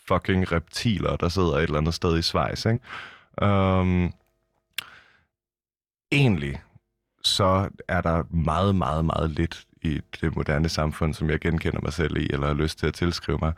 fucking 0.07 0.51
reptiler, 0.51 1.15
der 1.15 1.29
sidder 1.29 1.53
et 1.53 1.63
eller 1.63 1.77
andet 1.77 1.93
sted 1.93 2.17
i 2.17 2.21
Schweiz. 2.21 2.65
Ikke? 2.65 2.79
Um, 3.41 4.13
egentlig 6.11 6.61
så 7.23 7.69
er 7.87 8.01
der 8.01 8.23
meget, 8.29 8.75
meget, 8.75 9.05
meget 9.05 9.31
lidt 9.31 9.65
i 9.81 10.01
det 10.21 10.35
moderne 10.35 10.69
samfund, 10.69 11.13
som 11.13 11.29
jeg 11.29 11.39
genkender 11.39 11.79
mig 11.83 11.93
selv 11.93 12.17
i, 12.17 12.27
eller 12.29 12.47
har 12.47 12.53
lyst 12.53 12.79
til 12.79 12.87
at 12.87 12.93
tilskrive 12.93 13.39
mig. 13.41 13.53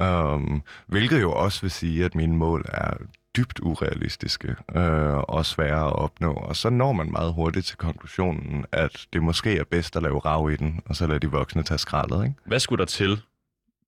Um, 0.00 0.62
hvilket 0.86 1.20
jo 1.20 1.32
også 1.32 1.60
vil 1.60 1.70
sige, 1.70 2.04
at 2.04 2.14
mine 2.14 2.36
mål 2.36 2.64
er 2.68 2.94
dybt 3.36 3.60
urealistiske 3.62 4.56
øh, 4.74 5.16
og 5.16 5.46
svære 5.46 5.86
at 5.86 5.92
opnå. 5.92 6.32
Og 6.32 6.56
så 6.56 6.70
når 6.70 6.92
man 6.92 7.10
meget 7.10 7.34
hurtigt 7.34 7.66
til 7.66 7.76
konklusionen, 7.76 8.64
at 8.72 9.06
det 9.12 9.22
måske 9.22 9.58
er 9.58 9.64
bedst 9.64 9.96
at 9.96 10.02
lave 10.02 10.18
rav 10.18 10.50
i 10.50 10.56
den, 10.56 10.80
og 10.86 10.96
så 10.96 11.06
lade 11.06 11.18
de 11.18 11.30
voksne 11.30 11.62
tage 11.62 11.78
skraldet. 11.78 12.24
Ikke? 12.24 12.36
Hvad 12.44 12.60
skulle 12.60 12.78
der 12.78 12.86
til, 12.86 13.22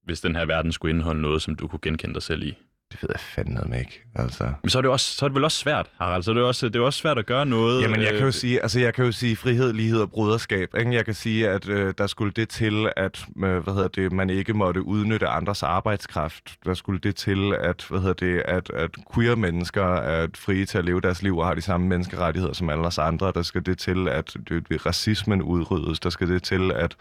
hvis 0.04 0.20
den 0.20 0.36
her 0.36 0.44
verden 0.44 0.72
skulle 0.72 0.94
indeholde 0.94 1.20
noget, 1.20 1.42
som 1.42 1.54
du 1.54 1.68
kunne 1.68 1.80
genkende 1.82 2.14
dig 2.14 2.22
selv 2.22 2.42
i? 2.42 2.56
Det 2.92 3.02
ved 3.02 3.10
jeg 3.12 3.20
fandme 3.20 3.78
ikke, 3.78 4.02
altså. 4.14 4.52
Men 4.62 4.70
så 4.70 4.78
er 4.78 4.82
det, 4.82 4.90
også, 4.90 5.16
så 5.16 5.24
er 5.24 5.28
det 5.28 5.34
vel 5.34 5.44
også 5.44 5.58
svært, 5.58 5.86
Harald. 5.98 6.22
Så 6.22 6.30
er 6.30 6.34
det, 6.34 6.42
også, 6.42 6.68
det 6.68 6.76
er 6.76 6.80
også 6.80 6.98
svært 6.98 7.18
at 7.18 7.26
gøre 7.26 7.46
noget. 7.46 7.82
Jamen, 7.82 8.00
jeg 8.00 8.10
kan 8.10 8.20
jo 8.20 8.26
øh, 8.26 8.32
sige, 8.32 8.62
altså, 8.62 8.80
jeg 8.80 8.94
kan 8.94 9.04
jo 9.04 9.12
sige 9.12 9.36
frihed, 9.36 9.72
lighed 9.72 10.00
og 10.00 10.10
broderskab. 10.10 10.68
Ikke? 10.78 10.94
Jeg 10.94 11.04
kan 11.04 11.14
sige, 11.14 11.48
at 11.48 11.68
øh, 11.68 11.94
der 11.98 12.06
skulle 12.06 12.32
det 12.36 12.48
til, 12.48 12.90
at 12.96 13.24
øh, 13.44 13.58
hvad 13.58 13.74
hedder 13.74 13.88
det, 13.88 14.12
man 14.12 14.30
ikke 14.30 14.54
måtte 14.54 14.82
udnytte 14.82 15.26
andres 15.26 15.62
arbejdskraft. 15.62 16.56
Der 16.64 16.74
skulle 16.74 17.00
det 17.00 17.16
til, 17.16 17.54
at, 17.60 17.86
hvad 17.88 18.00
hedder 18.00 18.14
det, 18.14 18.42
at, 18.44 18.70
at 18.70 18.90
queer 19.14 19.34
mennesker 19.34 19.94
er 19.94 20.26
frie 20.34 20.66
til 20.66 20.78
at 20.78 20.84
leve 20.84 21.00
deres 21.00 21.22
liv 21.22 21.38
og 21.38 21.46
har 21.46 21.54
de 21.54 21.62
samme 21.62 21.86
menneskerettigheder 21.86 22.54
som 22.54 22.68
alle 22.68 22.84
os 22.84 22.98
andre. 22.98 23.32
Der 23.34 23.42
skal 23.42 23.66
det 23.66 23.78
til, 23.78 24.08
at 24.08 24.36
det, 24.48 24.86
racismen 24.86 25.42
udryddes. 25.42 26.00
Der 26.00 26.10
skal 26.10 26.28
det 26.28 26.42
til, 26.42 26.72
at 26.72 26.96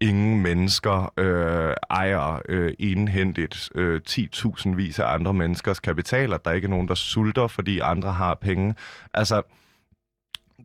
ingen 0.00 0.42
mennesker 0.42 1.12
øh, 1.16 1.74
ejer 1.90 2.42
øh, 2.48 2.72
indhentet 2.78 3.68
øh, 3.74 4.00
10.000 4.08 4.74
vis 4.74 4.98
af 4.98 5.14
andre 5.14 5.34
menneskers 5.34 5.80
kapital, 5.80 6.32
at 6.32 6.44
der 6.44 6.52
ikke 6.52 6.66
er 6.66 6.70
nogen, 6.70 6.88
der 6.88 6.94
sulter, 6.94 7.46
fordi 7.46 7.78
andre 7.78 8.12
har 8.12 8.34
penge. 8.34 8.74
Altså, 9.14 9.42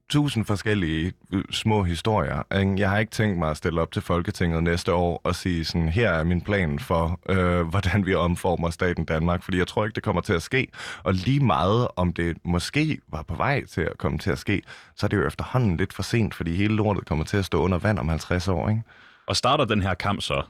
tusind 0.10 0.46
forskellige 0.46 1.14
øh, 1.34 1.44
små 1.52 1.84
historier. 1.84 2.58
Ikke? 2.60 2.76
Jeg 2.78 2.90
har 2.90 2.98
ikke 2.98 3.12
tænkt 3.12 3.38
mig 3.38 3.50
at 3.50 3.58
stille 3.58 3.82
op 3.82 3.92
til 3.92 4.02
Folketinget 4.02 4.64
næste 4.64 4.94
år 4.94 5.22
og 5.24 5.36
sige 5.36 5.66
sådan, 5.66 5.90
her 5.90 6.10
er 6.10 6.24
min 6.24 6.42
plan 6.42 6.80
for, 6.80 7.20
øh, 7.30 7.62
hvordan 7.72 8.06
vi 8.06 8.14
omformer 8.14 8.70
staten 8.70 9.06
Danmark, 9.06 9.44
fordi 9.44 9.58
jeg 9.58 9.68
tror 9.68 9.86
ikke, 9.86 9.96
det 9.96 10.04
kommer 10.04 10.22
til 10.22 10.34
at 10.34 10.42
ske. 10.42 10.68
Og 11.04 11.14
lige 11.14 11.40
meget 11.40 11.88
om 11.96 12.14
det 12.14 12.38
måske 12.44 13.00
var 13.08 13.22
på 13.22 13.36
vej 13.36 13.66
til 13.66 13.82
at 13.82 13.98
komme 13.98 14.18
til 14.18 14.32
at 14.32 14.40
ske, 14.40 14.62
så 14.96 15.06
er 15.06 15.08
det 15.08 15.18
jo 15.18 15.28
efterhånden 15.28 15.78
lidt 15.78 15.94
for 15.94 16.04
sent, 16.04 16.36
fordi 16.36 16.56
hele 16.56 16.76
lortet 16.76 17.06
kommer 17.06 17.26
til 17.26 17.38
at 17.38 17.46
stå 17.46 17.62
under 17.64 17.78
vand 17.78 18.00
om 18.00 18.10
50 18.10 18.48
år. 18.48 18.70
Ikke? 18.70 18.82
Og 19.28 19.36
starter 19.36 19.66
den 19.66 19.82
her 19.82 19.94
kamp 19.94 20.22
så 20.22 20.44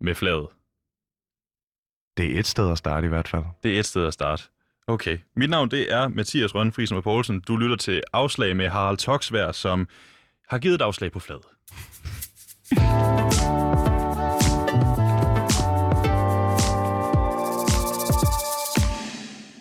med 0.00 0.14
flaget? 0.14 0.48
Det 2.16 2.34
er 2.34 2.38
et 2.38 2.46
sted 2.46 2.70
at 2.70 2.78
starte 2.78 3.04
i 3.04 3.08
hvert 3.08 3.28
fald. 3.28 3.44
Det 3.62 3.74
er 3.74 3.78
et 3.78 3.86
sted 3.86 4.06
at 4.06 4.14
starte. 4.14 4.42
Okay. 4.86 5.18
Mit 5.36 5.50
navn 5.50 5.70
det 5.70 5.92
er 5.92 6.08
Mathias 6.08 6.54
Rønfriesen 6.54 7.02
Poulsen. 7.02 7.40
Du 7.40 7.56
lytter 7.56 7.76
til 7.76 8.02
Afslag 8.12 8.56
med 8.56 8.68
Harald 8.68 8.96
Toksvær, 8.96 9.52
som 9.52 9.88
har 10.48 10.58
givet 10.58 10.74
et 10.74 10.82
afslag 10.82 11.12
på 11.12 11.20
fladet. 11.20 11.46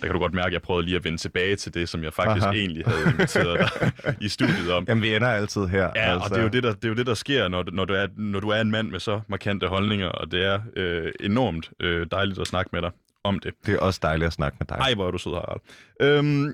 Der 0.06 0.10
kan 0.10 0.14
du 0.14 0.20
godt 0.20 0.34
mærke, 0.34 0.48
at 0.48 0.54
jeg 0.54 0.62
prøvede 0.62 0.86
lige 0.86 0.96
at 0.96 1.04
vende 1.04 1.18
tilbage 1.18 1.56
til 1.56 1.74
det, 1.74 1.90
som 1.90 2.04
jeg 2.04 2.14
faktisk 2.14 2.46
Aha. 2.46 2.56
egentlig 2.56 2.86
havde 2.86 3.02
inviteret 3.12 3.60
dig 3.60 4.16
i 4.26 4.28
studiet 4.28 4.72
om. 4.72 4.86
Jamen, 4.88 5.02
vi 5.02 5.16
ender 5.16 5.28
altid 5.28 5.68
her. 5.68 5.92
Ja, 5.96 6.14
altså. 6.14 6.24
og 6.24 6.30
det 6.30 6.38
er, 6.38 6.42
jo 6.42 6.48
det, 6.48 6.64
der, 6.64 6.74
det 6.74 6.86
er 6.86 6.90
jo 6.90 6.96
det, 6.96 7.06
der 7.06 7.14
sker, 7.14 7.48
når, 7.48 7.64
når, 7.72 7.86
du 7.86 7.94
er, 7.94 8.08
når 8.18 8.40
du 8.40 8.50
er 8.50 8.62
en 8.62 8.72
mand 8.72 8.90
med 8.90 9.00
så 9.00 9.22
markante 9.28 9.68
holdninger, 9.68 10.08
og 10.08 10.32
det 10.32 10.46
er 10.46 10.60
øh, 10.76 11.12
enormt 11.20 11.72
øh, 11.80 12.08
dejligt 12.12 12.40
at 12.40 12.48
snakke 12.48 12.70
med 12.74 12.82
dig 12.82 12.92
om 13.24 13.40
det. 13.40 13.54
Det 13.66 13.74
er 13.74 13.80
også 13.80 14.00
dejligt 14.04 14.28
at 14.28 14.34
snakke 14.34 14.58
med 14.60 14.68
dig. 14.68 14.76
Ej, 14.76 14.94
hvor 14.94 15.08
er 15.08 15.12
du 15.12 15.18
sød, 15.18 15.34
Harald. 15.34 15.62
Øhm, 16.02 16.54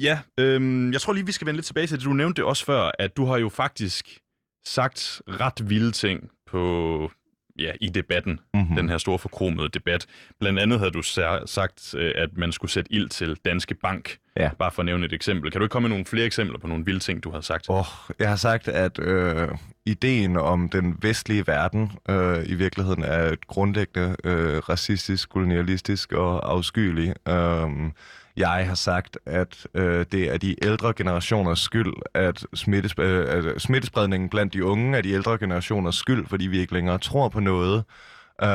ja, 0.00 0.20
øhm, 0.38 0.92
jeg 0.92 1.00
tror 1.00 1.12
lige, 1.12 1.26
vi 1.26 1.32
skal 1.32 1.46
vende 1.46 1.56
lidt 1.56 1.66
tilbage 1.66 1.86
til 1.86 1.96
det. 1.96 2.04
Du 2.04 2.12
nævnte 2.12 2.42
det 2.42 2.48
også 2.48 2.64
før, 2.64 2.90
at 2.98 3.16
du 3.16 3.24
har 3.24 3.38
jo 3.38 3.48
faktisk 3.48 4.18
sagt 4.64 5.22
ret 5.28 5.70
vilde 5.70 5.92
ting 5.92 6.30
på 6.46 7.10
ja, 7.60 7.72
i 7.80 7.88
debatten, 7.88 8.32
Mhm. 8.54 8.60
mm-hmm. 8.62 8.76
den 8.76 8.88
her 8.88 8.98
store 8.98 9.18
forkromede 9.18 9.68
debat. 9.68 10.06
Blandt 10.40 10.58
andet 10.58 10.78
havde 10.78 10.90
du 10.90 11.02
sagt, 11.46 11.94
øh, 11.96 12.12
at 12.16 12.28
man 12.36 12.52
skulle 12.52 12.70
sætte 12.70 12.92
ild 12.92 13.08
til 13.08 13.36
Danske 13.44 13.74
Bank, 13.74 14.16
Ja. 14.36 14.50
bare 14.58 14.70
for 14.70 14.82
at 14.82 14.86
nævne 14.86 15.06
et 15.06 15.12
eksempel. 15.12 15.50
Kan 15.50 15.58
du 15.60 15.64
ikke 15.64 15.72
komme 15.72 15.88
med 15.88 15.96
nogle 15.96 16.04
flere 16.04 16.26
eksempler 16.26 16.58
på 16.58 16.66
nogle 16.66 16.84
vilde 16.84 17.00
ting, 17.00 17.24
du 17.24 17.30
har 17.30 17.40
sagt? 17.40 17.66
Oh, 17.68 17.84
jeg 18.18 18.28
har 18.28 18.36
sagt, 18.36 18.68
at 18.68 18.98
øh, 18.98 19.48
ideen 19.86 20.36
om 20.36 20.68
den 20.68 20.96
vestlige 21.02 21.46
verden 21.46 21.92
øh, 22.08 22.38
i 22.46 22.54
virkeligheden 22.54 23.04
er 23.04 23.34
grundlæggende 23.46 24.16
øh, 24.24 24.56
racistisk, 24.58 25.28
kolonialistisk 25.28 26.12
og 26.12 26.52
afskyelig. 26.52 27.14
Øh, 27.28 27.68
jeg 28.36 28.66
har 28.68 28.74
sagt, 28.74 29.18
at 29.26 29.66
øh, 29.74 30.06
det 30.12 30.34
er 30.34 30.38
de 30.38 30.64
ældre 30.64 30.92
generationers 30.96 31.58
skyld, 31.60 31.92
at, 32.14 32.44
smittes, 32.54 32.94
øh, 32.98 33.26
at 33.54 33.62
smittespredningen 33.62 34.28
blandt 34.28 34.52
de 34.54 34.64
unge 34.64 34.98
er 34.98 35.02
de 35.02 35.10
ældre 35.10 35.38
generationers 35.38 35.94
skyld, 35.96 36.26
fordi 36.26 36.46
vi 36.46 36.58
ikke 36.58 36.72
længere 36.74 36.98
tror 36.98 37.28
på 37.28 37.40
noget. 37.40 37.84
Uh, 38.42 38.46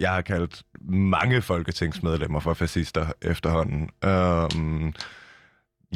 jeg 0.00 0.10
har 0.10 0.20
kaldt 0.20 0.62
mange 0.90 1.42
folketingsmedlemmer 1.42 2.40
for 2.40 2.54
fascister 2.54 3.06
efterhånden. 3.22 3.90
Uh, 4.06 4.92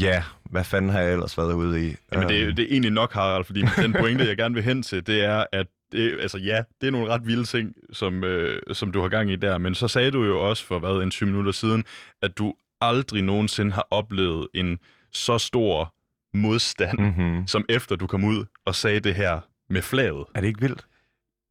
ja, 0.03 0.22
hvad 0.51 0.64
fanden 0.64 0.91
har 0.91 1.01
jeg 1.01 1.12
ellers 1.12 1.39
været 1.39 1.53
ude 1.53 1.89
i? 1.89 1.95
Jamen, 2.12 2.28
det, 2.28 2.41
Øhm, 2.41 2.51
er- 2.51 2.55
det 2.55 2.62
er 2.62 2.68
egentlig 2.70 2.91
nok, 2.93 3.12
Harald, 3.12 3.45
fordi 3.45 3.64
den 3.76 3.93
pointe, 3.93 4.26
jeg 4.28 4.37
gerne 4.37 4.55
vil 4.55 4.64
hen 4.64 4.83
til, 4.83 5.07
det 5.07 5.24
er, 5.24 5.45
at 5.53 5.66
det, 5.93 6.18
altså 6.20 6.39
ja, 6.39 6.62
det 6.80 6.87
er 6.87 6.91
nogle 6.91 7.09
ret 7.14 7.26
vilde 7.26 7.45
ting, 7.45 7.74
som, 7.93 8.24
øh, 8.24 8.61
som 8.72 8.93
du 8.93 9.01
har 9.01 9.09
gang 9.09 9.30
i 9.30 9.37
der, 9.37 9.59
men 9.59 9.74
så 9.74 9.89
sagde 9.89 10.11
du 10.11 10.24
jo 10.24 10.41
også 10.49 10.64
for 10.66 10.78
hvad, 10.78 11.03
en 11.03 11.11
20 11.11 11.26
minutter 11.26 11.53
siden, 11.53 11.85
at 12.22 12.39
du 12.39 12.55
aldrig 12.83 13.22
nogensinde 13.22 13.72
har 13.72 13.87
oplevet 13.91 14.49
en 14.55 14.78
så 15.12 15.39
stor 15.39 15.95
modstand, 16.35 16.99
mm. 16.99 17.05
Mm-hmm. 17.05 17.47
som 17.47 17.64
efter 17.68 17.97
du 17.97 18.07
kom 18.07 18.24
ud 18.24 18.45
og 18.66 18.74
sagde 18.74 19.01
det 19.01 19.14
her 19.14 19.41
med 19.70 19.83
flaget. 19.83 20.24
Er 20.35 20.41
det 20.41 20.49
ikke 20.49 20.61
vildt? 20.61 20.87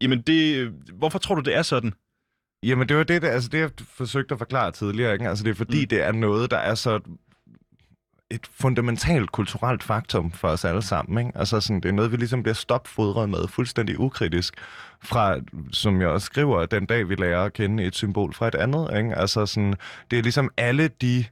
Jamen 0.01 0.21
det, 0.21 0.69
hvorfor 0.93 1.19
tror 1.19 1.35
du, 1.35 1.41
det 1.41 1.55
er 1.55 1.61
sådan? 1.61 1.93
Jamen, 2.63 2.89
det 2.89 2.97
var 2.97 3.03
det, 3.03 3.21
der, 3.21 3.29
altså, 3.29 3.49
det 3.49 3.59
jeg 3.59 3.71
forsøgte 3.87 4.33
at 4.33 4.39
forklare 4.39 4.71
tidligere. 4.71 5.13
Ikke? 5.13 5.29
Altså, 5.29 5.43
det 5.43 5.49
er 5.49 5.55
fordi, 5.55 5.81
mm. 5.81 5.87
det 5.87 6.01
er 6.01 6.11
noget, 6.11 6.51
der 6.51 6.57
er 6.57 6.75
så 6.75 6.99
et 8.29 8.47
fundamentalt 8.51 9.31
kulturelt 9.31 9.83
faktum 9.83 10.31
for 10.31 10.47
os 10.47 10.65
alle 10.65 10.81
sammen. 10.81 11.27
Ikke? 11.27 11.39
Altså, 11.39 11.61
sådan, 11.61 11.81
det 11.81 11.89
er 11.89 11.93
noget, 11.93 12.11
vi 12.11 12.17
ligesom 12.17 12.43
bliver 12.43 12.55
stopfodret 12.55 13.29
med, 13.29 13.47
fuldstændig 13.47 13.99
ukritisk, 13.99 14.55
fra, 15.03 15.35
som 15.71 16.01
jeg 16.01 16.09
også 16.09 16.25
skriver, 16.25 16.65
den 16.65 16.85
dag, 16.85 17.09
vi 17.09 17.15
lærer 17.15 17.43
at 17.43 17.53
kende 17.53 17.83
et 17.83 17.95
symbol 17.95 18.33
fra 18.33 18.47
et 18.47 18.55
andet. 18.55 18.97
Ikke? 18.97 19.15
Altså, 19.15 19.45
sådan, 19.45 19.73
det 20.11 20.19
er 20.19 20.23
ligesom 20.23 20.49
alle 20.57 20.87
de 20.87 21.25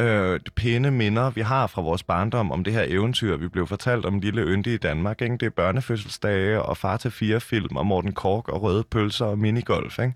øh, 0.00 0.40
pæne 0.56 0.90
minder, 0.90 1.30
vi 1.30 1.40
har 1.40 1.66
fra 1.66 1.82
vores 1.82 2.02
barndom 2.02 2.52
om 2.52 2.64
det 2.64 2.72
her 2.72 2.84
eventyr, 2.88 3.36
vi 3.36 3.48
blev 3.48 3.66
fortalt 3.66 4.06
om 4.06 4.20
lille 4.20 4.42
yndige 4.42 4.74
i 4.74 4.78
Danmark. 4.78 5.22
Ikke? 5.22 5.36
Det 5.36 5.46
er 5.46 5.50
børnefødselsdage 5.50 6.62
og 6.62 6.76
far 6.76 6.96
til 6.96 7.10
fire 7.10 7.40
film 7.40 7.76
og 7.76 7.86
Morten 7.86 8.12
Kork 8.12 8.48
og 8.48 8.62
røde 8.62 8.84
pølser 8.90 9.26
og 9.26 9.38
minigolf. 9.38 9.98
Ikke? 9.98 10.14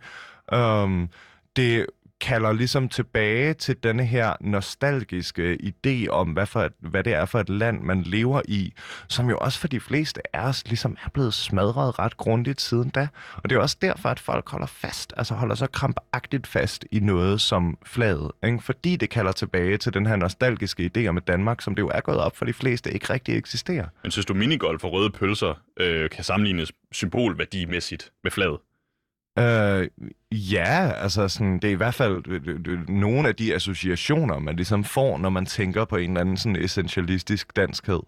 Um, 0.63 1.09
det 1.57 1.87
kalder 2.25 2.53
ligesom 2.53 2.89
tilbage 2.89 3.55
til 3.55 3.77
denne 3.83 4.05
her 4.05 4.33
nostalgiske 4.41 5.59
idé 5.63 6.09
om, 6.09 6.29
hvad, 6.29 6.47
for 6.47 6.61
et, 6.61 6.73
hvad 6.81 7.05
det 7.05 7.13
er 7.13 7.25
for 7.25 7.41
et 7.41 7.49
land, 7.49 7.81
man 7.81 8.03
lever 8.03 8.43
i, 8.49 8.73
som 9.09 9.31
jo 9.31 9.39
også 9.39 9.61
for 9.61 9.69
de 9.69 9.81
fleste 9.81 10.37
af 10.37 10.49
os 10.49 10.65
ligesom 10.67 10.97
er 11.05 11.09
blevet 11.09 11.35
smadret 11.35 11.99
ret 11.99 12.17
grundigt 12.17 12.61
siden 12.61 12.91
da. 12.91 13.09
Og 13.37 13.51
det 13.51 13.57
er 13.57 13.61
også 13.61 13.77
derfor, 13.83 14.09
at 14.09 14.21
folk 14.21 14.49
holder 14.49 14.67
fast, 14.67 15.13
altså 15.17 15.35
holder 15.35 15.55
så 15.55 15.67
krampagtigt 15.67 16.47
fast 16.47 16.85
i 16.93 17.01
noget 17.01 17.41
som 17.41 17.79
flaget, 17.87 18.31
ikke? 18.45 18.63
fordi 18.63 18.97
det 18.97 19.11
kalder 19.11 19.33
tilbage 19.33 19.77
til 19.77 19.95
den 19.95 20.07
her 20.07 20.17
nostalgiske 20.17 20.91
idé 20.97 21.07
om 21.07 21.17
et 21.17 21.29
Danmark, 21.29 21.63
som 21.63 21.75
det 21.75 21.83
jo 21.83 21.89
er 21.89 22.01
gået 22.01 22.19
op 22.19 22.37
for 22.37 22.45
de 22.45 22.53
fleste, 22.53 22.93
ikke 22.93 23.13
rigtig 23.13 23.37
eksisterer. 23.37 23.87
Men 24.03 24.11
synes 24.11 24.27
du, 24.27 24.35
minigolf 24.35 24.85
og 24.85 24.93
røde 24.93 25.11
pølser 25.11 25.55
øh, 25.77 26.11
kan 26.11 26.25
sammenlignes 26.25 26.73
symbolværdimæssigt 26.93 28.13
med 28.23 28.31
flaget? 28.31 28.59
Øh, 29.39 29.89
ja, 30.33 30.93
altså 30.97 31.29
sådan, 31.29 31.55
det 31.59 31.65
er 31.65 31.73
i 31.73 31.75
hvert 31.75 31.95
fald 31.95 32.23
øh, 32.29 32.41
øh, 32.47 32.61
øh, 32.67 32.89
nogle 32.89 33.29
af 33.29 33.37
de 33.37 33.55
associationer, 33.55 34.39
man 34.39 34.57
ligesom 34.57 34.85
får, 34.85 35.19
når 35.19 35.31
man 35.31 35.47
tænker 35.47 35.85
på 35.85 35.97
en 35.97 36.11
eller 36.11 36.21
anden 36.21 36.37
sådan 36.37 36.57
essentialistisk 36.57 37.57
danskhed. 37.57 38.01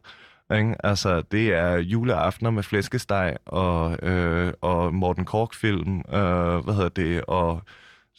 Ikke? 0.55 0.87
Altså, 0.87 1.22
det 1.22 1.55
er 1.55 1.77
juleaftener 1.77 2.51
med 2.51 2.62
flæskesteg 2.62 3.37
og, 3.47 3.99
øh, 4.03 4.53
og 4.61 4.95
Morten 4.95 5.24
Kork-film, 5.24 5.99
øh, 5.99 6.64
hvad 6.64 6.74
hedder 6.74 6.89
det, 6.89 7.24
og 7.24 7.62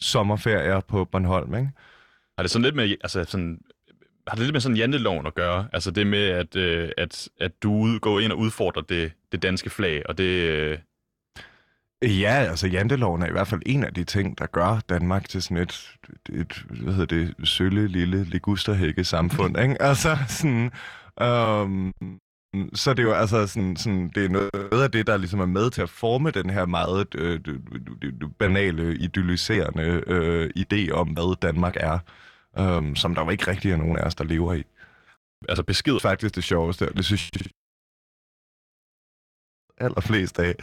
sommerferier 0.00 0.80
på 0.80 1.04
Bornholm, 1.04 1.54
ikke? 1.54 1.70
Har 2.38 2.42
det 2.42 2.50
sådan 2.50 2.62
lidt 2.62 2.74
med, 2.74 2.96
altså 3.00 3.24
sådan, 3.24 3.60
har 4.28 4.34
det 4.34 4.44
lidt 4.44 4.52
med 4.52 4.60
sådan 4.60 4.76
janteloven 4.76 5.26
at 5.26 5.34
gøre? 5.34 5.68
Altså 5.72 5.90
det 5.90 6.06
med, 6.06 6.26
at, 6.26 6.56
øh, 6.56 6.90
at, 6.96 7.28
at 7.40 7.62
du 7.62 7.98
går 7.98 8.20
ind 8.20 8.32
og 8.32 8.38
udfordrer 8.38 8.82
det, 8.82 9.12
det 9.32 9.42
danske 9.42 9.70
flag, 9.70 10.02
og 10.08 10.18
det... 10.18 10.24
Øh, 10.24 10.78
Ja, 12.02 12.30
altså 12.50 12.66
janteloven 12.66 13.22
er 13.22 13.26
i 13.26 13.32
hvert 13.32 13.48
fald 13.48 13.62
en 13.66 13.84
af 13.84 13.94
de 13.94 14.04
ting, 14.04 14.38
der 14.38 14.46
gør 14.46 14.80
Danmark 14.88 15.28
til 15.28 15.42
sådan 15.42 15.56
et, 15.56 15.98
et 16.32 16.64
hvad 16.70 16.92
hedder 16.92 17.16
det, 17.16 17.48
sølle 17.48 17.88
lille 17.88 18.24
ligusterhække 18.24 19.04
samfund, 19.04 19.58
ikke? 19.58 19.82
Altså 19.88 20.16
sådan, 20.28 20.70
um, 21.20 21.92
så 22.74 22.94
det 22.94 22.98
er 22.98 23.02
jo 23.02 23.12
altså 23.12 23.46
sådan, 23.46 23.76
sådan, 23.76 24.10
det 24.14 24.24
er 24.24 24.28
noget 24.28 24.82
af 24.82 24.90
det, 24.90 25.06
der 25.06 25.16
ligesom 25.16 25.40
er 25.40 25.46
med 25.46 25.70
til 25.70 25.82
at 25.82 25.90
forme 25.90 26.30
den 26.30 26.50
her 26.50 26.66
meget 26.66 27.14
øh, 27.14 27.40
banale, 28.38 28.96
idylliserende 28.96 30.02
øh, 30.06 30.50
idé 30.56 30.90
om, 30.90 31.08
hvad 31.08 31.36
Danmark 31.42 31.76
er, 31.80 31.98
um, 32.58 32.96
som 32.96 33.14
der 33.14 33.24
jo 33.24 33.30
ikke 33.30 33.50
rigtig 33.50 33.72
er 33.72 33.76
nogen 33.76 33.98
af 33.98 34.02
os, 34.02 34.14
der 34.14 34.24
lever 34.24 34.54
i. 34.54 34.62
altså 35.48 35.62
besked 35.62 36.00
faktisk 36.00 36.34
det 36.34 36.44
sjoveste, 36.44 36.88
og 36.88 36.96
det 36.96 37.04
synes 37.04 37.30
jeg 37.34 37.42
allerflest 39.80 40.38
af. 40.38 40.54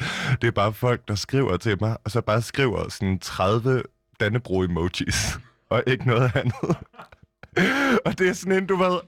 Det 0.42 0.48
er 0.48 0.52
bare 0.52 0.74
folk, 0.74 1.08
der 1.08 1.16
skriver 1.16 1.58
til 1.58 1.78
mig, 1.82 1.98
og 2.04 2.12
så 2.12 2.22
bare 2.22 2.42
skriver 2.42 2.90
sådan 2.90 3.20
30 3.20 3.84
Dannebro-emojis, 4.20 5.40
og 5.70 5.84
ikke 5.88 6.08
noget 6.08 6.32
andet. 6.36 6.78
og 8.06 8.20
det 8.20 8.30
er 8.30 8.34
sådan 8.34 8.52
en, 8.58 8.66
du 8.66 8.76
ved... 8.76 9.00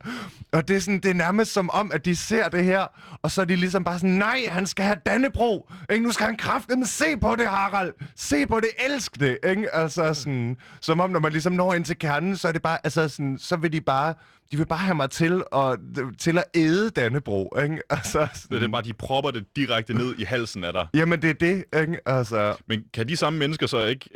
Og 0.51 0.67
det 0.67 0.75
er, 0.75 0.79
sådan, 0.79 0.99
det 0.99 1.09
er 1.09 1.13
nærmest 1.13 1.53
som 1.53 1.69
om, 1.69 1.91
at 1.93 2.05
de 2.05 2.15
ser 2.15 2.49
det 2.49 2.63
her, 2.63 2.85
og 3.21 3.31
så 3.31 3.41
er 3.41 3.45
de 3.45 3.55
ligesom 3.55 3.83
bare 3.83 3.99
sådan, 3.99 4.09
nej, 4.15 4.39
han 4.49 4.67
skal 4.67 4.85
have 4.85 4.97
Dannebro. 5.05 5.69
Ikke? 5.91 6.03
Nu 6.03 6.11
skal 6.11 6.25
han 6.25 6.37
kraftedeme 6.37 6.85
se 6.85 7.17
på 7.21 7.35
det, 7.35 7.47
Harald. 7.47 7.93
Se 8.15 8.47
på 8.47 8.59
det, 8.59 8.69
elsk 8.89 9.19
det. 9.19 9.37
Ikke? 9.49 9.75
Altså 9.75 10.13
sådan, 10.13 10.57
som 10.81 10.99
om, 10.99 11.09
når 11.09 11.19
man 11.19 11.31
ligesom 11.31 11.53
når 11.53 11.73
ind 11.73 11.85
til 11.85 11.99
kernen, 11.99 12.37
så 12.37 12.47
er 12.47 12.51
det 12.51 12.61
bare, 12.61 12.77
altså 12.83 13.09
sådan, 13.09 13.37
så 13.39 13.55
vil 13.55 13.73
de 13.73 13.81
bare, 13.81 14.13
de 14.51 14.57
vil 14.57 14.65
bare 14.65 14.79
have 14.79 14.95
mig 14.95 15.09
til 15.09 15.43
at, 15.55 15.79
til 16.19 16.37
at 16.37 16.43
æde 16.55 16.89
Dannebro. 16.89 17.57
Ikke? 17.63 17.81
Altså 17.89 18.21
det 18.21 18.29
sådan, 18.37 18.57
er 18.57 18.61
det 18.61 18.71
bare, 18.71 18.81
de 18.81 18.93
propper 18.93 19.31
det 19.31 19.45
direkte 19.55 19.93
ned 19.93 20.15
i 20.19 20.23
halsen 20.23 20.63
af 20.63 20.73
dig. 20.73 20.87
Jamen, 20.93 21.21
det 21.21 21.29
er 21.29 21.33
det, 21.33 21.65
ikke? 21.81 21.99
Altså, 22.05 22.57
Men 22.67 22.83
kan 22.93 23.07
de 23.07 23.17
samme 23.17 23.39
mennesker 23.39 23.67
så 23.67 23.85
ikke 23.85 24.09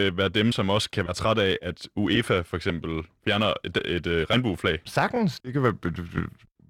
øh, 0.00 0.18
være 0.18 0.28
dem, 0.28 0.52
som 0.52 0.70
også 0.70 0.90
kan 0.90 1.04
være 1.04 1.14
trætte 1.14 1.42
af, 1.42 1.58
at 1.62 1.88
UEFA 1.96 2.40
for 2.40 2.56
eksempel 2.56 3.02
fjerner 3.24 3.52
et, 3.64 3.78
et 3.84 4.06
øh, 4.06 4.26
regnbueflag? 4.30 4.78
sagtens. 4.84 5.40
Det 5.40 5.52
kan 5.52 5.62
være 5.62 5.74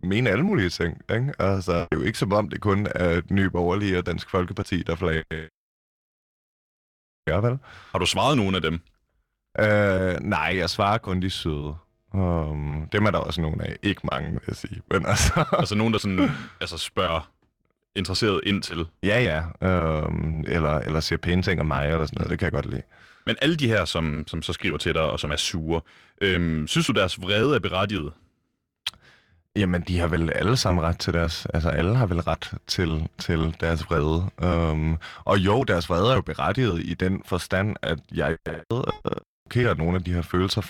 mene 0.02 0.30
alle 0.30 0.44
mulige 0.44 0.68
ting, 0.68 1.00
ikke? 1.10 1.32
Altså, 1.38 1.72
det 1.72 1.88
er 1.92 1.96
jo 1.96 2.02
ikke 2.02 2.18
som 2.18 2.32
om, 2.32 2.48
det 2.48 2.60
kun 2.60 2.86
er 2.94 3.20
Nye 3.30 3.50
Borgerlige 3.50 3.98
og 3.98 4.06
Dansk 4.06 4.30
Folkeparti, 4.30 4.82
der 4.82 4.96
flager. 4.96 5.22
Ja, 7.28 7.36
vel? 7.36 7.58
Har 7.92 7.98
du 7.98 8.06
svaret 8.06 8.36
nogen 8.36 8.54
af 8.54 8.62
dem? 8.62 8.80
Øh, 9.58 10.20
nej, 10.20 10.52
jeg 10.56 10.70
svarer 10.70 10.98
kun 10.98 11.22
de 11.22 11.30
søde. 11.30 11.74
Um, 12.14 12.88
dem 12.92 13.04
er 13.06 13.10
der 13.10 13.18
også 13.18 13.40
nogle 13.40 13.64
af. 13.64 13.76
Ikke 13.82 14.00
mange, 14.12 14.30
vil 14.30 14.40
jeg 14.48 14.56
sige. 14.56 14.82
Men 14.90 15.06
altså... 15.06 15.44
Altså 15.58 15.74
nogen, 15.74 15.92
der 15.92 15.98
sådan, 15.98 16.30
altså 16.60 16.78
spørger 16.78 17.30
interesseret 17.96 18.40
ind 18.46 18.62
til. 18.62 18.86
ja, 19.02 19.42
ja. 19.60 20.06
Um, 20.06 20.44
eller, 20.48 20.78
eller 20.78 21.00
siger 21.00 21.18
pæne 21.18 21.42
ting 21.42 21.60
om 21.60 21.66
mig, 21.66 21.86
eller 21.86 22.06
sådan 22.06 22.16
noget. 22.18 22.30
Det 22.30 22.38
kan 22.38 22.44
jeg 22.44 22.52
godt 22.52 22.66
lide. 22.66 22.82
Men 23.26 23.36
alle 23.42 23.56
de 23.56 23.68
her, 23.68 23.84
som, 23.84 24.24
som 24.26 24.42
så 24.42 24.52
skriver 24.52 24.76
til 24.78 24.94
dig, 24.94 25.02
og 25.02 25.20
som 25.20 25.30
er 25.30 25.36
sure, 25.36 25.80
øhm, 26.20 26.66
synes 26.66 26.86
du, 26.86 26.92
deres 26.92 27.20
vrede 27.20 27.54
er 27.54 27.58
berettiget? 27.58 28.12
Jamen, 29.56 29.82
de 29.82 29.98
har 29.98 30.06
vel 30.06 30.32
alle 30.34 30.56
sammen 30.56 30.84
ret 30.84 30.98
til 30.98 31.12
deres... 31.12 31.46
Altså, 31.54 31.68
alle 31.68 31.96
har 31.96 32.06
vel 32.06 32.20
ret 32.20 32.54
til, 32.66 33.08
til 33.18 33.56
deres 33.60 33.84
vrede. 33.84 34.30
Um, 34.70 34.98
og 35.24 35.38
jo, 35.38 35.64
deres 35.64 35.88
vrede 35.88 36.10
er 36.10 36.14
jo 36.14 36.20
berettiget 36.20 36.82
i 36.84 36.94
den 36.94 37.22
forstand, 37.24 37.76
at 37.82 37.98
jeg 38.14 38.36
blokerer 38.70 39.74
nogle 39.74 39.96
af 39.96 40.04
de 40.04 40.12
her 40.12 40.22
følelser 40.22 40.62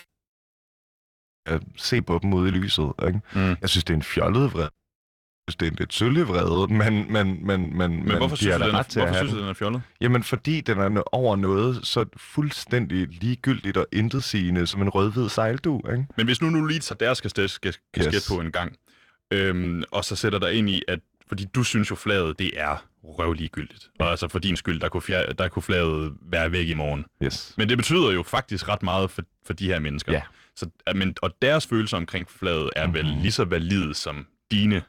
at 1.46 1.62
se 1.76 2.02
på 2.02 2.18
dem 2.22 2.34
ude 2.34 2.48
i 2.48 2.52
lyset. 2.52 2.92
Ikke? 3.06 3.20
Mm. 3.34 3.56
Jeg 3.60 3.68
synes, 3.68 3.84
det 3.84 3.92
er 3.92 3.96
en 3.96 4.02
fjollet 4.02 4.52
vrede. 4.52 4.70
Jeg 5.46 5.52
synes, 5.52 5.56
det 5.56 5.66
er 5.66 5.70
en 5.70 5.76
lidt 5.78 5.94
sølle 5.94 6.22
vrede, 6.22 6.74
men, 6.74 7.12
men, 7.12 7.46
men, 7.46 7.76
men, 7.76 8.06
Men 8.06 8.16
hvorfor 8.16 8.36
synes, 8.36 8.56
du, 8.56 8.62
den 8.62 8.74
er, 8.74 8.78
ret 8.78 8.86
til 8.86 9.02
hvorfor 9.02 9.16
synes 9.16 9.32
du, 9.32 9.40
den. 9.40 9.48
er 9.48 9.52
fjollet? 9.52 9.82
Jamen, 10.00 10.22
fordi 10.22 10.60
den 10.60 10.78
er 10.78 11.02
over 11.12 11.36
noget 11.36 11.86
så 11.86 12.04
fuldstændig 12.16 13.08
ligegyldigt 13.08 13.76
og 13.76 13.86
intetsigende 13.92 14.66
som 14.66 14.82
en 14.82 14.88
rød-hvid 14.88 15.28
sejldu, 15.28 15.80
ikke? 15.92 16.06
Men 16.16 16.26
hvis 16.26 16.42
nu 16.42 16.50
nu 16.50 16.66
lige 16.66 16.80
tager 16.80 16.96
deres 16.96 17.20
kasket, 17.20 17.60
kasket 17.62 18.14
yes. 18.14 18.14
Yes. 18.14 18.28
på 18.28 18.40
en 18.40 18.52
gang, 18.52 18.76
øhm, 19.30 19.82
og 19.90 20.04
så 20.04 20.16
sætter 20.16 20.38
dig 20.38 20.54
ind 20.54 20.70
i, 20.70 20.82
at 20.88 20.98
fordi 21.28 21.44
du 21.54 21.62
synes 21.62 21.90
jo, 21.90 21.94
flaget 21.94 22.38
det 22.38 22.50
er 22.60 22.84
røvligegyldigt. 23.04 23.90
Og 23.98 24.10
altså 24.10 24.28
for 24.28 24.38
din 24.38 24.56
skyld, 24.56 24.80
der 24.80 24.88
kunne, 24.88 25.02
fjer, 25.02 25.32
der 25.32 25.48
kunne 25.48 25.62
flaget 25.62 26.12
være 26.22 26.52
væk 26.52 26.68
i 26.68 26.74
morgen. 26.74 27.04
Yes. 27.22 27.54
Men 27.56 27.68
det 27.68 27.78
betyder 27.78 28.12
jo 28.12 28.22
faktisk 28.22 28.68
ret 28.68 28.82
meget 28.82 29.10
for, 29.10 29.22
for 29.46 29.52
de 29.52 29.66
her 29.66 29.78
mennesker. 29.78 30.12
Ja. 30.12 30.22
Så, 30.56 30.70
men, 30.94 31.16
og 31.22 31.30
deres 31.42 31.66
følelser 31.66 31.96
omkring 31.96 32.30
flaget 32.30 32.70
er 32.76 32.86
vel 32.90 33.06
Mhm. 33.12 33.20
lige 33.22 33.32
så 33.32 33.44
valide 33.44 33.94
som 33.94 34.26
dine. 34.50 34.82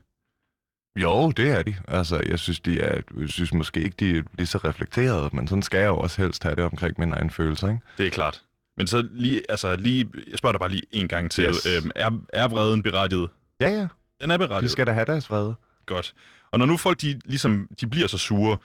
Jo, 0.95 1.31
det 1.31 1.49
er 1.51 1.63
de. 1.63 1.75
Altså, 1.87 2.23
jeg 2.29 2.39
synes, 2.39 2.59
de 2.59 2.79
er, 2.81 3.01
jeg 3.19 3.29
synes 3.29 3.53
måske 3.53 3.79
ikke, 3.81 3.95
de 3.99 4.17
er 4.17 4.23
lige 4.37 4.47
så 4.47 4.57
reflekterede, 4.57 5.29
men 5.33 5.47
sådan 5.47 5.61
skal 5.61 5.77
jeg 5.79 5.87
jo 5.87 5.97
også 5.97 6.21
helst 6.21 6.43
have 6.43 6.55
det 6.55 6.63
omkring 6.63 6.95
mine 6.99 7.15
egne 7.15 7.29
følelser, 7.31 7.67
ikke? 7.67 7.79
Det 7.97 8.07
er 8.07 8.11
klart. 8.11 8.43
Men 8.77 8.87
så 8.87 9.07
lige, 9.11 9.41
altså 9.51 9.75
lige, 9.75 10.09
jeg 10.29 10.37
spørger 10.37 10.51
dig 10.51 10.59
bare 10.59 10.69
lige 10.69 10.83
en 10.91 11.07
gang 11.07 11.31
til. 11.31 11.43
Yes. 11.49 11.65
Øhm, 11.65 11.91
er, 11.95 12.11
er 12.33 12.47
vreden 12.47 12.83
berettiget? 12.83 13.29
Ja, 13.61 13.69
ja. 13.69 13.87
Den 14.21 14.31
er 14.31 14.37
De 14.37 14.47
berettiget. 14.47 14.71
skal 14.71 14.87
da 14.87 14.91
have 14.91 15.05
deres 15.05 15.29
vrede. 15.29 15.55
Godt. 15.85 16.13
Og 16.51 16.59
når 16.59 16.65
nu 16.65 16.77
folk, 16.77 17.01
de, 17.01 17.21
ligesom, 17.25 17.67
de 17.81 17.87
bliver 17.87 18.07
så 18.07 18.17
sure, 18.17 18.57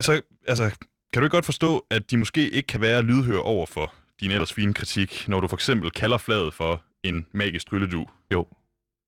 så 0.00 0.20
altså, 0.48 0.70
kan 1.12 1.22
du 1.22 1.26
ikke 1.26 1.34
godt 1.36 1.44
forstå, 1.44 1.86
at 1.90 2.10
de 2.10 2.16
måske 2.16 2.50
ikke 2.50 2.66
kan 2.66 2.80
være 2.80 3.02
lydhør 3.02 3.38
over 3.38 3.66
for 3.66 3.94
din 4.20 4.30
ellers 4.30 4.52
fine 4.52 4.74
kritik, 4.74 5.24
når 5.28 5.40
du 5.40 5.48
for 5.48 5.56
eksempel 5.56 5.90
kalder 5.90 6.18
flaget 6.18 6.54
for 6.54 6.82
en 7.02 7.26
magisk 7.32 7.66
trylledu? 7.66 8.06
Jo. 8.32 8.46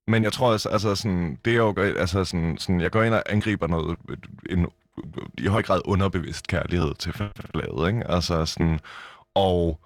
Men 0.06 0.24
jeg 0.24 0.32
tror 0.32 0.52
også, 0.52 0.68
altså 0.68 0.94
sådan, 0.94 1.38
det 1.44 1.52
er 1.52 1.56
jo, 1.56 1.74
altså 1.78 2.24
sådan, 2.24 2.58
sådan, 2.58 2.80
jeg 2.80 2.90
går 2.90 3.02
ind 3.02 3.14
og 3.14 3.22
angriber 3.26 3.66
noget, 3.66 3.96
øh, 4.08 4.16
en, 4.50 4.60
øh, 4.64 4.64
i 5.38 5.46
høj 5.46 5.62
grad 5.62 5.80
underbevidst 5.84 6.46
kærlighed 6.46 6.94
til 6.94 7.12
flaget, 7.12 7.88
ikke? 7.88 8.10
Altså 8.10 8.46
sådan, 8.46 8.80
og 9.34 9.80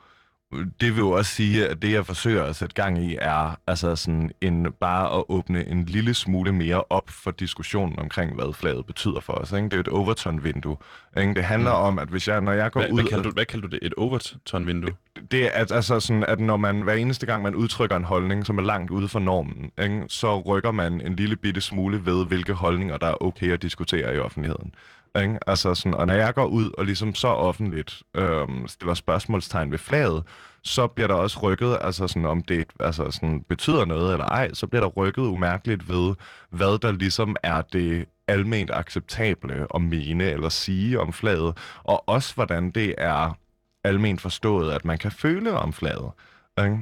det 0.53 0.93
vil 0.95 0.99
jo 0.99 1.11
også 1.11 1.31
sige, 1.35 1.69
at 1.69 1.83
det, 1.83 1.93
jeg 1.93 2.07
forsøger 2.07 2.45
at 2.45 2.57
sætte 2.57 2.75
gang 2.75 3.05
i, 3.05 3.17
er 3.21 3.59
altså 3.67 3.97
sådan 3.97 4.31
en, 4.41 4.67
bare 4.81 5.19
at 5.19 5.25
åbne 5.29 5.69
en 5.69 5.85
lille 5.85 6.15
smule 6.15 6.53
mere 6.53 6.85
op 6.91 7.11
for 7.11 7.31
diskussionen 7.31 7.99
omkring, 7.99 8.35
hvad 8.35 8.55
flaget 8.55 8.87
betyder 8.87 9.21
for 9.21 9.33
os. 9.33 9.53
Ikke? 9.53 9.65
Det 9.65 9.73
er 9.75 9.81
et 9.81 9.89
Overton-vindue. 9.89 10.77
Ikke? 11.17 11.35
Det 11.35 11.45
handler 11.45 11.71
Mm. 11.71 11.77
om, 11.85 11.99
at 11.99 12.09
hvis 12.09 12.29
jeg, 12.29 12.41
når 12.41 12.53
jeg 12.53 12.71
går 12.73 12.81
Hvad, 12.81 12.91
ud... 12.91 13.01
hvad, 13.01 13.11
kalder 13.11 13.23
du, 13.25 13.31
hvad 13.31 13.45
kalder 13.45 13.69
du 13.69 13.77
det? 13.77 13.79
Et 13.83 13.95
overton-vindue? 13.97 14.91
det 15.31 15.45
er 15.45 15.51
at, 15.51 15.73
altså 15.73 16.01
sådan, 16.01 16.25
at 16.25 16.41
når 16.41 16.57
man 16.57 16.81
hver 16.81 16.95
eneste 16.95 17.27
gang, 17.27 17.43
man 17.43 17.55
udtrykker 17.55 17.97
en 17.97 18.05
holdning, 18.05 18.47
som 18.47 18.59
er 18.59 18.63
langt 18.63 18.91
ude 18.91 19.09
for 19.09 19.19
normen, 19.19 19.71
ikke, 19.83 20.05
så 20.09 20.41
rykker 20.41 20.71
man 20.71 21.01
en 21.01 21.17
lille 21.17 21.37
bitte 21.37 21.61
smule 21.61 22.07
ved, 22.07 22.27
hvilke 22.27 22.53
holdninger, 22.53 22.97
der 22.97 23.07
er 23.07 23.23
okay 23.23 23.53
at 23.53 23.63
diskutere 23.63 24.15
i 24.17 24.19
offentligheden. 24.19 24.75
Ikke? 25.23 25.39
Altså 25.47 25.75
sådan, 25.75 25.95
og 25.95 26.07
når 26.07 26.15
jeg 26.15 26.35
går 26.35 26.47
ud 26.47 26.71
og 26.79 26.85
ligesom 26.85 27.15
så 27.15 27.29
offentligt 27.29 28.03
øhm, 28.15 28.69
stiller 28.69 28.95
spørgsmålstegn 28.95 29.71
ved 29.73 29.79
flaget, 29.79 30.25
så 30.63 30.87
bliver 30.87 31.07
der 31.07 31.15
også 31.15 31.39
rykket, 31.43 31.79
altså 31.81 32.09
sådan, 32.09 32.27
om 32.27 32.43
det 32.43 32.67
altså 32.81 33.11
sådan, 33.11 33.43
betyder 33.49 33.85
noget 33.85 34.13
eller 34.13 34.27
ej, 34.27 34.55
så 34.55 34.67
bliver 34.67 34.81
der 34.81 34.89
rykket 34.89 35.23
umærkeligt 35.23 35.89
ved, 35.89 36.15
hvad 36.51 36.79
der 36.79 36.93
ligesom 36.93 37.37
er 37.43 37.63
det 37.63 38.07
alment 38.29 38.71
acceptable 38.71 39.67
at 39.75 39.81
mene 39.81 40.25
eller 40.25 40.49
sige 40.49 41.01
om 41.01 41.13
flaget, 41.13 41.59
og 41.85 42.09
også 42.09 42.35
hvordan 42.35 42.71
det 42.71 42.95
er 42.99 43.39
alment 43.85 44.21
forstået, 44.21 44.73
at 44.73 44.85
man 44.85 44.99
kan 44.99 45.11
føle 45.11 45.53
om 45.53 45.73
flaget. 45.73 46.11
Ikke? 46.59 46.79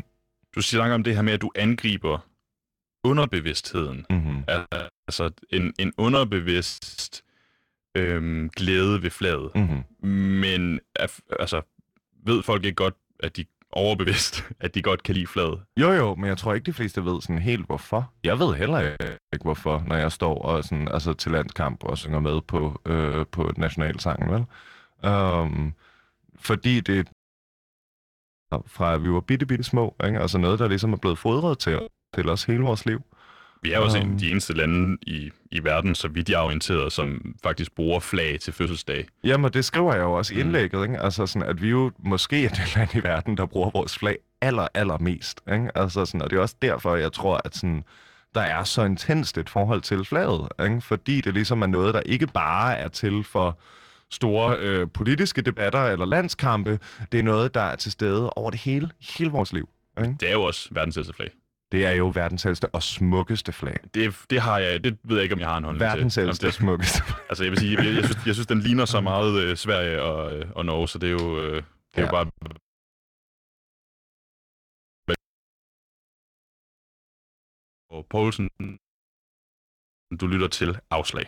Du 0.55 0.63
snakker 0.63 0.95
om 0.95 1.05
det 1.05 1.15
her 1.15 1.23
med, 1.23 1.33
at 1.33 1.43
du 1.43 1.51
angriber 1.55 2.19
underbevidstheden. 3.05 4.07
Mm-hmm. 4.11 4.45
Altså 5.09 5.31
en, 5.51 5.75
en 5.79 5.93
underbevidst 5.99 7.24
øhm, 7.95 8.51
glæde 8.57 9.03
ved 9.03 9.11
flaget. 9.11 9.51
Mm-hmm. 9.55 10.09
Men 10.11 10.81
er, 10.97 11.21
altså, 11.41 11.63
ved 12.27 12.43
folk 12.43 12.65
ikke 12.65 12.77
godt, 12.77 12.95
at 13.21 13.37
de 13.37 13.45
overbevidst, 13.73 14.45
at 14.61 14.75
de 14.75 14.83
godt 14.83 15.03
kan 15.03 15.15
lide 15.15 15.27
flaget? 15.27 15.61
Jo, 15.81 15.93
jo, 15.93 16.15
men 16.15 16.27
jeg 16.27 16.39
tror 16.39 16.55
ikke, 16.55 16.67
de 16.67 16.73
fleste 16.73 17.05
ved 17.05 17.21
sådan 17.23 17.39
helt 17.39 17.67
hvorfor. 17.67 18.13
Jeg 18.25 18.39
ved 18.39 18.55
heller 18.55 18.81
ikke, 19.33 19.43
hvorfor, 19.43 19.85
når 19.87 19.97
jeg 19.97 20.13
står 20.13 20.43
og 20.43 20.65
sådan, 20.65 20.89
altså, 20.89 21.13
til 21.13 21.33
landskamp 21.33 21.85
og 21.85 21.99
synger 21.99 22.21
med 22.21 22.41
på, 22.41 22.81
øh, 22.87 23.27
på 23.33 23.53
nationalsangen, 23.57 24.33
vel? 24.33 24.45
Um, 25.11 25.75
fordi 26.37 26.81
det 26.81 27.09
fra 28.67 28.95
at 28.95 29.05
vi 29.05 29.11
var 29.11 29.21
bitte, 29.21 29.47
bitte 29.47 29.65
små, 29.65 29.95
ikke? 30.05 30.21
altså 30.21 30.39
noget, 30.39 30.59
der 30.59 30.69
ligesom 30.69 30.93
er 30.93 30.97
blevet 30.97 31.19
fodret 31.19 31.59
til, 31.59 31.81
til 32.15 32.29
os 32.29 32.45
hele 32.45 32.63
vores 32.63 32.87
liv. 32.87 33.03
Vi 33.65 33.73
er 33.73 33.79
også 33.79 33.99
en 33.99 34.13
af 34.13 34.19
de 34.19 34.31
eneste 34.31 34.53
lande 34.53 34.99
i, 35.03 35.31
i 35.51 35.65
verden, 35.65 35.95
så 35.95 36.09
vidt 36.09 36.29
jeg 36.29 36.37
er 36.41 36.45
orienteret, 36.45 36.93
som 36.93 37.35
faktisk 37.43 37.73
bruger 37.75 38.01
flag 38.01 38.41
til 38.41 38.53
fødselsdag. 38.53 39.07
Jamen, 39.25 39.53
det 39.53 39.65
skriver 39.65 39.95
jeg 39.95 40.03
jo 40.03 40.13
også 40.13 40.35
i 40.35 40.37
Mm. 40.37 40.41
indlægget, 40.43 40.83
ikke? 40.83 41.01
Altså 41.01 41.27
sådan, 41.27 41.49
at 41.49 41.63
vi 41.63 41.69
jo 41.69 41.93
måske 41.99 42.45
er 42.45 42.49
det 42.59 42.77
land 42.77 42.95
i 42.95 43.03
verden, 43.03 43.37
der 43.37 43.47
bruger 43.47 43.71
vores 43.71 43.99
flag 43.99 44.17
aller, 44.41 44.67
allermest, 44.75 45.41
ikke? 45.53 45.71
Altså 45.79 46.05
sådan, 46.05 46.23
og 46.23 46.31
det 46.31 46.37
er 46.37 46.41
også 46.41 46.57
derfor, 46.63 46.97
jeg 46.97 47.13
tror, 47.13 47.41
at 47.45 47.57
sådan, 47.57 47.85
der 48.35 48.41
er 48.41 48.65
så 48.65 48.85
intenst 48.85 49.39
et 49.39 49.51
forhold 49.51 49.81
til 49.81 50.05
flaget, 50.05 50.49
ikke? 50.65 50.81
Fordi 50.81 51.21
det 51.21 51.35
ligesom 51.35 51.63
er 51.63 51.67
noget, 51.67 51.95
der 51.95 52.01
ikke 52.01 52.27
bare 52.27 52.77
er 52.79 52.89
til 52.89 53.25
for 53.25 53.59
store 54.11 54.57
øh, 54.59 54.87
politiske 54.95 55.43
debatter 55.43 55.85
eller 55.85 56.07
landskampe. 56.07 56.79
Det 57.13 57.21
er 57.21 57.25
noget, 57.25 57.55
der 57.55 57.61
er 57.61 57.77
til 57.77 57.93
stede 57.93 58.31
over 58.31 58.51
det 58.51 58.61
hele, 58.61 58.91
hele 59.19 59.31
vores 59.31 59.53
liv. 59.53 59.69
Ikke? 60.01 60.17
Det 60.21 60.29
er 60.29 60.33
jo 60.33 60.43
også 60.43 60.69
verdens 60.73 60.97
ældste 60.97 61.15
flag. 61.15 61.31
Det 61.73 61.87
er 61.87 61.91
jo 61.91 62.11
verdens 62.15 62.47
ældste 62.47 62.69
og 62.75 62.83
smukkeste 62.83 63.53
flag. 63.53 63.77
Det, 63.95 64.17
det 64.31 64.41
har 64.41 64.59
jeg, 64.59 64.85
det 64.85 64.99
ved 65.05 65.17
jeg 65.17 65.23
ikke, 65.23 65.35
om 65.35 65.41
jeg 65.41 65.49
har 65.49 65.59
en 65.59 65.65
holdning 65.65 65.81
Verdens 65.81 66.15
til. 66.15 66.21
ældste 66.21 66.45
Jamen, 66.47 66.51
og 66.51 66.55
smukkeste 66.55 67.03
altså 67.29 67.45
jeg 67.45 67.51
vil 67.51 67.59
sige, 67.61 67.77
jeg, 67.85 67.95
jeg, 67.95 68.05
synes, 68.05 68.27
jeg 68.27 68.35
synes, 68.35 68.47
den 68.47 68.61
ligner 68.61 68.85
så 68.85 69.01
meget 69.01 69.43
øh, 69.43 69.57
Sverige 69.57 70.03
og, 70.03 70.37
øh, 70.37 70.51
og 70.57 70.65
Norge, 70.67 70.89
så 70.89 70.99
det 70.99 71.07
er 71.07 71.11
jo, 71.13 71.41
øh, 71.43 71.57
det 71.57 71.65
er 71.95 72.01
Ja. 72.01 72.07
jo 72.07 72.11
bare... 72.11 72.27
Og 77.95 78.07
Poulsen, 78.11 78.49
du 80.21 80.27
lytter 80.27 80.49
til 80.49 80.79
afslag. 80.91 81.27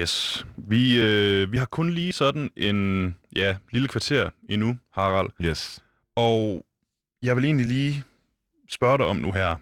Yes. 0.00 0.46
Vi, 0.56 1.00
øh, 1.00 1.52
vi 1.52 1.56
har 1.56 1.66
kun 1.66 1.90
lige 1.90 2.12
sådan 2.12 2.50
en 2.56 3.16
ja, 3.36 3.56
lille 3.70 3.88
kvarter 3.88 4.30
endnu, 4.48 4.78
Harald. 4.92 5.30
Yes. 5.40 5.84
Og 6.16 6.66
jeg 7.22 7.36
vil 7.36 7.44
egentlig 7.44 7.66
lige 7.66 8.04
spørge 8.68 8.98
dig 8.98 9.06
om 9.06 9.16
nu 9.16 9.32
her, 9.32 9.56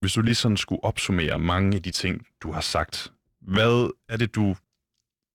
hvis 0.00 0.12
du 0.12 0.20
lige 0.20 0.34
sådan 0.34 0.56
skulle 0.56 0.84
opsummere 0.84 1.38
mange 1.38 1.76
af 1.76 1.82
de 1.82 1.90
ting, 1.90 2.26
du 2.40 2.52
har 2.52 2.60
sagt. 2.60 3.12
Hvad 3.40 3.90
er 4.08 4.16
det, 4.16 4.34
du 4.34 4.56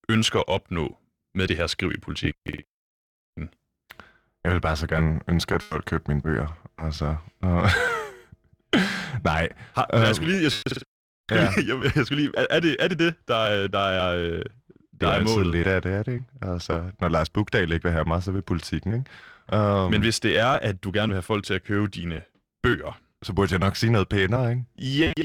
ønsker 0.10 0.40
at 0.40 0.48
opnå 0.48 0.98
med 1.36 1.48
det 1.48 1.58
her 1.58 1.68
skriv 1.68 1.92
i 1.92 2.00
politik? 2.00 2.36
Jeg 4.44 4.52
vil 4.54 4.62
bare 4.62 4.76
så 4.76 4.88
gerne 4.88 5.20
ønske, 5.28 5.56
at 5.56 5.62
folk 5.62 5.86
købte 5.86 6.12
mine 6.12 6.22
bøger. 6.22 6.70
Altså, 6.78 7.16
og... 7.42 7.70
Nej. 9.24 9.50
Har, 9.76 9.90
jeg 9.94 10.16
skulle 10.16 10.32
lige... 10.32 10.44
Jeg, 10.44 10.82
ja. 11.32 11.50
jeg, 11.68 11.92
jeg 11.96 12.06
skulle 12.06 12.22
lige 12.24 12.32
er, 12.38 12.46
er, 12.50 12.60
det, 12.60 12.76
er 12.80 12.88
det 12.88 13.00
det, 13.00 13.14
der, 13.28 13.36
er- 13.36 13.68
der 13.68 13.80
er, 13.80 14.16
øh, 14.16 14.32
Det 14.32 14.44
der 15.02 15.08
er 15.08 15.20
er 15.20 15.24
målet? 15.24 15.52
lidt 15.52 15.68
af 15.68 15.82
det, 15.82 15.92
er 15.94 16.04
det 16.04 16.12
ikke? 16.14 16.26
Altså, 16.42 16.84
når 17.02 17.08
Lars 17.10 17.30
Bugdal 17.30 17.72
ikke 17.72 17.84
vil 17.84 17.92
have 17.92 18.06
mig, 18.06 18.24
så 18.24 18.32
vil 18.32 18.42
politikken, 18.42 18.94
ikke? 18.94 19.06
Um, 19.84 19.92
Men 19.92 20.02
hvis 20.02 20.20
det 20.20 20.40
er, 20.40 20.48
at 20.48 20.84
du 20.84 20.92
gerne 20.94 21.08
vil 21.08 21.16
have 21.16 21.22
folk 21.24 21.44
til 21.46 21.54
at 21.54 21.64
købe 21.64 21.88
dine 21.88 22.22
bøger, 22.64 23.00
Så 23.24 23.34
burde 23.34 23.52
jeg 23.54 23.60
nok 23.60 23.76
sige 23.76 23.92
noget 23.92 24.10
pænere, 24.10 24.50
ikke? 24.52 24.64
Ja, 24.78 25.14
ja. 25.18 25.24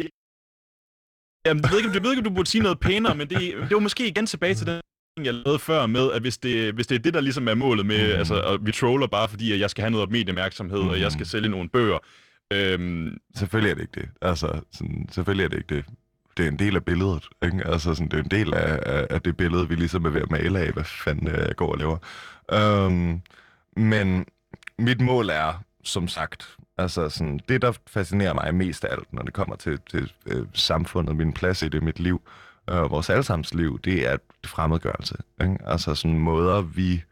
Jamen, 1.47 1.63
jeg 1.63 1.71
ved, 1.71 1.79
ikke, 1.79 1.89
om- 1.89 1.95
jeg 1.95 2.03
ved 2.03 2.11
ikke, 2.11 2.21
om 2.21 2.25
du 2.25 2.31
burde 2.31 2.51
sige 2.51 2.63
noget 2.63 2.81
pænere, 2.81 3.15
men 3.15 3.29
det, 3.31 3.39
det 3.41 3.71
var 3.71 3.79
måske 3.79 4.09
igen 4.09 4.27
tilbage 4.27 4.55
til 4.55 4.67
den, 4.67 4.81
jeg 5.25 5.35
lavede 5.35 5.59
før 5.59 5.87
med, 5.87 6.13
at 6.13 6.21
hvis 6.21 6.39
det, 6.39 6.75
hvis 6.75 6.87
det 6.87 6.95
er 6.95 6.99
det, 6.99 7.15
der 7.15 7.21
ligesom 7.21 7.49
er 7.49 7.55
målet 7.55 7.87
med, 7.87 8.13
mm. 8.13 8.19
altså, 8.19 8.35
og 8.41 8.67
vi 8.67 8.73
troller 8.73 9.07
bare 9.07 9.29
fordi, 9.29 9.53
at 9.53 9.61
jeg 9.61 9.71
skal 9.71 9.83
have 9.83 9.91
noget 9.91 10.11
medieopmærksomhed, 10.11 10.83
mm. 10.83 10.89
og 10.89 10.97
jeg 11.01 11.05
Mhm. 11.07 11.11
skal 11.11 11.27
sælge 11.27 11.49
nogle 11.49 11.69
bøger. 11.69 11.99
Øhm, 12.53 13.17
Selvfølgelig 13.37 13.71
er 13.71 13.75
det 13.75 13.83
ikke 13.83 14.01
det. 14.01 14.09
Altså, 14.23 14.61
sådan, 14.73 15.09
selvfølgelig 15.13 15.45
er 15.45 15.49
det 15.49 15.57
ikke 15.57 15.75
det. 15.75 15.85
Det 16.37 16.45
er 16.45 16.49
en 16.51 16.59
del 16.59 16.77
af 16.77 16.85
billedet, 16.85 17.29
ikke? 17.43 17.67
Altså, 17.67 17.95
sådan, 17.95 18.09
det 18.09 18.19
er 18.19 18.23
en 18.23 18.31
del 18.31 18.55
af, 18.55 18.79
af, 18.87 19.07
af 19.11 19.23
det 19.23 19.37
billede, 19.37 19.69
vi 19.69 19.75
ligesom 19.75 20.05
er 20.05 20.11
ved 20.11 20.23
at 20.23 20.31
male 20.31 20.59
af, 20.59 20.73
hvad 20.73 20.85
fanden 20.85 21.29
øh, 21.29 21.39
jeg 21.39 21.57
går 21.57 21.73
og 21.73 21.79
laver. 21.79 21.99
Øhm, 22.53 23.21
men 23.77 24.27
mit 24.79 25.01
mål 25.01 25.29
er, 25.31 25.63
som 25.85 26.09
sagt, 26.09 26.57
altså 26.79 27.09
sådan, 27.09 27.41
det, 27.49 27.63
der 27.63 27.73
fascinerer 27.87 28.33
mig 28.35 28.55
mest 28.55 28.85
af 28.85 28.93
alt, 28.93 29.13
når 29.13 29.23
det 29.23 29.35
kommer 29.35 29.57
til, 29.57 29.79
til 29.91 30.13
øh, 30.27 30.47
samfundet, 30.55 31.17
min 31.17 31.33
plads 31.33 31.63
i 31.63 31.69
det, 31.69 31.83
mit 31.83 32.01
liv, 32.01 32.23
øh, 32.71 32.91
vores 32.91 33.11
allesammens 33.11 33.55
liv, 33.55 33.81
det 33.85 34.07
er 34.09 34.17
fremmedgørelse. 34.47 35.17
Ikke? 35.43 35.57
Altså 35.67 35.95
sådan 35.95 36.19
måder, 36.19 36.61
vi 36.61 37.03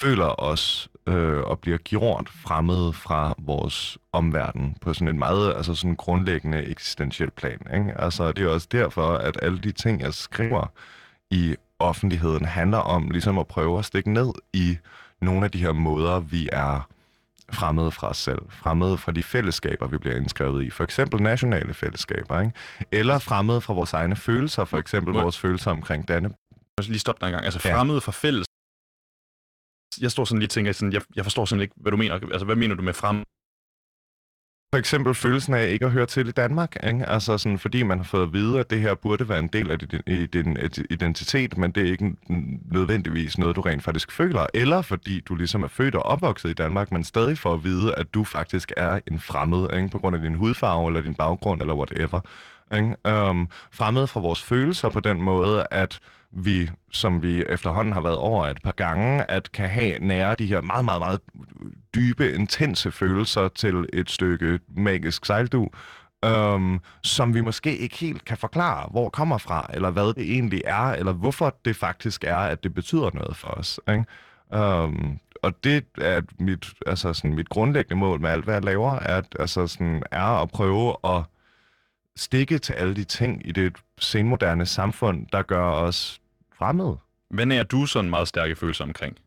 føler 0.00 0.40
os 0.40 0.88
øh, 1.06 1.38
og 1.38 1.58
bliver 1.58 1.78
gjort 1.78 2.28
fremmede 2.28 2.92
fra 2.92 3.34
vores 3.38 3.98
omverden 4.12 4.76
på 4.80 4.94
sådan 4.94 5.08
en 5.08 5.18
meget 5.18 5.54
altså 5.56 5.74
sådan 5.74 5.96
grundlæggende 5.96 6.64
eksistentiel 6.64 7.30
plan. 7.30 7.58
Ikke? 7.74 7.94
Altså, 8.00 8.32
det 8.32 8.44
er 8.44 8.48
også 8.50 8.68
derfor, 8.72 9.12
at 9.12 9.38
alle 9.42 9.58
de 9.58 9.72
ting, 9.72 10.00
jeg 10.00 10.14
skriver 10.14 10.72
i 11.30 11.56
offentligheden, 11.78 12.44
handler 12.44 12.78
om 12.78 13.10
ligesom 13.10 13.38
at 13.38 13.46
prøve 13.46 13.78
at 13.78 13.84
stikke 13.84 14.12
ned 14.12 14.32
i 14.52 14.78
nogle 15.20 15.44
af 15.44 15.50
de 15.50 15.58
her 15.58 15.72
måder, 15.72 16.20
vi 16.20 16.48
er 16.52 16.88
fremmede 17.52 17.90
fra 17.90 18.08
os 18.08 18.16
selv, 18.16 18.38
fremmede 18.50 18.98
fra 18.98 19.12
de 19.12 19.22
fællesskaber, 19.22 19.86
vi 19.86 19.98
bliver 19.98 20.16
indskrevet 20.16 20.64
i. 20.64 20.70
For 20.70 20.84
eksempel 20.84 21.22
nationale 21.22 21.74
fællesskaber, 21.74 22.40
ikke? 22.40 22.52
Eller 22.92 23.18
fremmede 23.18 23.60
fra 23.60 23.74
vores 23.74 23.92
egne 23.92 24.16
følelser, 24.16 24.64
for 24.64 24.78
eksempel 24.78 25.14
vores 25.14 25.38
følelser 25.38 25.70
omkring 25.70 26.08
Danne. 26.08 26.30
lige 26.78 26.98
stoppe 26.98 27.20
dig 27.20 27.26
en 27.26 27.32
gang. 27.32 27.44
Altså 27.44 27.60
Ja. 27.64 27.76
fremmede 27.76 28.00
fra 28.00 28.12
fælles. 28.12 28.46
Jeg 30.00 30.10
står 30.10 30.24
sådan 30.24 30.38
lige 30.38 30.46
og 30.46 30.50
tænker, 30.50 30.72
sådan, 30.72 30.92
jeg, 30.92 31.02
jeg 31.16 31.24
forstår 31.24 31.44
simpelthen 31.44 31.62
ikke, 31.62 31.74
hvad 31.76 31.90
du 31.90 31.96
mener. 31.96 32.14
Altså, 32.14 32.44
hvad 32.44 32.56
mener 32.56 32.74
du 32.74 32.82
med 32.82 32.94
frem? 32.94 33.24
for 34.72 34.78
eksempel 34.78 35.14
følelsen 35.14 35.54
af 35.54 35.68
ikke 35.68 35.84
at 35.84 35.90
høre 35.90 36.06
til 36.06 36.28
i 36.28 36.32
Danmark, 36.32 36.76
ikke? 36.86 37.06
Altså 37.06 37.38
sådan, 37.38 37.58
fordi 37.58 37.82
man 37.82 37.98
har 37.98 38.04
fået 38.04 38.22
at 38.22 38.32
vide, 38.32 38.60
at 38.60 38.70
det 38.70 38.80
her 38.80 38.94
burde 38.94 39.28
være 39.28 39.38
en 39.38 39.48
del 39.48 39.70
af 39.70 39.78
din, 39.78 40.26
din 40.26 40.56
identitet, 40.90 41.58
men 41.58 41.72
det 41.72 41.86
er 41.86 41.90
ikke 41.90 42.16
nødvendigvis 42.72 43.38
noget, 43.38 43.56
du 43.56 43.60
rent 43.60 43.82
faktisk 43.82 44.12
føler, 44.12 44.46
eller 44.54 44.82
fordi 44.82 45.20
du 45.20 45.34
ligesom 45.34 45.62
er 45.62 45.68
født 45.68 45.94
og 45.94 46.02
opvokset 46.02 46.50
i 46.50 46.52
Danmark, 46.52 46.92
men 46.92 47.04
stadig 47.04 47.38
får 47.38 47.54
at 47.54 47.64
vide, 47.64 47.94
at 47.94 48.14
du 48.14 48.24
faktisk 48.24 48.72
er 48.76 49.00
en 49.06 49.20
fremmed, 49.20 49.76
ikke? 49.76 49.88
på 49.88 49.98
grund 49.98 50.16
af 50.16 50.22
din 50.22 50.34
hudfarve, 50.34 50.86
eller 50.86 51.00
din 51.00 51.14
baggrund, 51.14 51.60
eller 51.60 51.74
whatever. 51.74 52.20
Ikke? 52.74 53.28
Um, 53.28 53.48
fremmed 53.72 54.06
fra 54.06 54.20
vores 54.20 54.42
følelser 54.42 54.88
på 54.88 55.00
den 55.00 55.22
måde, 55.22 55.66
at 55.70 56.00
vi, 56.32 56.70
som 56.92 57.22
vi 57.22 57.42
efterhånden 57.42 57.92
har 57.92 58.00
været 58.00 58.16
over 58.16 58.46
et 58.46 58.62
par 58.62 58.72
gange, 58.72 59.30
at 59.30 59.52
kan 59.52 59.68
have 59.68 59.98
nære 59.98 60.34
de 60.34 60.46
her 60.46 60.60
meget, 60.60 60.84
meget, 60.84 61.00
meget 61.00 61.20
dybe, 61.94 62.32
intense 62.32 62.90
følelser 62.90 63.48
til 63.48 63.86
et 63.92 64.10
stykke 64.10 64.60
magisk 64.76 65.24
sejldu, 65.24 65.68
øhm, 66.24 66.78
som 67.02 67.34
vi 67.34 67.40
måske 67.40 67.76
ikke 67.76 67.96
helt 67.96 68.24
kan 68.24 68.36
forklare, 68.36 68.88
hvor 68.90 69.08
kommer 69.08 69.38
fra, 69.38 69.70
eller 69.74 69.90
hvad 69.90 70.14
det 70.14 70.34
egentlig 70.34 70.62
er, 70.64 70.92
eller 70.92 71.12
hvorfor 71.12 71.56
det 71.64 71.76
faktisk 71.76 72.24
er, 72.24 72.36
at 72.36 72.62
det 72.64 72.74
betyder 72.74 73.10
noget 73.14 73.36
for 73.36 73.48
os. 73.48 73.80
Ikke? 73.88 74.04
Øhm, 74.54 75.18
og 75.42 75.64
det 75.64 75.84
er 76.00 76.20
mit, 76.38 76.66
altså 76.86 77.12
sådan, 77.12 77.34
mit 77.34 77.48
grundlæggende 77.48 78.00
mål 78.00 78.20
med 78.20 78.30
alt, 78.30 78.44
hvad 78.44 78.54
jeg 78.54 78.64
laver, 78.64 78.90
at, 78.90 79.36
altså 79.38 79.66
sådan, 79.66 80.02
er 80.10 80.42
at 80.42 80.50
prøve 80.50 80.96
at 81.04 81.22
stikke 82.20 82.58
til 82.58 82.72
alle 82.72 82.96
de 82.96 83.04
ting 83.04 83.48
i 83.48 83.52
det 83.52 83.76
senmoderne 83.98 84.66
samfund, 84.66 85.26
der 85.26 85.42
gør 85.42 85.64
os 85.64 86.20
fremmede. 86.58 86.98
Hvad 87.30 87.46
er 87.46 87.62
du 87.62 87.86
sådan 87.86 88.10
meget 88.10 88.28
stærke 88.28 88.56
følelser 88.56 88.84
omkring? 88.84 89.18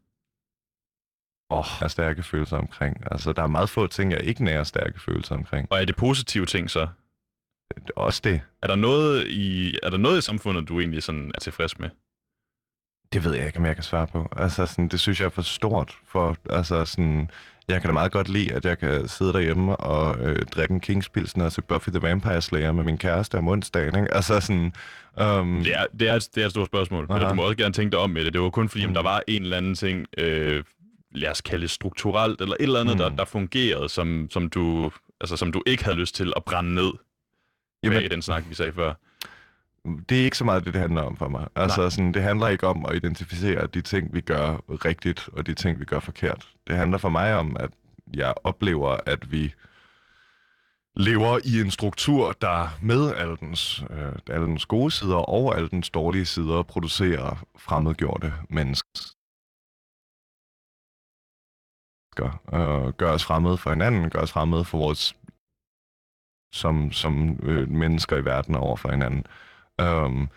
Åh, 1.49 1.59
oh, 1.59 1.65
jeg 1.69 1.85
har 1.85 1.87
stærke 1.87 2.23
følelser 2.23 2.57
omkring. 2.57 3.03
Altså, 3.11 3.33
der 3.33 3.43
er 3.43 3.47
meget 3.47 3.69
få 3.69 3.87
ting, 3.87 4.11
jeg 4.11 4.21
ikke 4.23 4.43
nærer 4.43 4.63
stærke 4.63 5.01
følelser 5.01 5.35
omkring. 5.35 5.67
Og 5.71 5.81
er 5.81 5.85
det 5.85 5.95
positive 5.95 6.45
ting 6.45 6.69
så? 6.69 6.87
Det 7.75 7.89
er 7.97 8.01
også 8.01 8.21
det. 8.23 8.41
Er 8.61 8.67
der 8.67 8.75
noget 8.75 9.27
i, 9.27 9.77
er 9.83 9.89
der 9.89 9.97
noget 9.97 10.17
i 10.17 10.21
samfundet, 10.21 10.67
du 10.67 10.79
egentlig 10.79 11.03
sådan 11.03 11.31
er 11.35 11.39
tilfreds 11.39 11.79
med? 11.79 11.89
Det 13.13 13.23
ved 13.23 13.33
jeg 13.33 13.45
ikke, 13.47 13.59
om 13.59 13.65
jeg 13.65 13.75
kan 13.75 13.83
svare 13.83 14.07
på. 14.07 14.27
Altså, 14.37 14.65
sådan, 14.65 14.87
det 14.87 14.99
synes 14.99 15.19
jeg 15.19 15.25
er 15.25 15.29
for 15.29 15.41
stort. 15.41 15.97
For, 16.05 16.37
altså, 16.49 16.85
sådan, 16.85 17.31
jeg 17.67 17.81
kan 17.81 17.89
da 17.89 17.93
meget 17.93 18.11
godt 18.11 18.29
lide, 18.29 18.53
at 18.53 18.65
jeg 18.65 18.79
kan 18.79 19.07
sidde 19.07 19.33
derhjemme 19.33 19.75
og 19.75 20.19
øh, 20.19 20.45
drikke 20.45 20.73
en 20.73 20.79
Kingspilsen 20.79 21.41
og 21.41 21.51
se 21.51 21.61
Buffy 21.61 21.89
the 21.89 22.01
Vampire 22.01 22.41
Slayer 22.41 22.71
med 22.71 22.83
min 22.83 22.97
kæreste 22.97 23.37
om 23.37 23.47
onsdagen. 23.47 23.95
Ikke? 23.95 24.13
Altså 24.13 24.39
sådan... 24.39 24.73
Um... 25.21 25.63
Det, 25.63 25.73
er, 25.73 25.85
det, 25.99 26.09
er, 26.09 26.27
det 26.35 26.41
er 26.41 26.45
et 26.45 26.51
stort 26.51 26.67
spørgsmål. 26.67 27.07
Aha. 27.09 27.29
du 27.29 27.33
må 27.33 27.43
også 27.43 27.57
gerne 27.57 27.73
tænke 27.73 27.91
dig 27.91 27.99
om 27.99 28.09
med 28.09 28.25
det. 28.25 28.33
Det 28.33 28.41
var 28.41 28.49
kun 28.49 28.69
fordi, 28.69 28.85
mm. 28.85 28.89
om 28.89 28.93
der 28.93 29.01
var 29.01 29.23
en 29.27 29.43
eller 29.43 29.57
anden 29.57 29.75
ting, 29.75 30.05
øh, 30.17 30.63
lad 31.11 31.29
os 31.29 31.41
kalde 31.41 31.67
strukturelt, 31.67 32.41
eller 32.41 32.55
et 32.59 32.63
eller 32.63 32.79
andet, 32.79 32.95
mm. 32.95 32.99
der, 32.99 33.09
der 33.09 33.25
fungerede, 33.25 33.89
som, 33.89 34.27
som, 34.31 34.49
du, 34.49 34.91
altså, 35.21 35.37
som 35.37 35.51
du 35.51 35.63
ikke 35.65 35.83
havde 35.83 35.97
lyst 35.97 36.15
til 36.15 36.33
at 36.35 36.43
brænde 36.43 36.75
ned. 36.75 36.91
Jamen, 37.83 38.03
i 38.03 38.07
den 38.07 38.21
snak, 38.21 38.43
vi 38.49 38.55
sagde 38.55 38.73
før 38.73 38.93
det 40.09 40.19
er 40.19 40.23
ikke 40.23 40.37
så 40.37 40.45
meget 40.45 40.65
det, 40.65 40.73
det 40.73 40.81
handler 40.81 41.01
om 41.01 41.17
for 41.17 41.27
mig. 41.27 41.47
Altså, 41.55 41.89
sådan, 41.89 42.13
det 42.13 42.23
handler 42.23 42.47
ikke 42.47 42.67
om 42.67 42.85
at 42.85 42.95
identificere 42.95 43.67
de 43.67 43.81
ting, 43.81 44.13
vi 44.13 44.21
gør 44.21 44.57
rigtigt, 44.69 45.29
og 45.33 45.47
de 45.47 45.53
ting, 45.53 45.79
vi 45.79 45.85
gør 45.85 45.99
forkert. 45.99 46.49
Det 46.67 46.75
handler 46.75 46.97
for 46.97 47.09
mig 47.09 47.35
om, 47.35 47.57
at 47.59 47.69
jeg 48.13 48.33
oplever, 48.43 48.97
at 49.05 49.31
vi 49.31 49.53
lever 50.95 51.39
i 51.45 51.61
en 51.61 51.71
struktur, 51.71 52.31
der 52.41 52.77
med 52.81 53.15
alle 53.15 53.37
dens, 53.37 53.83
øh, 53.89 54.13
alle 54.29 54.45
dens 54.45 54.65
gode 54.65 54.91
sider 54.91 55.15
og 55.15 55.55
alle 55.55 55.69
dens 55.69 55.89
dårlige 55.89 56.25
sider 56.25 56.63
producerer 56.63 57.45
fremmedgjorte 57.57 58.33
mennesker. 58.49 58.89
Øh, 62.53 62.93
gør 62.93 63.11
os 63.11 63.23
fremmede 63.23 63.57
for 63.57 63.69
hinanden, 63.69 64.09
gør 64.09 64.19
os 64.19 64.31
fremmede 64.31 64.65
for 64.65 64.77
vores 64.77 65.15
som, 66.53 66.91
som 66.91 67.39
øh, 67.43 67.69
mennesker 67.69 68.17
i 68.17 68.25
verden 68.25 68.55
over 68.55 68.75
for 68.75 68.91
hinanden. 68.91 69.25
Um, 69.83 70.29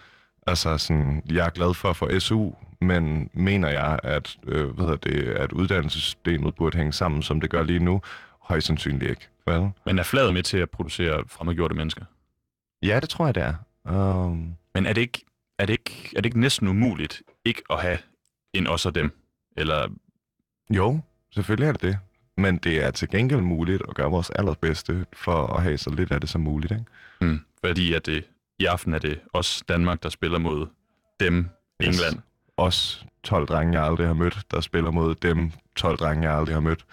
altså 0.47 0.79
sådan, 0.79 1.23
jeg 1.31 1.47
er 1.47 1.51
glad 1.51 1.75
for 1.75 1.91
at 1.91 1.97
få 1.97 2.21
SU, 2.21 2.51
men 2.81 3.31
mener 3.33 3.69
jeg, 3.69 3.99
at, 4.03 4.37
øh, 4.47 4.71
hvad 4.71 4.85
hedder 4.85 5.11
det, 5.11 5.29
at 5.29 5.53
uddannelsessystemet 5.53 6.55
burde 6.55 6.79
hænge 6.79 6.93
sammen, 6.93 7.23
som 7.23 7.41
det 7.41 7.51
gør 7.51 7.63
lige 7.63 7.79
nu? 7.79 8.01
Højst 8.41 8.67
sandsynligt 8.67 9.11
ikke. 9.11 9.29
Well. 9.49 9.69
Men 9.87 9.99
er 9.99 10.03
fladet 10.03 10.35
med 10.35 10.43
til 10.43 10.59
at 10.59 10.71
producere 10.71 11.25
fremmedgjorte 11.29 11.75
mennesker? 11.75 12.05
Ja, 12.83 13.01
det 13.01 13.09
tror 13.09 13.27
jeg, 13.27 13.35
det 13.35 13.43
er. 13.43 13.55
Um... 14.25 14.55
Men 14.75 14.87
er 14.87 14.93
det, 14.93 15.01
ikke, 15.01 15.25
er, 15.59 15.67
det 15.67 15.73
ikke, 15.73 16.13
er 16.17 16.21
det 16.21 16.27
ikke 16.27 16.41
næsten 16.41 16.69
umuligt 16.69 17.23
ikke 17.45 17.63
at 17.71 17.81
have 17.81 17.99
en 18.55 18.67
os 18.67 18.87
og 18.87 18.95
dem? 18.95 19.19
Eller... 19.57 19.89
Jo, 20.71 21.01
selvfølgelig 21.35 21.69
er 21.69 21.73
det 21.73 21.83
det. 21.83 21.99
Men 22.37 22.59
det 22.59 22.85
er 22.85 22.91
til 22.91 23.09
gengæld 23.09 23.41
muligt 23.41 23.83
at 23.89 23.95
gøre 23.95 24.11
vores 24.11 24.31
allerbedste 24.31 25.07
for 25.13 25.47
at 25.47 25.63
have 25.63 25.79
så 25.79 25.91
lidt 25.91 26.13
af 26.13 26.21
det 26.21 26.31
som 26.31 26.41
muligt. 26.41 26.73
Ikke? 26.73 26.85
Mm, 27.21 27.41
fordi 27.65 27.93
at 27.93 28.07
det 28.07 28.25
i 28.59 28.65
aften 28.65 28.95
er 28.95 28.99
det 28.99 29.21
også 29.33 29.65
Danmark, 29.69 30.03
der 30.03 30.09
spiller 30.09 30.39
mod 30.39 30.67
dem, 31.21 31.49
England. 31.81 32.17
Yes. 32.17 32.23
Os 32.57 33.07
12 33.25 33.47
drenge, 33.47 33.79
jeg 33.79 33.87
aldrig 33.87 34.07
har 34.07 34.15
mødt, 34.15 34.39
der 34.51 34.61
spiller 34.61 34.91
mod 34.91 35.15
dem 35.15 35.51
12 35.77 35.99
drenge, 35.99 36.29
jeg 36.29 36.39
aldrig 36.39 36.55
har 36.55 36.61
mødt. 36.61 36.85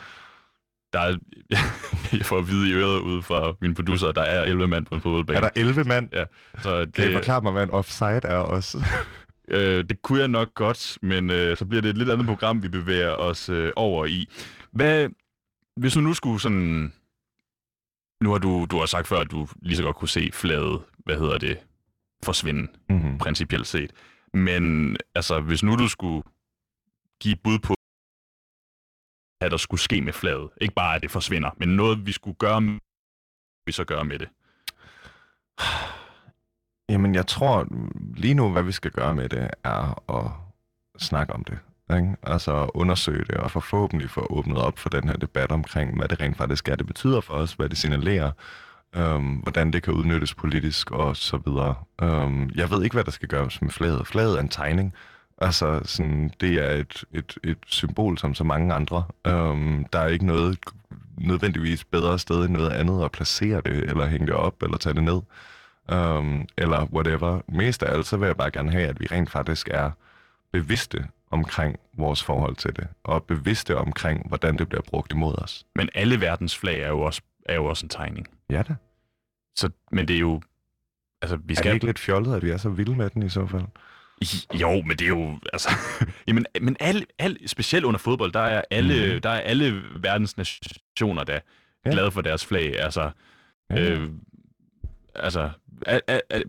Der 0.93 0.99
er, 0.99 1.18
jeg 2.18 2.26
får 2.26 2.38
at 2.38 2.47
vide 2.47 2.70
i 2.70 2.74
øret 2.74 2.99
ud 2.99 3.22
fra 3.22 3.53
min 3.61 3.76
producer, 3.76 4.07
at 4.07 4.16
der 4.16 4.22
er 4.22 4.43
11 4.43 4.68
mand 4.68 4.86
på 4.86 4.95
en 4.95 5.01
fodboldbane. 5.01 5.38
Er 5.38 5.41
der 5.41 5.49
11 5.55 5.84
mand? 5.84 6.09
Ja. 6.14 6.24
Så 6.61 6.86
det, 6.86 6.93
kan 6.93 7.09
I 7.09 7.14
forklare 7.14 7.41
mig, 7.41 7.51
hvad 7.51 7.64
en 7.64 7.70
offside 7.70 8.22
er 8.24 8.38
også? 8.38 8.86
øh, 9.47 9.84
det 9.89 10.01
kunne 10.01 10.20
jeg 10.20 10.28
nok 10.28 10.53
godt, 10.53 10.97
men 11.01 11.30
øh, 11.30 11.57
så 11.57 11.66
bliver 11.66 11.82
det 11.82 11.89
et 11.89 11.97
lidt 11.97 12.09
andet 12.09 12.28
program, 12.28 12.64
vi 12.64 12.68
bevæger 12.68 13.11
os 13.11 13.49
øh, 13.49 13.72
over 13.76 14.05
i. 14.05 14.30
Hvad, 14.72 15.09
hvis 15.78 15.93
du 15.93 15.99
nu 15.99 16.14
skulle 16.14 16.41
sådan... 16.41 16.93
Nu 18.24 18.32
har 18.32 18.38
du, 18.38 18.66
du 18.72 18.78
har 18.80 18.86
sagt 18.86 19.08
før, 19.08 19.20
at 19.20 19.32
du 19.32 19.48
lige 19.62 19.78
så 19.78 19.84
godt 19.84 19.96
kunne 19.96 20.10
se 20.10 20.30
fladet 20.34 20.84
hvad 20.98 21.18
hedder 21.18 21.38
det, 21.38 21.60
forsvinde, 22.24 22.68
mm-hmm. 22.90 23.18
principielt 23.18 23.68
set. 23.68 23.92
Men 24.34 24.98
altså, 25.16 25.40
hvis 25.40 25.64
nu 25.64 25.76
du 25.76 25.88
skulle 25.88 26.24
give 27.22 27.36
bud 27.44 27.60
på, 27.60 27.76
hvad 29.40 29.50
der 29.50 29.58
skulle 29.58 29.82
ske 29.82 30.02
med 30.02 30.14
flaget, 30.14 30.50
ikke 30.62 30.74
bare 30.74 30.96
at 30.96 31.02
det 31.02 31.12
forsvinder, 31.12 31.50
men 31.58 31.70
noget 31.70 32.06
vi 32.06 32.12
skulle 32.12 32.38
gøre, 32.38 32.80
vi 33.66 33.72
så 33.72 33.84
gøre 33.84 34.06
med 34.06 34.20
det. 34.20 34.30
Jamen, 36.90 37.16
jeg 37.16 37.28
tror 37.28 37.68
lige 38.16 38.34
nu, 38.34 38.52
hvad 38.52 38.64
vi 38.64 38.72
skal 38.72 38.92
gøre 38.92 39.16
med 39.16 39.30
det, 39.30 39.50
er 39.64 40.12
at 40.12 40.32
snakke 41.02 41.34
om 41.34 41.44
det. 41.44 41.60
Ikke? 41.92 42.16
Altså 42.24 42.72
undersøge 42.74 43.26
det, 43.26 43.36
og 43.36 43.52
forhåbentlig 43.52 44.10
få 44.10 44.28
åbnet 44.30 44.58
op 44.58 44.80
for 44.80 44.90
den 44.90 45.10
her 45.10 45.18
debat 45.18 45.52
omkring, 45.52 45.98
hvad 45.98 46.08
det 46.08 46.22
rent 46.22 46.38
faktisk 46.38 46.70
er, 46.70 46.76
det 46.76 46.88
betyder 46.88 47.22
for 47.22 47.34
os, 47.34 47.54
hvad 47.54 47.70
det 47.70 47.78
signalerer, 47.78 48.32
øhm, 48.96 49.34
hvordan 49.36 49.74
det 49.74 49.84
kan 49.84 49.94
udnyttes 49.94 50.34
politisk 50.34 50.92
og 50.92 51.18
så 51.18 51.38
videre. 51.46 51.76
Øhm, 52.02 52.50
jeg 52.56 52.72
ved 52.72 52.84
ikke, 52.84 52.94
hvad 52.94 53.04
der 53.04 53.12
skal 53.12 53.28
gøres 53.30 53.62
med 53.62 53.70
flaget. 53.70 54.08
Flaget 54.08 54.36
er 54.38 54.42
en 54.42 54.50
tegning. 54.50 54.94
Altså, 55.38 55.82
sådan, 55.84 56.32
det 56.42 56.54
er 56.54 56.72
et, 56.72 57.04
et, 57.14 57.38
et 57.44 57.58
symbol 57.68 58.18
som 58.18 58.34
så 58.36 58.44
mange 58.44 58.74
andre. 58.74 59.04
Øhm, 59.28 59.86
der 59.94 60.00
er 60.00 60.08
ikke 60.08 60.26
noget 60.26 60.58
nødvendigvis 61.18 61.84
bedre 61.84 62.20
sted 62.20 62.46
end 62.46 62.54
noget 62.54 62.70
andet 62.70 63.04
at 63.06 63.12
placere 63.12 63.62
det, 63.66 63.74
eller 63.90 64.06
hænge 64.06 64.28
det 64.28 64.36
op, 64.36 64.64
eller 64.64 64.78
tage 64.78 64.94
det 64.94 65.04
ned. 65.04 65.22
øhm, 65.92 66.46
eller 66.58 66.86
whatever. 66.94 67.42
Mest 67.48 67.84
af 67.84 67.94
alt, 67.94 68.06
så 68.08 68.18
vil 68.18 68.26
jeg 68.26 68.38
bare 68.38 68.52
gerne 68.52 68.72
have, 68.72 68.88
at 68.88 69.00
vi 69.00 69.08
rent 69.12 69.30
faktisk 69.32 69.70
er 69.72 69.92
bevidste 70.52 71.08
omkring 71.34 71.80
vores 71.94 72.24
forhold 72.24 72.56
til 72.56 72.76
det, 72.76 72.88
og 73.04 73.24
bevidste 73.24 73.78
omkring, 73.78 74.28
hvordan 74.28 74.58
det 74.58 74.70
bliver 74.70 74.82
brugt 74.82 75.12
imod 75.12 75.36
os. 75.38 75.66
Men 75.76 75.90
alle 75.96 76.22
verdens 76.22 76.58
flag 76.58 76.82
er 76.82 76.88
jo 76.88 77.02
også, 77.02 77.22
er 77.46 77.56
jo 77.56 77.66
også 77.66 77.86
en 77.86 77.90
tegning. 77.90 78.28
Ja 78.50 78.62
da. 78.62 78.76
Så, 79.56 79.70
men 79.92 80.08
det 80.08 80.16
er 80.16 80.20
jo... 80.20 80.42
Altså, 81.22 81.40
vi 81.46 81.56
skal... 81.56 81.68
Er 81.68 81.72
det 81.72 81.76
ikke 81.76 81.86
lidt 81.86 82.00
fjollet, 82.00 82.36
at 82.36 82.44
vi 82.44 82.50
er 82.50 82.58
så 82.58 82.70
vilde 82.70 82.96
med 82.96 83.10
den 83.10 83.24
i 83.24 83.30
så 83.30 83.48
fald? 83.48 83.64
Jo, 84.62 84.82
men 84.82 84.98
det 84.98 85.02
er 85.02 85.10
jo, 85.10 85.40
altså, 85.54 85.70
jamen, 86.28 86.46
men 86.62 86.78
alle, 86.80 87.06
alle, 87.20 87.48
specielt 87.48 87.86
under 87.86 87.98
fodbold, 87.98 88.32
der 88.32 88.40
er 88.40 88.62
alle, 88.72 89.14
mm. 89.14 89.22
der 89.22 89.30
er 89.30 89.40
alle 89.40 89.82
verdens 90.00 90.38
nationer, 90.38 91.24
der 91.24 91.40
ja. 91.86 91.92
glade 91.92 92.12
for 92.12 92.22
deres 92.22 92.46
flag, 92.46 92.80
altså, 92.80 93.12
ja. 93.70 93.92
øh, 93.92 94.10
altså, 95.16 95.50
a, 95.86 96.00
a, 96.08 96.20
a, 96.30 96.42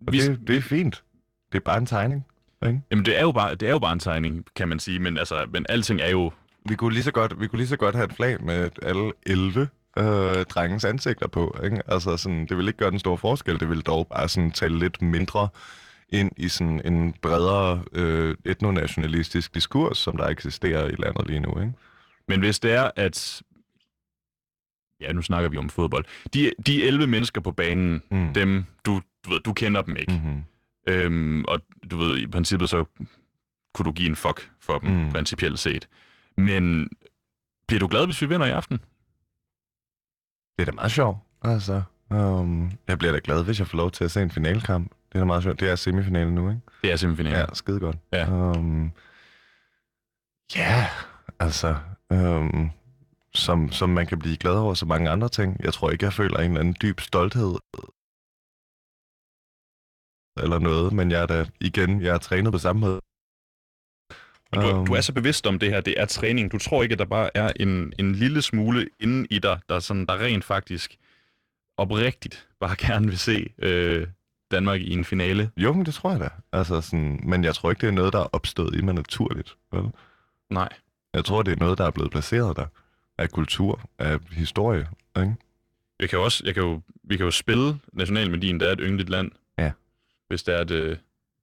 vi, 0.00 0.20
det, 0.20 0.48
det 0.48 0.56
er 0.56 0.60
fint. 0.60 1.04
Det 1.52 1.58
er 1.58 1.62
bare 1.64 1.78
en 1.78 1.86
tegning, 1.86 2.26
ikke? 2.66 2.80
Jamen, 2.90 3.04
det 3.04 3.18
er 3.18 3.22
jo 3.22 3.32
bare, 3.32 3.54
det 3.54 3.68
er 3.68 3.72
jo 3.72 3.78
bare 3.78 3.92
en 3.92 4.00
tegning, 4.00 4.44
kan 4.56 4.68
man 4.68 4.78
sige, 4.78 4.98
men 4.98 5.18
altså, 5.18 5.46
men 5.52 5.66
alting 5.68 6.00
er 6.00 6.10
jo... 6.10 6.32
Vi 6.68 6.74
kunne 6.74 6.92
lige 6.92 7.02
så 7.02 7.12
godt, 7.12 7.40
vi 7.40 7.46
kunne 7.46 7.58
lige 7.58 7.68
så 7.68 7.76
godt 7.76 7.94
have 7.94 8.04
et 8.04 8.12
flag 8.12 8.44
med 8.44 8.70
alle 8.82 9.12
11 9.26 9.68
øh, 9.98 10.44
drengens 10.44 10.84
ansigter 10.84 11.28
på. 11.28 11.56
Ikke? 11.64 11.82
Altså, 11.86 12.16
sådan, 12.16 12.46
det 12.46 12.56
vil 12.56 12.68
ikke 12.68 12.78
gøre 12.78 12.90
den 12.90 12.98
store 12.98 13.18
forskel, 13.18 13.60
det 13.60 13.70
vil 13.70 13.80
dog 13.80 14.06
bare 14.06 14.28
sådan, 14.28 14.50
tale 14.50 14.78
lidt 14.78 15.02
mindre 15.02 15.48
ind 16.08 16.30
i 16.36 16.48
sådan 16.48 16.80
en 16.84 17.14
bredere 17.22 17.84
øh, 17.92 18.36
etnonationalistisk 18.44 19.54
diskurs, 19.54 19.98
som 19.98 20.16
der 20.16 20.26
eksisterer 20.26 20.88
i 20.88 20.94
landet 20.98 21.26
lige 21.26 21.40
nu. 21.40 21.60
Ikke? 21.60 21.72
Men 22.28 22.40
hvis 22.40 22.58
det 22.60 22.72
er, 22.72 22.90
at... 22.96 23.42
Ja, 25.00 25.12
nu 25.12 25.22
snakker 25.22 25.50
vi 25.50 25.56
om 25.56 25.68
fodbold. 25.68 26.04
De, 26.34 26.52
de 26.66 26.84
11 26.84 27.06
mennesker 27.06 27.40
på 27.40 27.52
banen, 27.52 28.02
mm. 28.10 28.34
dem, 28.34 28.64
du, 28.86 29.00
du, 29.24 29.30
ved, 29.30 29.40
du 29.40 29.52
kender 29.52 29.82
dem 29.82 29.96
ikke. 29.96 30.12
Mm-hmm. 30.12 30.44
Øhm, 30.88 31.44
og 31.44 31.60
du 31.90 31.96
ved, 31.96 32.18
i 32.18 32.26
princippet 32.26 32.68
så 32.70 32.84
kunne 33.74 33.84
du 33.84 33.92
give 33.92 34.08
en 34.08 34.16
fuck 34.16 34.50
for 34.60 34.78
dem, 34.78 34.90
mm. 34.90 35.12
principielt 35.12 35.58
set. 35.58 35.88
Men 36.36 36.88
bliver 37.68 37.80
du 37.80 37.88
glad, 37.88 38.06
hvis 38.06 38.22
vi 38.22 38.26
vinder 38.26 38.46
i 38.46 38.50
aften? 38.50 38.78
Det 40.56 40.62
er 40.62 40.64
da 40.64 40.72
meget 40.72 40.92
sjovt. 40.92 41.18
Altså, 41.42 41.82
um, 42.10 42.72
jeg 42.88 42.98
bliver 42.98 43.12
da 43.12 43.20
glad, 43.24 43.44
hvis 43.44 43.58
jeg 43.58 43.66
får 43.66 43.78
lov 43.78 43.90
til 43.90 44.04
at 44.04 44.10
se 44.10 44.22
en 44.22 44.30
finalkamp. 44.30 44.90
Det 44.90 45.14
er 45.14 45.18
da 45.18 45.24
meget 45.24 45.42
sjovt. 45.42 45.60
Det 45.60 45.70
er 45.70 45.76
semifinalen 45.76 46.34
nu, 46.34 46.48
ikke? 46.50 46.60
Det 46.82 46.92
er 46.92 46.96
simpelthen 46.96 47.36
Ja, 47.36 47.44
skide 47.52 47.80
godt. 47.80 47.96
Ja. 48.12 48.32
Um, 48.32 48.92
ja, 50.56 50.86
altså, 51.40 51.76
um, 52.10 52.70
som, 53.34 53.72
som 53.72 53.90
man 53.90 54.06
kan 54.06 54.18
blive 54.18 54.36
glad 54.36 54.54
over 54.54 54.74
så 54.74 54.86
mange 54.86 55.10
andre 55.10 55.28
ting. 55.28 55.56
Jeg 55.64 55.72
tror 55.72 55.90
ikke, 55.90 56.04
jeg 56.04 56.12
føler 56.12 56.38
en 56.38 56.44
eller 56.44 56.60
anden 56.60 56.76
dyb 56.82 57.00
stolthed 57.00 57.54
eller 60.42 60.58
noget, 60.58 60.92
men 60.92 61.10
jeg 61.10 61.22
er 61.22 61.26
da 61.26 61.44
igen, 61.60 62.02
jeg 62.02 62.14
er 62.14 62.18
trænet 62.18 62.52
på 62.52 62.58
samme 62.58 62.80
måde. 62.80 63.00
Du, 64.54 64.60
Øhm. 64.60 64.86
du 64.86 64.92
er 64.92 65.00
så 65.00 65.12
bevidst 65.12 65.46
om 65.46 65.58
det 65.58 65.70
her, 65.70 65.80
det 65.80 66.00
er 66.00 66.06
træning. 66.06 66.52
Du 66.52 66.58
tror 66.58 66.82
ikke, 66.82 66.92
at 66.92 66.98
der 66.98 67.04
bare 67.04 67.30
er 67.36 67.52
en, 67.60 67.92
en 67.98 68.14
lille 68.14 68.42
smule 68.42 68.88
inde 69.00 69.26
i 69.30 69.38
dig, 69.38 69.60
der, 69.68 69.78
sådan, 69.78 70.06
der 70.06 70.18
rent 70.18 70.44
faktisk 70.44 70.96
oprigtigt 71.76 72.48
bare 72.60 72.76
gerne 72.86 73.06
vil 73.06 73.18
se 73.18 73.52
øh, 73.58 74.06
Danmark 74.50 74.80
i 74.80 74.92
en 74.92 75.04
finale. 75.04 75.50
Jo, 75.56 75.72
men 75.72 75.86
det 75.86 75.94
tror 75.94 76.10
jeg 76.10 76.20
da. 76.20 76.28
Altså 76.52 76.80
sådan, 76.80 77.20
men 77.22 77.44
jeg 77.44 77.54
tror 77.54 77.70
ikke, 77.70 77.80
det 77.80 77.86
er 77.88 77.92
noget, 77.92 78.12
der 78.12 78.18
er 78.18 78.28
opstået 78.32 78.74
i 78.76 78.80
mig 78.80 78.94
naturligt. 78.94 79.56
Vel? 79.72 79.84
Nej. 80.50 80.68
Jeg 81.14 81.24
tror, 81.24 81.42
det 81.42 81.52
er 81.52 81.56
noget, 81.56 81.78
der 81.78 81.84
er 81.86 81.90
blevet 81.90 82.10
placeret 82.10 82.56
der. 82.56 82.66
Af 83.18 83.30
kultur, 83.30 83.80
af 83.98 84.18
historie. 84.30 84.88
Ikke? 85.16 85.34
Jeg 86.00 86.08
kan 86.10 86.18
også, 86.18 86.42
jeg 86.46 86.54
kan 86.54 86.62
jo, 86.62 86.80
vi 87.04 87.16
kan 87.16 87.24
jo 87.24 87.30
spille 87.30 87.78
nationalmelodien, 87.92 88.60
der 88.60 88.68
er 88.68 88.72
et 88.72 88.80
yndigt 88.82 89.08
land. 89.10 89.30
Ja. 90.30 90.32
Hvis, 90.34 90.42
det 90.42 90.54
er 90.54 90.60
et, 90.60 90.70
øh, 90.70 90.96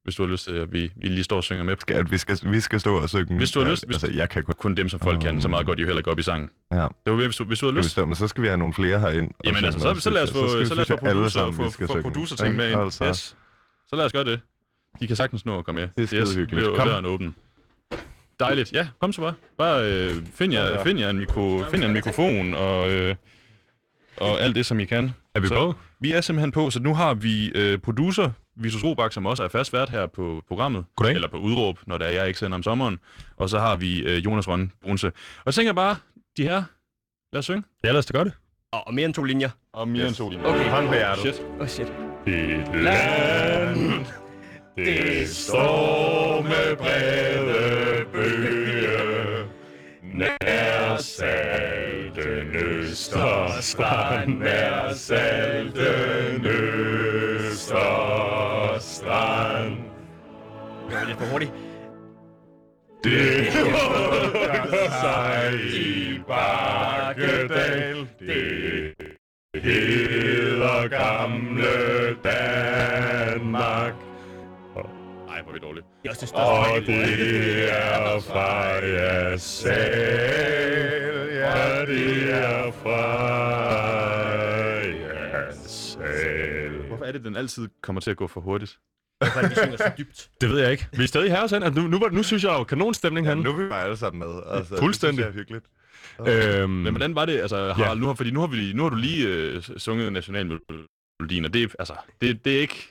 hvis 0.04 0.16
du 0.16 0.24
har 0.26 0.32
lyst 0.32 0.46
til, 0.46 0.52
at 0.56 0.74
vi, 0.74 0.92
vi 0.96 1.08
lige 1.08 1.24
står 1.24 1.38
og 1.38 1.44
synger 1.44 1.64
med. 1.64 1.76
Skal, 1.80 1.96
at 1.96 2.12
vi, 2.12 2.18
skal, 2.18 2.38
vi 2.44 2.60
skal 2.60 2.80
stå 2.80 2.98
og 2.98 3.10
synge. 3.10 3.38
Hvis 3.38 3.52
du 3.52 3.60
har 3.64 3.72
lyst- 3.72 3.86
hvis- 3.86 4.04
Altså, 4.04 4.18
jeg 4.18 4.30
kan 4.30 4.44
kun 4.44 4.54
Kun 4.58 4.76
dem, 4.76 4.90
som 4.90 5.00
folk 5.00 5.22
kan, 5.22 5.42
så 5.42 5.48
meget 5.48 5.66
godt, 5.66 5.78
de 5.78 5.82
jo 5.82 5.88
heller 5.88 6.02
gå 6.02 6.12
op 6.12 6.20
i 6.20 6.22
sangen. 6.22 6.50
Ja. 6.72 6.78
Det 6.78 6.88
var, 7.06 7.14
hvis 7.16 7.36
du, 7.36 7.44
hvis 7.44 7.60
du 7.60 7.66
har 7.66 7.74
lyst. 7.74 7.86
bestemme, 7.86 8.16
så 8.16 8.28
skal 8.28 8.42
vi 8.44 8.48
have 8.48 8.58
nogle 8.58 8.74
flere 8.74 9.00
herind. 9.00 9.32
Jamen 9.46 9.66
altså, 9.66 9.80
noget, 9.80 9.98
så, 9.98 10.02
så 10.04 10.10
lad 10.10 10.24
os 10.24 10.32
få, 10.32 10.48
skal- 10.50 10.68
så 10.68 10.76
lad 10.76 10.82
os 10.82 10.88
få 10.88 10.96
producer, 10.98 11.52
få, 11.52 11.88
få 11.88 12.02
producer 12.02 12.36
ting 12.36 12.56
med 12.56 12.72
ind. 12.72 12.80
Altså, 12.82 13.06
Yes. 13.06 13.38
Så 13.90 13.96
lad 13.96 14.06
os 14.06 14.12
gøre 14.12 14.24
det. 14.24 14.40
De 15.00 15.08
kan 15.08 15.16
sagtens 15.16 15.46
nå 15.46 15.58
at 15.60 15.66
komme 15.66 15.82
med. 15.82 15.90
Det 15.98 16.04
er 16.04 16.08
skide 16.08 16.22
yes, 16.22 16.36
hyggeligt. 16.36 16.68
Kom. 16.76 16.88
døren 16.88 17.06
åben. 17.06 17.36
Dejligt. 18.40 18.74
Ja, 18.74 18.88
kom 19.02 19.14
så 19.14 19.22
bare. 19.22 19.34
Bare 19.58 19.92
øh, 19.94 20.12
find, 20.34 20.54
jer, 20.54 20.84
find, 20.84 21.00
jer 21.00 21.10
en 21.10 21.18
mikro, 21.18 21.64
find 21.72 21.82
jer 21.84 21.88
en 21.88 21.94
mikrofon 21.94 22.54
og, 22.54 22.92
øh, 22.92 23.16
og 24.18 24.42
alt 24.42 24.56
det, 24.56 24.66
som 24.66 24.80
I 24.80 24.86
kan. 24.86 25.12
Er 25.36 25.40
vi 25.40 25.48
Så- 25.48 25.56
på? 25.56 25.74
Vi 26.00 26.12
er 26.12 26.22
simpelthen 26.22 26.52
på, 26.52 26.70
så 26.70 26.80
nu 26.80 26.94
har 26.96 27.14
vi 27.14 27.52
øh, 27.56 27.80
producer, 27.80 28.32
Visus 28.56 28.84
Robak, 28.84 29.14
som 29.14 29.26
også 29.26 29.44
er 29.44 29.48
fast 29.48 29.74
vært 29.74 29.90
her 29.90 30.06
på 30.08 30.44
programmet. 30.48 30.86
Goddag. 30.96 31.16
Eller 31.16 31.28
på 31.28 31.38
udråb, 31.38 31.80
når 31.88 31.98
det 31.98 32.08
er, 32.08 32.12
jeg 32.12 32.28
ikke 32.28 32.40
sender 32.40 32.56
om 32.56 32.64
sommeren. 32.64 33.00
Og 33.38 33.50
så 33.50 33.60
har 33.60 33.76
vi 33.76 34.00
øh, 34.04 34.26
Jonas 34.26 34.48
Rønne 34.48 34.70
Brunse. 34.84 35.12
Og 35.46 35.54
så 35.54 35.58
tænker 35.58 35.70
jeg 35.70 35.76
bare, 35.76 35.96
de 36.38 36.44
her, 36.44 36.64
lad 37.34 37.40
os 37.40 37.46
synge. 37.46 37.64
Ja, 37.84 37.92
lad 37.92 37.98
os 38.00 38.06
da 38.06 38.14
gøre 38.14 38.26
det. 38.26 38.34
Og 38.72 38.94
mere 38.94 39.06
end 39.06 39.14
to 39.14 39.24
linjer. 39.24 39.50
Og 39.74 39.88
mere 39.88 40.08
end 40.08 40.16
to 40.16 40.30
linjer. 40.30 40.48
Okay. 40.48 40.70
Hånd 40.70 40.88
på 40.88 40.94
hjertet. 40.94 41.36
Shit. 41.36 41.46
Oh, 41.60 41.68
shit. 41.68 41.88
Et 42.28 42.82
land, 42.84 44.06
det 44.76 45.30
står 45.30 46.42
med 46.42 46.76
brede 46.78 48.06
bøge, 48.14 49.46
nær 50.04 50.98
salten 50.98 52.56
Østerstrand, 52.56 54.40
nær 54.40 54.94
salten 54.94 56.46
Østerstrand. 59.06 59.78
Det 60.90 60.96
var 60.96 61.06
lidt 61.08 61.18
for 61.18 61.26
hurtigt. 61.26 61.52
Det 63.04 63.54
hugger 63.54 64.90
sig 65.02 65.54
i 65.76 66.20
Bakkedal, 66.28 68.08
det 68.20 69.64
hedder 69.64 70.88
gamle 70.88 71.66
Danmark. 72.24 73.94
Ej, 75.30 75.42
hvor 75.42 75.50
er 75.50 75.54
vi 75.54 75.60
dårlige. 75.60 75.84
Det 76.04 76.08
er 76.08 76.10
også 76.10 76.22
det 76.22 76.30
største. 76.30 76.46
Og 76.46 76.82
det 76.82 77.72
er 77.72 78.20
fra 78.20 78.74
jeres 78.86 79.42
sal, 79.42 81.30
ja, 81.34 81.86
det 81.86 82.34
er 82.34 82.72
fra 82.72 83.06
jeres 84.90 85.56
sal. 85.72 86.88
Hvorfor 86.88 87.06
er 87.06 87.12
det, 87.12 87.24
den 87.24 87.36
altid 87.36 87.70
kommer 87.82 88.02
til 88.02 88.12
at 88.12 88.18
gå 88.18 88.28
for 88.28 88.42
hurtigt? 88.42 88.80
Hvorfor 89.20 89.38
er 89.40 89.42
det, 89.42 89.50
vi 89.52 89.56
synger 89.56 89.78
så 89.78 89.92
dybt? 89.98 90.30
Det 90.42 90.50
ved 90.50 90.60
jeg 90.60 90.72
ikke. 90.72 90.88
Vi 90.98 91.04
er 91.04 91.08
stadig 91.08 91.32
her, 91.32 91.48
Sand. 91.48 91.64
Altså, 91.64 91.82
nu, 91.82 91.88
nu, 91.88 92.08
nu 92.12 92.24
synes 92.24 92.44
jeg 92.44 92.50
jo 92.50 92.64
kanonstemning 92.64 93.26
Ja, 93.26 93.32
han. 93.32 93.38
nu 93.44 93.50
er 93.52 93.64
vi 93.64 93.70
bare 93.70 93.84
alle 93.84 93.98
sammen 93.98 94.20
med. 94.20 94.42
Altså, 94.52 94.78
Fuldstændig. 94.78 95.26
Det 95.26 95.34
synes 95.34 95.50
jeg 95.50 96.28
er 96.28 96.34
hyggeligt. 96.34 96.60
Øhm, 96.62 96.70
Men 96.70 96.94
hvordan 96.94 97.16
var 97.16 97.26
det, 97.26 97.40
altså, 97.40 97.74
Harald, 97.74 98.00
nu, 98.00 98.06
har, 98.08 98.14
fordi 98.14 98.32
nu 98.32 98.40
har, 98.40 98.48
vi, 98.48 98.74
nu 98.74 98.84
har 98.84 98.90
du 98.90 98.96
lige 98.96 99.28
øh, 99.28 99.62
sunget 99.78 100.14
nationalmelodien, 100.14 101.46
og 101.46 101.54
det, 101.54 101.64
er- 101.64 101.76
altså, 101.80 101.94
det, 102.22 102.46
det 102.46 102.56
er 102.58 102.62
ikke, 102.62 102.88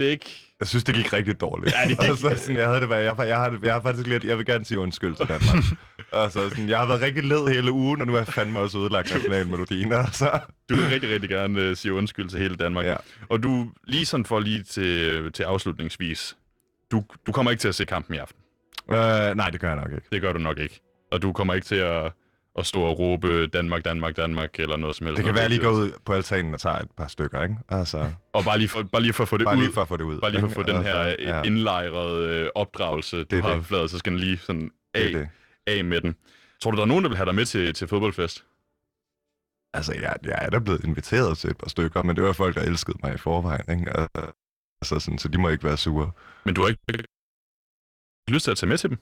det 0.00 0.06
er 0.06 0.10
ikke, 0.10 0.51
Jeg 0.62 0.68
synes, 0.68 0.84
det 0.84 0.94
gik 0.94 1.12
rigtig 1.12 1.40
dårligt. 1.40 1.74
Ja, 1.74 1.88
det 1.88 1.98
gik- 1.98 2.08
altså, 2.08 2.34
sådan, 2.36 2.56
jeg 2.56 2.66
havde 2.66 2.80
det 2.80 2.88
bare, 2.88 2.98
jeg, 2.98 3.14
jeg, 3.28 3.36
har, 3.36 3.50
det- 3.50 3.62
jeg 3.62 3.72
har 3.72 3.80
faktisk 3.80 4.06
lidt, 4.08 4.24
jeg 4.24 4.38
vil 4.38 4.46
gerne 4.46 4.64
sige 4.64 4.78
undskyld 4.78 5.14
til 5.16 5.26
Danmark. 5.28 5.64
altså, 6.12 6.48
sådan, 6.48 6.68
jeg 6.68 6.78
har 6.78 6.86
været 6.86 7.00
rigtig 7.02 7.24
led 7.24 7.48
hele 7.48 7.72
ugen, 7.72 8.00
og 8.00 8.06
nu 8.06 8.14
er 8.14 8.18
jeg 8.18 8.26
fandme 8.26 8.58
også 8.58 8.78
ødelagt 8.78 9.14
nationalmelodien. 9.14 9.92
Altså. 9.92 10.40
du 10.68 10.74
vil 10.74 10.84
rigtig, 10.84 11.10
rigtig 11.10 11.30
gerne 11.30 11.60
øh, 11.60 11.76
sige 11.76 11.92
undskyld 11.92 12.28
til 12.28 12.38
hele 12.38 12.56
Danmark. 12.56 12.84
Ja. 12.86 12.96
Og 13.28 13.42
du, 13.42 13.70
lige 13.86 14.06
sådan 14.06 14.24
for 14.26 14.40
lige 14.40 14.62
til, 14.62 15.32
til 15.32 15.42
afslutningsvis, 15.42 16.36
du, 16.92 17.04
du 17.26 17.32
kommer 17.32 17.50
ikke 17.50 17.60
til 17.60 17.68
at 17.68 17.74
se 17.74 17.84
kampen 17.84 18.14
i 18.14 18.18
aften. 18.18 18.40
Øh, 18.90 18.96
nej, 19.36 19.50
det 19.50 19.60
gør 19.60 19.68
jeg 19.68 19.76
nok 19.76 19.92
ikke. 19.92 20.06
Det 20.12 20.20
gør 20.20 20.32
du 20.32 20.38
nok 20.38 20.58
ikke. 20.58 20.80
Og 21.12 21.22
du 21.22 21.32
kommer 21.32 21.54
ikke 21.54 21.64
til 21.66 21.74
at, 21.76 22.12
at 22.58 22.66
stå 22.66 22.80
og 22.82 22.98
råbe 22.98 23.46
Danmark, 23.46 23.84
Danmark, 23.84 24.16
Danmark, 24.16 24.60
eller 24.60 24.76
noget 24.76 24.96
som 24.96 25.06
helst. 25.06 25.16
Det 25.16 25.24
kan 25.24 25.34
være, 25.34 25.44
at 25.44 25.50
lige 25.50 25.62
går 25.62 25.70
ud 25.70 25.90
på 26.06 26.12
altanen 26.12 26.54
og 26.54 26.60
tager 26.60 26.76
et 26.78 26.90
par 26.96 27.06
stykker, 27.06 27.42
ikke? 27.42 27.56
Altså, 27.68 28.12
Og 28.32 28.44
bare 28.44 28.58
lige 28.58 28.68
for, 28.68 28.82
bare 28.82 29.02
lige 29.02 29.12
for 29.12 29.22
at 29.22 29.28
få 29.28 29.36
det 29.36 29.44
bare 29.44 29.56
ud. 29.56 29.62
lige 29.62 29.72
for 29.72 29.82
at 29.82 29.88
få 29.88 29.96
det 29.96 30.04
ud. 30.04 30.20
Bare 30.20 30.30
lige 30.30 30.40
for 30.40 30.46
at 30.48 30.52
få 30.54 30.62
den 30.62 30.82
her 30.82 30.94
Altså, 30.94 31.24
ja. 31.28 31.42
indlejrede 31.42 32.28
øh, 32.40 32.48
opdragelse, 32.54 33.16
du 33.16 33.24
Det 33.36 33.42
har 33.44 33.54
det. 33.54 33.64
fladet, 33.66 33.90
så 33.90 33.98
skal 33.98 34.12
den 34.12 34.20
lige 34.20 34.38
sådan 34.38 34.70
af, 34.94 35.04
det 35.04 35.14
det. 35.14 35.28
af 35.66 35.84
med 35.84 36.00
den. 36.00 36.16
Tror 36.62 36.70
du, 36.70 36.76
der 36.76 36.82
er 36.82 36.86
nogen, 36.86 37.04
der 37.04 37.08
vil 37.10 37.16
have 37.16 37.26
dig 37.26 37.34
med 37.34 37.44
til, 37.46 37.74
til 37.74 37.88
fodboldfest? 37.88 38.44
Altså, 39.74 39.92
jeg, 39.94 40.16
jeg 40.24 40.38
er 40.42 40.50
da 40.50 40.58
blevet 40.58 40.84
inviteret 40.84 41.38
til 41.38 41.50
et 41.50 41.58
par 41.58 41.68
stykker, 41.68 42.02
men 42.02 42.16
det 42.16 42.24
var 42.24 42.32
folk, 42.32 42.54
der 42.54 42.62
elskede 42.62 42.98
mig 43.02 43.14
i 43.14 43.18
forvejen, 43.18 43.78
ikke? 43.80 43.92
Altså, 44.80 44.98
sådan, 44.98 45.18
så 45.18 45.28
de 45.28 45.38
må 45.38 45.48
ikke 45.48 45.64
være 45.64 45.76
sure. 45.76 46.10
Men 46.44 46.54
du 46.54 46.60
har 46.62 46.68
ikke 46.68 47.04
lyst 48.28 48.44
til 48.44 48.50
at 48.50 48.56
tage 48.56 48.68
med 48.68 48.78
til 48.78 48.90
dem? 48.90 48.98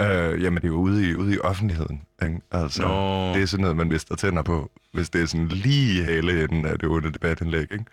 Øh, 0.00 0.42
jamen, 0.42 0.56
det 0.56 0.64
er 0.64 0.68
jo 0.68 0.74
ude 0.74 1.10
i, 1.10 1.14
ude 1.14 1.34
i 1.34 1.38
offentligheden, 1.38 2.02
ikke? 2.22 2.40
Altså, 2.50 2.82
Nå. 2.82 3.34
det 3.34 3.42
er 3.42 3.46
sådan 3.46 3.62
noget, 3.62 3.76
man 3.76 3.88
mister 3.88 4.14
tænder 4.16 4.42
på, 4.42 4.70
hvis 4.92 5.10
det 5.10 5.22
er 5.22 5.26
sådan 5.26 5.48
lige 5.48 6.04
hele 6.04 6.44
enden 6.44 6.66
af 6.66 6.78
det 6.78 6.88
onde 6.88 7.12
debatindlæg, 7.12 7.72
ikke? 7.72 7.84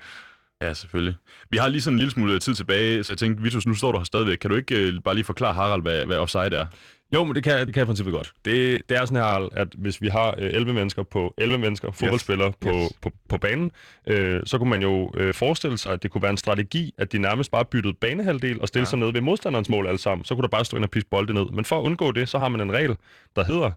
Ja, 0.62 0.74
selvfølgelig. 0.74 1.16
Vi 1.50 1.58
har 1.58 1.68
lige 1.68 1.82
sådan 1.82 1.96
en 1.96 2.00
lille 2.00 2.12
smule 2.12 2.40
tid 2.40 2.54
tilbage, 2.56 3.04
så 3.04 3.14
jeg 3.14 3.18
tænkte, 3.18 3.44
Vitus, 3.44 3.68
nu 3.68 3.74
står 3.74 3.92
du 3.92 3.98
her 3.98 4.06
stadigvæk. 4.06 4.38
Kan 4.38 4.50
du 4.50 4.56
ikke 4.56 4.76
øh, 4.88 4.94
bare 5.04 5.16
lige 5.16 5.26
forklare 5.26 5.54
Harald, 5.54 5.82
hvad, 5.82 6.06
hvad 6.06 6.18
offside 6.18 6.56
er? 6.56 6.66
Jo, 7.14 7.24
men 7.24 7.36
det 7.36 7.44
kan, 7.44 7.54
det 7.66 7.74
kan 7.74 7.80
jeg 7.80 7.84
i 7.84 7.86
princippet 7.86 8.14
godt. 8.14 8.34
Det, 8.46 8.82
det 8.90 8.98
er 8.98 9.06
sådan 9.06 9.24
her, 9.24 9.50
at 9.54 9.68
hvis 9.78 10.02
vi 10.02 10.08
har 10.08 10.36
øh, 10.38 10.50
11 10.54 10.74
mennesker 10.74 11.04
på 11.04 11.34
11 11.38 11.58
mennesker, 11.58 11.92
fodboldspillere 11.92 12.54
på, 12.62 12.70
Yes. 12.70 12.94
på, 13.02 13.12
på 13.30 13.38
banen, 13.38 13.72
øh, 14.08 14.42
så 14.46 14.58
kunne 14.58 14.70
man 14.70 14.82
jo 14.82 15.12
øh, 15.18 15.34
forestille 15.34 15.78
sig, 15.78 15.94
at 15.94 16.04
det 16.04 16.12
kunne 16.12 16.22
være 16.22 16.32
en 16.32 16.38
strategi, 16.38 16.94
at 16.98 17.12
de 17.12 17.18
nærmest 17.20 17.52
bare 17.52 17.66
byttede 17.66 17.94
banehalvdel 17.94 18.62
og 18.62 18.68
stille 18.68 18.82
Ja. 18.86 18.90
sig 18.90 19.00
ned 19.00 19.12
ved 19.14 19.22
modstanderens 19.22 19.70
mål 19.70 19.88
alle 19.88 20.00
sammen. 20.00 20.26
Så 20.26 20.36
kunne 20.36 20.42
der 20.42 20.48
bare 20.48 20.66
stå 20.66 20.78
ind 20.78 20.84
og 20.84 20.92
piske 20.92 21.10
bolde 21.10 21.34
ned. 21.34 21.46
Men 21.54 21.66
for 21.66 21.80
at 21.80 21.84
undgå 21.84 22.12
det, 22.12 22.30
så 22.30 22.40
har 22.40 22.50
man 22.50 22.62
en 22.62 22.72
regel, 22.74 22.96
der 23.36 23.44
hedder, 23.44 23.72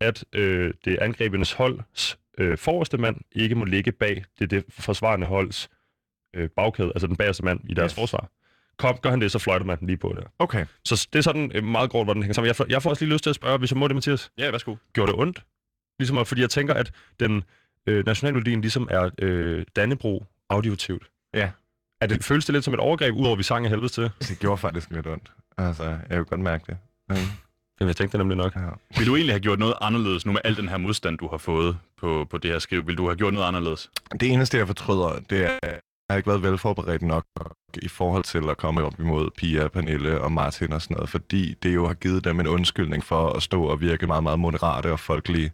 at 0.00 0.24
øh, 0.32 0.74
det 0.84 0.98
angrebenes 0.98 1.52
holds 1.52 2.18
øh, 2.38 2.58
forreste 2.58 2.98
mand 2.98 3.16
ikke 3.32 3.54
må 3.54 3.64
ligge 3.64 3.92
bag 3.92 4.24
det, 4.38 4.50
det 4.50 4.64
forsvarende 4.78 5.26
holds 5.26 5.68
øh, 6.34 6.48
bagkæde, 6.56 6.88
altså 6.94 7.06
den 7.06 7.16
bagerste 7.16 7.44
mand 7.44 7.60
i 7.70 7.74
deres 7.74 7.90
Yes. 7.92 7.94
forsvar. 7.94 8.28
Kom, 8.78 8.96
gør 8.96 9.10
han 9.10 9.20
det, 9.20 9.32
så 9.32 9.38
fløjter 9.38 9.66
man 9.66 9.78
den 9.78 9.86
lige 9.86 9.96
på 9.96 10.14
der. 10.16 10.22
Okay. 10.38 10.66
Så 10.84 11.08
det 11.12 11.18
er 11.18 11.22
sådan 11.22 11.52
øh, 11.54 11.64
meget 11.64 11.90
grovt, 11.90 12.06
hvordan 12.06 12.20
det 12.20 12.24
hænger 12.24 12.34
sammen. 12.34 12.46
Jeg 12.46 12.56
får, 12.56 12.66
jeg 12.68 12.82
får 12.82 12.90
også 12.90 13.04
lige 13.04 13.12
lyst 13.12 13.22
til 13.24 13.30
at 13.30 13.36
spørge, 13.36 13.58
hvis 13.58 13.70
jeg 13.70 13.78
må 13.78 13.88
det, 13.88 13.96
Mathias. 13.96 14.30
Ja, 14.38 14.50
værsgo. 14.50 14.76
Gjorde 14.92 15.12
det 15.12 15.20
ondt? 15.20 15.42
Ligesom, 15.98 16.18
at- 16.18 16.26
fordi 16.26 16.40
jeg 16.40 16.50
tænker, 16.50 16.74
at 16.74 16.92
den 17.20 17.44
øh, 17.86 18.06
nationalmelodien 18.06 18.60
ligesom 18.60 18.88
er 18.90 19.10
øh, 19.18 19.64
Dannebro 19.76 20.24
auditivt. 20.50 21.06
Ja. 21.34 21.50
Er 22.00 22.06
det, 22.06 22.24
føles 22.24 22.44
det 22.46 22.52
lidt 22.52 22.64
som 22.64 22.74
et 22.74 22.80
overgreb, 22.80 23.14
udover 23.14 23.32
at 23.32 23.38
vi 23.38 23.42
sang 23.42 23.64
af 23.66 23.70
helvede 23.70 23.88
til? 23.88 24.10
Det 24.18 24.38
gjorde 24.38 24.58
faktisk 24.58 24.90
lidt 24.90 25.06
ondt. 25.06 25.32
Altså, 25.58 25.84
jeg 25.84 25.98
kan 26.10 26.24
godt 26.24 26.40
mærke 26.40 26.64
det. 26.66 26.76
Mm. 27.08 27.14
Jamen, 27.80 27.88
jeg 27.88 27.96
tænkte 27.96 28.18
det 28.18 28.26
nemlig 28.26 28.36
nok. 28.44 28.56
Ja. 28.56 28.60
Vil 28.98 29.06
du 29.06 29.16
egentlig 29.16 29.32
have 29.34 29.40
gjort 29.40 29.58
noget 29.58 29.74
anderledes 29.80 30.26
nu 30.26 30.32
med 30.32 30.40
al 30.44 30.56
den 30.56 30.68
her 30.68 30.76
modstand, 30.76 31.18
du 31.18 31.28
har 31.28 31.36
fået 31.38 31.78
på, 31.98 32.26
på 32.30 32.38
det 32.38 32.50
her 32.50 32.58
skriv? 32.58 32.86
Vil 32.86 32.96
du 32.98 33.06
have 33.06 33.16
gjort 33.16 33.34
noget 33.34 33.46
anderledes? 33.46 33.90
Det 34.20 34.30
eneste, 34.32 34.58
jeg 34.58 34.66
fortryder, 34.66 35.20
det 35.30 35.44
er, 35.44 35.58
har 36.12 36.16
ikke 36.16 36.28
været 36.28 36.42
velforberedt 36.42 37.02
nok 37.02 37.26
i 37.82 37.88
forhold 37.88 38.24
til 38.24 38.50
at 38.50 38.56
komme 38.56 38.82
op 38.84 39.00
imod 39.00 39.30
Pia, 39.36 39.68
Pernille 39.68 40.20
og 40.20 40.32
Martin 40.32 40.72
og 40.72 40.82
sådan 40.82 40.94
noget, 40.94 41.10
fordi 41.10 41.54
det 41.62 41.74
jo 41.74 41.86
har 41.86 41.94
givet 41.94 42.24
dem 42.24 42.40
en 42.40 42.46
undskyldning 42.46 43.04
for 43.04 43.28
at 43.28 43.42
stå 43.42 43.64
og 43.64 43.80
virke 43.80 44.06
meget, 44.06 44.22
meget 44.22 44.38
moderate 44.38 44.92
og 44.92 45.00
folkelige 45.00 45.52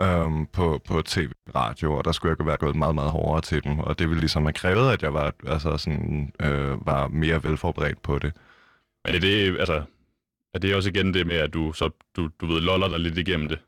øhm, 0.00 0.46
på, 0.46 0.80
på 0.88 1.02
tv-radio, 1.02 1.94
og 1.94 2.04
der 2.04 2.12
skulle 2.12 2.36
jeg 2.38 2.46
være 2.46 2.56
gået 2.56 2.76
meget, 2.76 2.94
meget 2.94 3.10
hårdere 3.10 3.40
til 3.40 3.64
dem, 3.64 3.78
og 3.78 3.98
det 3.98 4.08
ville 4.08 4.20
ligesom 4.20 4.44
have 4.44 4.52
krævet, 4.52 4.92
at 4.92 5.02
jeg 5.02 5.14
var, 5.14 5.34
altså 5.46 5.76
sådan, 5.76 6.32
øh, 6.42 6.86
var 6.86 7.08
mere 7.08 7.44
velforberedt 7.44 8.02
på 8.02 8.18
det. 8.18 8.32
Men 9.04 9.14
er 9.14 9.20
det, 9.20 9.58
altså, 9.58 9.82
er 10.54 10.58
det 10.58 10.74
også 10.74 10.88
igen 10.88 11.14
det 11.14 11.26
med, 11.26 11.36
at 11.36 11.54
du, 11.54 11.72
så, 11.72 11.90
du, 12.16 12.30
du 12.40 12.46
ved, 12.46 12.60
loller 12.60 12.88
dig 12.88 13.00
lidt 13.00 13.18
igennem 13.18 13.48
det? 13.48 13.58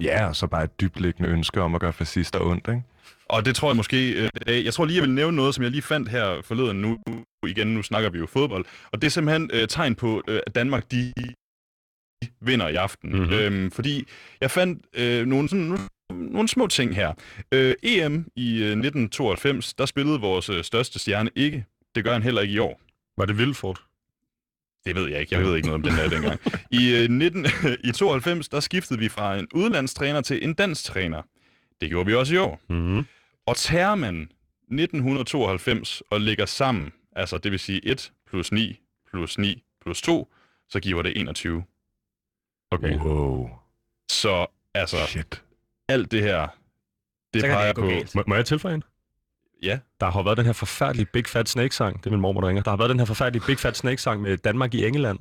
Ja, 0.00 0.26
og 0.28 0.36
så 0.36 0.46
bare 0.46 0.64
et 0.64 0.80
dybtliggende 0.80 1.30
ønske 1.30 1.60
om 1.60 1.74
at 1.74 1.80
gøre 1.80 1.92
fascister 1.92 2.40
ondt, 2.40 2.68
ikke? 2.68 2.82
Og 3.28 3.44
det 3.44 3.56
tror 3.56 3.68
jeg 3.68 3.76
måske... 3.76 4.28
Øh, 4.46 4.64
jeg 4.64 4.74
tror 4.74 4.84
lige, 4.84 4.96
jeg 4.96 5.02
vil 5.02 5.10
nævne 5.14 5.36
noget, 5.36 5.54
som 5.54 5.64
jeg 5.64 5.70
lige 5.70 5.82
fandt 5.82 6.08
her 6.08 6.42
forleden. 6.42 6.80
Nu 6.80 6.98
igen, 7.46 7.66
nu 7.66 7.82
snakker 7.82 8.10
vi 8.10 8.18
jo 8.18 8.26
fodbold. 8.26 8.64
Og 8.92 9.02
det 9.02 9.06
er 9.06 9.10
simpelthen 9.10 9.50
øh, 9.52 9.68
tegn 9.68 9.94
på, 9.94 10.22
øh, 10.28 10.40
at 10.46 10.54
Danmark, 10.54 10.90
de 10.90 11.12
vinder 12.40 12.68
i 12.68 12.74
aften. 12.74 13.10
Mhm. 13.10 13.18
Mm-hmm. 13.20 13.34
Øhm, 13.34 13.70
fordi 13.70 14.06
jeg 14.40 14.50
fandt 14.50 14.86
øh, 14.96 15.26
nogle, 15.26 15.48
sådan, 15.48 15.64
nogle, 15.64 15.82
nogle 16.10 16.48
små 16.48 16.66
ting 16.66 16.94
her. 16.94 17.12
Øh, 17.52 17.74
EM 17.82 18.26
i 18.36 18.48
øh, 18.54 18.70
1992, 18.70 19.74
der 19.74 19.86
spillede 19.86 20.20
vores 20.20 20.48
øh, 20.48 20.64
største 20.64 20.98
stjerne 20.98 21.30
ikke. 21.36 21.64
Det 21.94 22.04
gør 22.04 22.12
han 22.12 22.22
heller 22.22 22.40
ikke 22.40 22.54
i 22.54 22.58
år. 22.58 22.80
Var 23.18 23.26
det 23.26 23.38
Vilfort? 23.38 23.80
Det 24.84 24.94
ved 24.94 25.08
jeg 25.08 25.20
ikke. 25.20 25.34
Jeg 25.34 25.44
ved 25.44 25.56
ikke 25.56 25.68
noget 25.68 25.84
om 25.84 25.90
den 25.90 25.98
der 25.98 26.08
dengang. 26.08 26.40
I, 26.70 26.94
øh, 26.94 27.08
19, 27.10 27.46
I 27.88 27.92
92, 27.92 28.48
der 28.48 28.60
skiftede 28.60 28.98
vi 28.98 29.08
fra 29.08 29.38
en 29.38 29.48
udlandstræner 29.54 30.20
til 30.20 30.44
en 30.44 30.54
dansk 30.54 30.84
træner. 30.84 31.22
Det 31.80 31.88
gjorde 31.88 32.06
vi 32.06 32.14
også 32.14 32.34
i 32.34 32.38
år. 32.38 32.60
Mm-hmm. 32.68 33.04
Og 33.46 33.56
tager 33.56 33.94
man 33.94 34.22
1992 34.22 36.02
og 36.10 36.20
lægger 36.20 36.46
sammen, 36.46 36.92
altså 37.16 37.38
det 37.38 37.52
vil 37.52 37.58
sige 37.58 37.80
1 37.86 38.12
plus 38.28 38.52
9 38.52 38.80
plus 39.10 39.38
9 39.38 39.62
plus 39.82 40.02
2, 40.02 40.32
så 40.68 40.80
giver 40.80 41.02
det 41.02 41.20
21. 41.20 41.64
Okay. 42.70 42.98
Wow. 42.98 43.50
Så 44.10 44.46
altså, 44.74 44.96
Shit. 45.06 45.42
alt 45.88 46.10
det 46.10 46.22
her, 46.22 46.48
det 47.34 47.40
Så 47.40 47.46
peger 47.46 47.72
på... 47.72 47.90
Må, 48.14 48.24
må 48.26 48.34
jeg 48.34 48.46
tilføje 48.46 48.74
en? 48.74 48.82
Ja, 49.62 49.78
Der 50.00 50.10
har 50.10 50.22
været 50.22 50.36
den 50.36 50.46
her 50.46 50.52
forfærdelige 50.52 51.06
Big 51.12 51.26
Fat 51.26 51.48
Snake-sang. 51.48 51.98
Det 51.98 52.06
er 52.06 52.10
min 52.10 52.20
mormor, 52.20 52.40
der 52.40 52.48
ringer. 52.48 52.62
Der 52.62 52.70
har 52.70 52.76
været 52.76 52.90
den 52.90 52.98
her 52.98 53.06
forfærdelige 53.06 53.42
Big 53.46 53.58
Fat 53.58 53.76
Snake-sang 53.76 54.22
med 54.22 54.36
Danmark 54.36 54.74
i 54.74 54.86
England. 54.86 55.18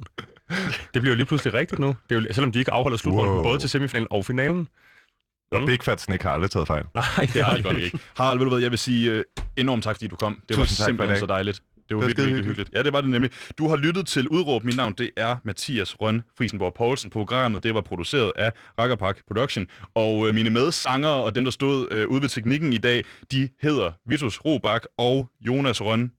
Det 0.94 1.02
bliver 1.02 1.10
jo 1.10 1.16
lige 1.16 1.26
pludselig 1.26 1.54
rigtigt 1.54 1.80
nu. 1.80 1.96
Det 2.10 2.18
er 2.18 2.22
jo, 2.22 2.34
selvom 2.34 2.52
de 2.52 2.60
ikke 2.60 2.72
afholder 2.72 2.98
slutrunden 2.98 3.34
Wow. 3.36 3.44
både 3.44 3.60
til 3.60 3.70
semifinalen 3.70 4.08
og 4.12 4.26
finalen. 4.26 4.68
Og 5.52 5.60
Mm. 5.62 5.66
Big 5.66 5.80
Fat 5.84 6.02
Snake 6.02 6.24
har 6.24 6.32
aldrig 6.32 6.52
taget 6.52 6.68
fejl. 6.68 6.84
Nej, 6.94 7.06
det 7.34 7.44
har 7.44 7.58
de 7.58 7.64
godt 7.64 7.78
ikke. 7.78 8.00
Harald, 8.18 8.38
ved 8.40 8.46
du 8.46 8.50
hvad, 8.50 8.62
jeg 8.62 8.72
vil 8.72 8.80
sige 8.80 9.18
uh, 9.20 9.24
enormt 9.58 9.84
tak, 9.84 9.96
fordi 9.96 10.08
du 10.08 10.16
kom. 10.16 10.42
Det 10.50 10.58
var 10.58 10.64
Tusind 10.64 10.84
i 10.84 10.88
simpelthen 10.88 11.20
så 11.20 11.26
dejligt. 11.26 11.62
Det 11.90 11.98
var 11.98 12.02
Det 12.02 12.02
var 12.02 12.08
virkelig, 12.08 12.26
virkelig 12.26 12.46
hyggeligt. 12.46 12.70
Ja, 12.74 12.84
det 12.84 12.94
var 12.94 13.02
det 13.02 13.10
nemlig. 13.10 13.32
Du 13.58 13.68
har 13.68 13.76
lyttet 13.76 14.08
til 14.08 14.28
Udråb. 14.28 14.64
Mit 14.64 14.76
navn, 14.76 14.94
det 14.98 15.10
er 15.18 15.36
Mathias 15.44 16.02
Røn 16.02 16.22
Friesenborg 16.38 16.74
Poulsen. 16.74 17.10
Programmet, 17.10 17.64
det 17.64 17.74
var 17.74 17.82
produceret 17.82 18.32
af 18.36 18.52
Rakkerpak 18.80 19.18
Production. 19.28 19.68
Og 19.96 20.28
øh, 20.28 20.36
mine 20.36 20.50
medsangere 20.50 21.14
og 21.24 21.36
dem, 21.36 21.44
der 21.44 21.52
stod 21.52 21.88
øh, 21.92 22.08
ude 22.08 22.22
ved 22.22 22.30
teknikken 22.30 22.74
i 22.74 22.78
dag, 22.78 23.04
de 23.32 23.50
hedder 23.62 23.92
Vitus 24.10 24.40
Robak 24.46 24.82
og 24.98 25.30
Jonas 25.42 25.82
Røn 25.82 26.12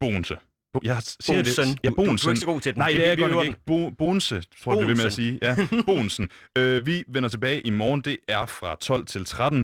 Bonse. 0.00 0.36
Bo- 0.74 0.80
Jeg 0.84 0.96
siger 1.02 1.36
Bonsen. 1.42 1.64
det. 1.68 1.78
Ja, 1.84 1.88
Du- 1.88 1.94
du 1.96 2.02
er 2.02 2.06
Bonsen. 2.06 2.30
ikke 2.30 2.40
så 2.40 2.46
god 2.46 2.60
til 2.60 2.72
den. 2.74 2.78
Nej, 2.80 2.88
Det 2.92 3.04
er 3.04 3.08
jeg 3.08 3.18
godt 3.18 3.32
nok 3.32 3.46
nok. 3.46 3.54
Bo- 3.66 3.90
Bonse, 3.90 4.42
tror 4.64 4.72
jeg, 4.72 4.78
det 4.80 4.88
vil 4.88 4.96
med 4.96 5.04
at 5.04 5.06
Bonsen. 5.06 5.22
sige. 5.24 5.38
Ja, 5.42 5.82
Bonsen. 5.86 6.28
Øh, 6.58 6.86
vi 6.86 7.04
vender 7.08 7.28
tilbage 7.28 7.60
i 7.60 7.70
morgen. 7.70 8.00
Det 8.00 8.16
er 8.28 8.46
fra 8.46 8.76
12 8.80 9.06
til 9.06 9.24
13. 9.24 9.56